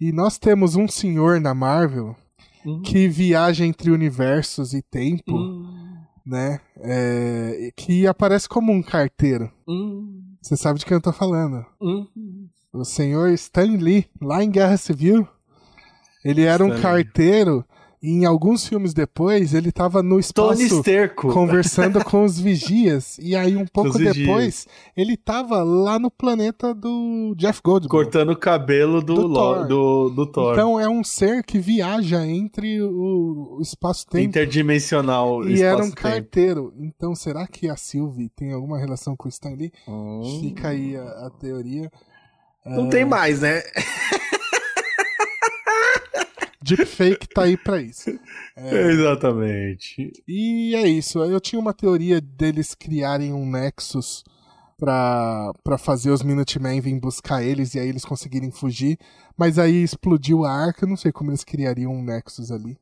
E 0.01 0.11
nós 0.11 0.39
temos 0.39 0.75
um 0.75 0.89
senhor 0.89 1.41
na 1.41 1.55
Marvel 1.55 2.17
uhum. 2.65 2.83
que 2.83 3.09
viaja 3.09 3.65
entre 3.65 3.91
universos 3.91 4.75
e 4.75 4.83
tempo, 4.83 5.33
uhum. 5.33 5.97
né? 6.25 6.61
É, 6.79 7.71
que 7.77 8.07
aparece 8.07 8.49
como 8.49 8.73
um 8.73 8.83
carteiro. 8.83 9.51
Uhum. 9.67 10.23
Você 10.41 10.57
sabe 10.57 10.79
de 10.79 10.87
quem 10.87 10.97
eu 10.97 11.01
tô 11.01 11.13
falando? 11.13 11.65
Uhum. 11.81 12.49
O 12.73 12.85
senhor 12.85 13.31
Stan 13.31 13.77
Lee, 13.77 14.07
lá 14.21 14.43
em 14.43 14.51
Guerra 14.51 14.77
Civil. 14.77 15.27
Ele 16.25 16.43
era 16.43 16.65
Stan 16.65 16.77
um 16.77 16.81
carteiro 16.83 17.65
em 18.07 18.27
alguns 18.27 18.67
filmes 18.67 18.93
depois, 18.93 19.55
ele 19.55 19.73
tava 19.73 20.03
no 20.03 20.19
espaço 20.19 20.83
conversando 21.33 22.05
com 22.05 22.23
os 22.23 22.39
vigias. 22.39 23.17
E 23.19 23.35
aí, 23.35 23.57
um 23.57 23.67
pouco 23.67 23.99
depois, 23.99 24.67
ele 24.95 25.17
tava 25.17 25.63
lá 25.63 25.99
no 25.99 26.11
planeta 26.11 26.75
do 26.75 27.35
Jeff 27.35 27.61
Goldblum. 27.65 27.89
Cortando 27.89 28.31
o 28.33 28.37
cabelo 28.37 29.01
do, 29.01 29.15
do, 29.15 29.33
Thor. 29.33 29.67
Do, 29.67 30.11
do 30.11 30.27
Thor. 30.27 30.53
Então 30.53 30.79
é 30.79 30.87
um 30.87 31.03
ser 31.03 31.43
que 31.43 31.59
viaja 31.59 32.27
entre 32.27 32.83
o, 32.83 33.59
espaço-tempo. 33.63 34.25
Interdimensional. 34.25 35.49
E 35.49 35.63
era 35.63 35.83
um 35.83 35.91
carteiro. 35.91 36.75
Então, 36.79 37.15
será 37.15 37.47
que 37.47 37.71
a 37.71 37.77
Sylvie 37.77 38.29
tem 38.29 38.53
alguma 38.53 38.79
relação 38.79 39.17
com 39.17 39.27
o 39.27 39.31
Stanley? 39.31 39.73
Hum. 39.89 40.41
Fica 40.43 40.69
aí 40.69 40.95
a, 40.95 41.27
a 41.27 41.31
teoria. 41.31 41.91
Não 42.67 42.87
é... 42.87 42.91
tem 42.91 43.05
mais, 43.07 43.41
né? 43.41 43.63
Deepfake 46.65 47.29
tá 47.29 47.43
aí 47.43 47.57
pra 47.57 47.81
isso. 47.81 48.11
É... 48.57 48.93
Exatamente. 48.93 50.13
E 50.29 50.77
é 50.77 50.87
isso. 50.87 51.19
Eu 51.19 51.41
tinha 51.41 51.59
uma 51.61 51.75
teoria 51.75 52.21
deles 52.21 52.73
criarem 52.73 53.33
um 53.33 53.45
Nexus 53.45 54.23
pra, 54.79 55.53
pra 55.65 55.77
fazer 55.77 56.11
os 56.11 56.23
Minutemen 56.23 56.81
vir 56.81 57.01
buscar 57.01 57.43
eles 57.43 57.75
e 57.75 57.81
aí 57.81 57.89
eles 57.89 58.05
conseguirem 58.05 58.53
fugir. 58.53 58.97
Mas 59.37 59.59
aí 59.59 59.83
explodiu 59.83 60.45
a 60.45 60.53
arca, 60.53 60.87
não 60.87 60.97
sei 60.97 61.11
como 61.11 61.31
eles 61.31 61.43
criariam 61.43 61.93
um 61.93 62.05
Nexus 62.05 62.53
ali. 62.53 62.79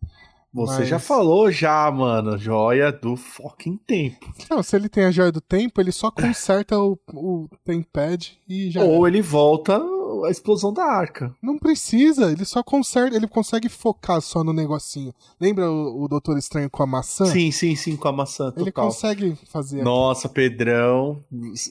Você 0.53 0.80
Mas... 0.80 0.89
já 0.89 0.99
falou 0.99 1.51
já, 1.51 1.91
mano, 1.91 2.37
joia 2.37 2.93
do 2.93 3.16
fucking 3.16 3.78
tempo. 3.87 4.30
Não, 4.51 4.62
se 4.62 4.76
ele 4.76 4.91
tem 4.91 5.07
a 5.07 5.11
joia 5.11 5.33
do 5.33 5.41
tempo, 5.41 5.80
ele 5.80 5.91
só 5.91 6.11
conserta 6.12 6.78
o, 6.78 6.99
o 7.14 7.49
tempad 7.64 8.39
e 8.47 8.70
já. 8.70 8.83
Ou 8.83 9.09
ele 9.09 9.22
volta 9.22 9.83
a 10.24 10.30
explosão 10.30 10.72
da 10.72 10.84
arca. 10.84 11.34
Não 11.42 11.58
precisa, 11.58 12.30
ele 12.30 12.44
só 12.44 12.62
conserta, 12.62 13.16
ele 13.16 13.28
consegue 13.28 13.68
focar 13.68 14.20
só 14.20 14.42
no 14.42 14.52
negocinho. 14.52 15.14
Lembra 15.40 15.70
o, 15.70 16.04
o 16.04 16.08
Doutor 16.08 16.38
Estranho 16.38 16.70
com 16.70 16.82
a 16.82 16.86
maçã? 16.86 17.26
Sim, 17.26 17.50
sim, 17.50 17.74
sim, 17.76 17.96
com 17.96 18.08
a 18.08 18.12
maçã. 18.12 18.46
Total. 18.46 18.62
Ele 18.62 18.72
consegue 18.72 19.38
fazer. 19.50 19.82
Nossa, 19.82 20.26
aqui. 20.26 20.34
Pedrão. 20.34 21.20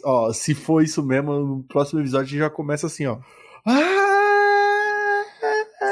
Ó, 0.04 0.32
se 0.34 0.54
for 0.54 0.84
isso 0.84 1.04
mesmo, 1.04 1.34
no 1.34 1.64
próximo 1.64 2.00
episódio 2.00 2.38
já 2.38 2.50
começa 2.50 2.88
assim, 2.88 3.06
ó. 3.06 3.18
Ah! 3.66 4.02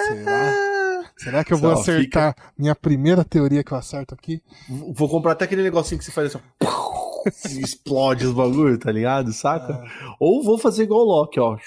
Será? 0.08 0.70
Será 1.18 1.44
que 1.44 1.54
eu 1.54 1.58
vou 1.58 1.76
Só, 1.76 1.82
acertar 1.82 2.34
fica... 2.34 2.52
minha 2.58 2.74
primeira 2.74 3.26
teoria 3.26 3.64
que 3.64 3.72
eu 3.74 3.78
acerto 3.78 4.14
aqui? 4.14 4.42
Vou 4.70 5.10
comprar 5.10 5.34
até 5.34 5.46
aquele 5.46 5.64
negocinho 5.64 6.00
que 6.00 6.06
você 6.06 6.12
faz 6.12 6.34
assim, 6.34 7.60
explode 7.60 8.26
os 8.26 8.34
bagulho, 8.34 8.78
tá 8.78 8.92
ligado? 8.92 9.34
Saca? 9.34 9.74
É. 9.74 10.16
Ou 10.20 10.42
vou 10.42 10.58
fazer 10.58 10.84
igual 10.84 11.02
o 11.02 11.06
Loki, 11.06 11.40
ó. 11.40 11.58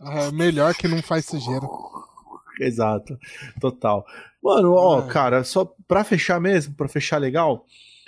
É 0.00 0.30
melhor 0.30 0.74
que 0.74 0.88
não 0.88 1.02
faz 1.02 1.26
sujeira. 1.26 1.66
Exato, 2.60 3.18
total. 3.60 4.04
Mano, 4.42 4.72
ó, 4.72 5.00
é. 5.00 5.12
cara, 5.12 5.44
só 5.44 5.64
pra 5.86 6.04
fechar 6.04 6.40
mesmo, 6.40 6.74
pra 6.74 6.88
fechar 6.88 7.18
legal, 7.18 7.64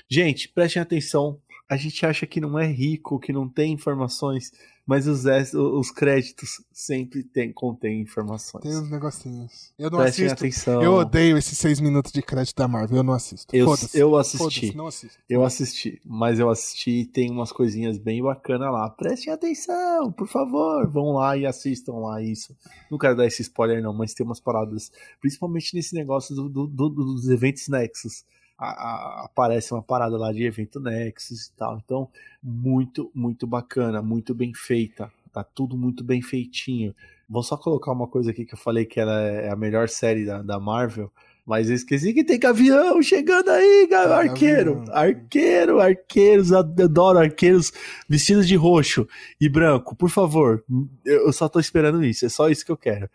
gente, 0.08 0.48
prestem 0.48 0.82
atenção. 0.82 1.38
A 1.70 1.76
gente 1.76 2.04
acha 2.04 2.26
que 2.26 2.40
não 2.40 2.58
é 2.58 2.66
rico, 2.66 3.20
que 3.20 3.32
não 3.32 3.48
tem 3.48 3.72
informações 3.72 4.50
mas 4.90 5.06
os, 5.06 5.24
os 5.54 5.92
créditos 5.92 6.60
sempre 6.72 7.22
tem, 7.22 7.52
contém 7.52 8.00
informações. 8.00 8.62
Tem 8.62 8.76
uns 8.76 8.90
negocinhos. 8.90 9.72
Eu 9.78 9.88
não 9.88 10.00
Prestem 10.00 10.26
assisto. 10.26 10.44
Atenção. 10.44 10.82
Eu 10.82 10.94
odeio 10.94 11.38
esses 11.38 11.56
seis 11.56 11.78
minutos 11.78 12.10
de 12.10 12.20
crédito 12.20 12.56
da 12.56 12.66
Marvel, 12.66 12.96
eu 12.96 13.02
não 13.04 13.14
assisto. 13.14 13.54
Eu, 13.54 13.68
eu 13.94 14.16
assisti. 14.16 14.76
Não 14.76 14.88
assisto. 14.88 15.16
Eu 15.28 15.44
assisti, 15.44 16.00
mas 16.04 16.40
eu 16.40 16.50
assisti 16.50 17.02
e 17.02 17.06
tem 17.06 17.30
umas 17.30 17.52
coisinhas 17.52 17.98
bem 17.98 18.20
bacanas 18.20 18.72
lá. 18.72 18.90
Prestem 18.90 19.32
atenção, 19.32 20.10
por 20.10 20.26
favor. 20.26 20.90
Vão 20.90 21.12
lá 21.12 21.36
e 21.36 21.46
assistam 21.46 21.92
lá 21.92 22.20
isso. 22.20 22.56
Não 22.90 22.98
quero 22.98 23.14
dar 23.14 23.28
esse 23.28 23.42
spoiler, 23.42 23.80
não, 23.80 23.94
mas 23.94 24.12
tem 24.12 24.26
umas 24.26 24.40
paradas, 24.40 24.90
principalmente 25.20 25.72
nesse 25.72 25.94
negócio 25.94 26.34
do, 26.34 26.48
do, 26.48 26.66
do, 26.66 26.88
dos 26.88 27.28
eventos 27.28 27.68
Nexus 27.68 28.24
a, 28.60 28.68
a, 28.68 29.24
aparece 29.24 29.72
uma 29.72 29.82
parada 29.82 30.18
lá 30.18 30.30
de 30.32 30.44
evento 30.44 30.78
Nexus 30.78 31.46
e 31.46 31.52
tal. 31.56 31.80
Então, 31.82 32.08
muito, 32.42 33.10
muito 33.14 33.46
bacana, 33.46 34.02
muito 34.02 34.34
bem 34.34 34.52
feita. 34.54 35.10
Tá 35.32 35.42
tudo 35.42 35.76
muito 35.78 36.04
bem 36.04 36.20
feitinho. 36.20 36.94
Vou 37.26 37.42
só 37.42 37.56
colocar 37.56 37.92
uma 37.92 38.06
coisa 38.06 38.30
aqui 38.30 38.44
que 38.44 38.52
eu 38.52 38.58
falei 38.58 38.84
que 38.84 39.00
ela 39.00 39.18
é 39.22 39.48
a 39.48 39.56
melhor 39.56 39.88
série 39.88 40.26
da, 40.26 40.42
da 40.42 40.60
Marvel. 40.60 41.10
Mas 41.46 41.70
eu 41.70 41.74
esqueci 41.74 42.12
que 42.12 42.22
tem 42.22 42.38
gavião 42.38 43.00
chegando 43.02 43.48
aí, 43.48 43.88
arqueiro. 43.92 44.84
Arqueiro, 44.90 45.80
arqueiros, 45.80 46.52
adoro 46.52 47.18
arqueiros 47.18 47.72
vestidos 48.08 48.46
de 48.46 48.56
roxo 48.56 49.08
e 49.40 49.48
branco. 49.48 49.96
Por 49.96 50.10
favor, 50.10 50.62
eu 51.04 51.32
só 51.32 51.48
tô 51.48 51.58
esperando 51.58 52.04
isso, 52.04 52.26
é 52.26 52.28
só 52.28 52.50
isso 52.50 52.64
que 52.64 52.70
eu 52.70 52.76
quero. 52.76 53.08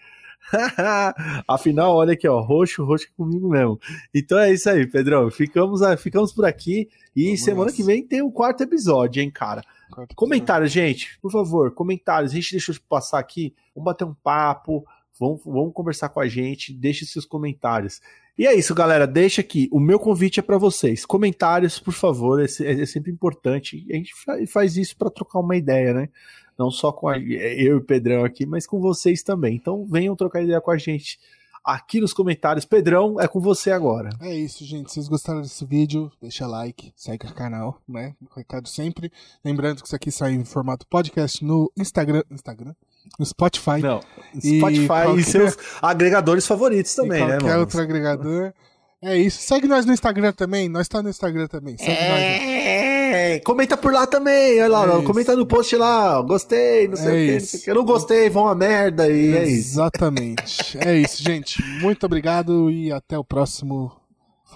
Afinal, 1.47 1.95
olha 1.95 2.13
aqui, 2.13 2.27
ó, 2.27 2.39
roxo, 2.41 2.83
roxo 2.83 3.05
é 3.05 3.17
comigo 3.17 3.49
mesmo. 3.49 3.79
Então 4.13 4.37
é 4.37 4.51
isso 4.51 4.69
aí, 4.69 4.85
Pedrão. 4.87 5.29
Ficamos, 5.31 5.81
ficamos 5.99 6.33
por 6.33 6.45
aqui 6.45 6.89
e 7.15 7.25
Vamos 7.25 7.41
semana 7.43 7.65
nessa. 7.65 7.75
que 7.75 7.83
vem 7.83 8.05
tem 8.05 8.21
o 8.21 8.31
quarto 8.31 8.61
episódio, 8.61 9.21
hein, 9.21 9.31
cara. 9.31 9.61
Quarto 9.91 10.15
comentários, 10.15 10.71
episódio. 10.71 10.93
gente, 10.97 11.19
por 11.19 11.31
favor, 11.31 11.71
comentários. 11.73 12.31
A 12.31 12.35
gente 12.35 12.51
deixou 12.51 12.73
de 12.73 12.81
passar 12.81 13.19
aqui, 13.19 13.53
vamos 13.73 13.85
bater 13.85 14.05
um 14.05 14.13
papo, 14.13 14.85
vamos, 15.19 15.41
vamos 15.43 15.73
conversar 15.73 16.09
com 16.09 16.19
a 16.19 16.27
gente, 16.27 16.73
deixe 16.73 17.05
seus 17.05 17.25
comentários. 17.25 18.01
E 18.37 18.45
é 18.45 18.53
isso, 18.53 18.75
galera. 18.75 19.07
Deixa 19.07 19.41
aqui. 19.41 19.69
O 19.71 19.79
meu 19.79 19.97
convite 19.97 20.39
é 20.39 20.43
para 20.43 20.57
vocês. 20.57 21.05
Comentários, 21.05 21.79
por 21.79 21.93
favor. 21.93 22.41
É, 22.41 22.45
é, 22.45 22.85
sempre 22.85 23.11
importante. 23.11 23.85
A 23.89 23.95
gente 23.95 24.13
faz 24.47 24.75
isso 24.75 24.97
para 24.97 25.09
trocar 25.09 25.39
uma 25.39 25.55
ideia, 25.55 25.93
né? 25.93 26.09
Não 26.57 26.69
só 26.69 26.91
com 26.91 27.07
a, 27.07 27.17
eu 27.17 27.23
e 27.23 27.73
o 27.73 27.81
Pedrão 27.83 28.23
aqui, 28.23 28.45
mas 28.45 28.67
com 28.67 28.79
vocês 28.79 29.23
também. 29.23 29.55
Então 29.55 29.85
venham 29.85 30.15
trocar 30.15 30.41
ideia 30.41 30.61
com 30.61 30.71
a 30.71 30.77
gente 30.77 31.19
aqui 31.65 31.99
nos 31.99 32.13
comentários. 32.13 32.63
Pedrão, 32.63 33.19
é 33.19 33.27
com 33.27 33.39
você 33.39 33.71
agora. 33.71 34.09
É 34.21 34.33
isso, 34.33 34.63
gente. 34.63 34.89
Se 34.89 34.95
vocês 34.95 35.07
gostaram 35.07 35.41
desse 35.41 35.65
vídeo, 35.65 36.11
deixa 36.21 36.45
like, 36.45 36.93
segue 36.95 37.25
o 37.25 37.33
canal, 37.33 37.81
né? 37.87 38.15
Recado 38.35 38.69
sempre. 38.69 39.11
Lembrando 39.43 39.81
que 39.81 39.87
isso 39.87 39.95
aqui 39.95 40.11
sai 40.11 40.33
em 40.33 40.45
formato 40.45 40.85
podcast 40.87 41.43
no 41.43 41.71
Instagram. 41.75 42.23
Instagram? 42.29 42.75
No 43.19 43.25
Spotify. 43.25 43.81
Não, 43.81 44.01
Spotify 44.39 44.83
e, 44.83 44.87
qualquer... 44.87 45.19
e 45.19 45.23
seus 45.23 45.57
agregadores 45.81 46.45
favoritos 46.45 46.93
também, 46.93 47.21
né, 47.21 47.27
mano? 47.27 47.39
Qualquer 47.41 47.57
outro 47.57 47.81
agregador. 47.81 48.53
É 49.01 49.17
isso. 49.17 49.41
Segue 49.41 49.67
nós 49.67 49.85
no 49.85 49.93
Instagram 49.93 50.33
também. 50.33 50.67
Nós 50.67 50.87
tá 50.87 51.01
no 51.01 51.09
Instagram 51.09 51.47
também. 51.47 51.77
Segue 51.77 51.91
é... 51.91 53.35
nós. 53.35 53.43
Comenta 53.43 53.77
por 53.77 53.93
lá 53.93 54.05
também. 54.05 54.61
Olha 54.61 54.67
lá, 54.67 54.99
é 54.99 55.03
comenta 55.03 55.35
no 55.35 55.45
post 55.45 55.75
lá. 55.75 56.21
Gostei, 56.21 56.87
não 56.87 56.95
sei 56.95 57.05
é 57.05 57.09
o 57.09 57.27
que, 57.27 57.33
não 57.33 57.39
sei 57.39 57.59
o 57.59 57.63
que. 57.63 57.69
Eu 57.69 57.75
não 57.75 57.85
gostei, 57.85 58.29
vão 58.29 58.47
a 58.47 58.55
merda 58.55 59.07
e 59.07 59.35
é 59.35 59.43
isso. 59.43 59.73
Exatamente. 59.73 60.77
é 60.79 60.97
isso, 60.97 61.23
gente. 61.23 61.61
Muito 61.81 62.05
obrigado 62.05 62.69
e 62.69 62.91
até 62.91 63.17
o 63.17 63.23
próximo. 63.23 63.91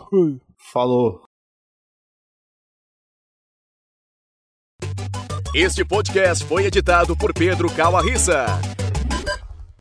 Fui. 0.09 0.39
Falou. 0.73 1.28
Este 5.53 5.83
podcast 5.83 6.45
foi 6.45 6.65
editado 6.65 7.17
por 7.17 7.33
Pedro 7.33 7.71
Calarissa. 7.71 8.45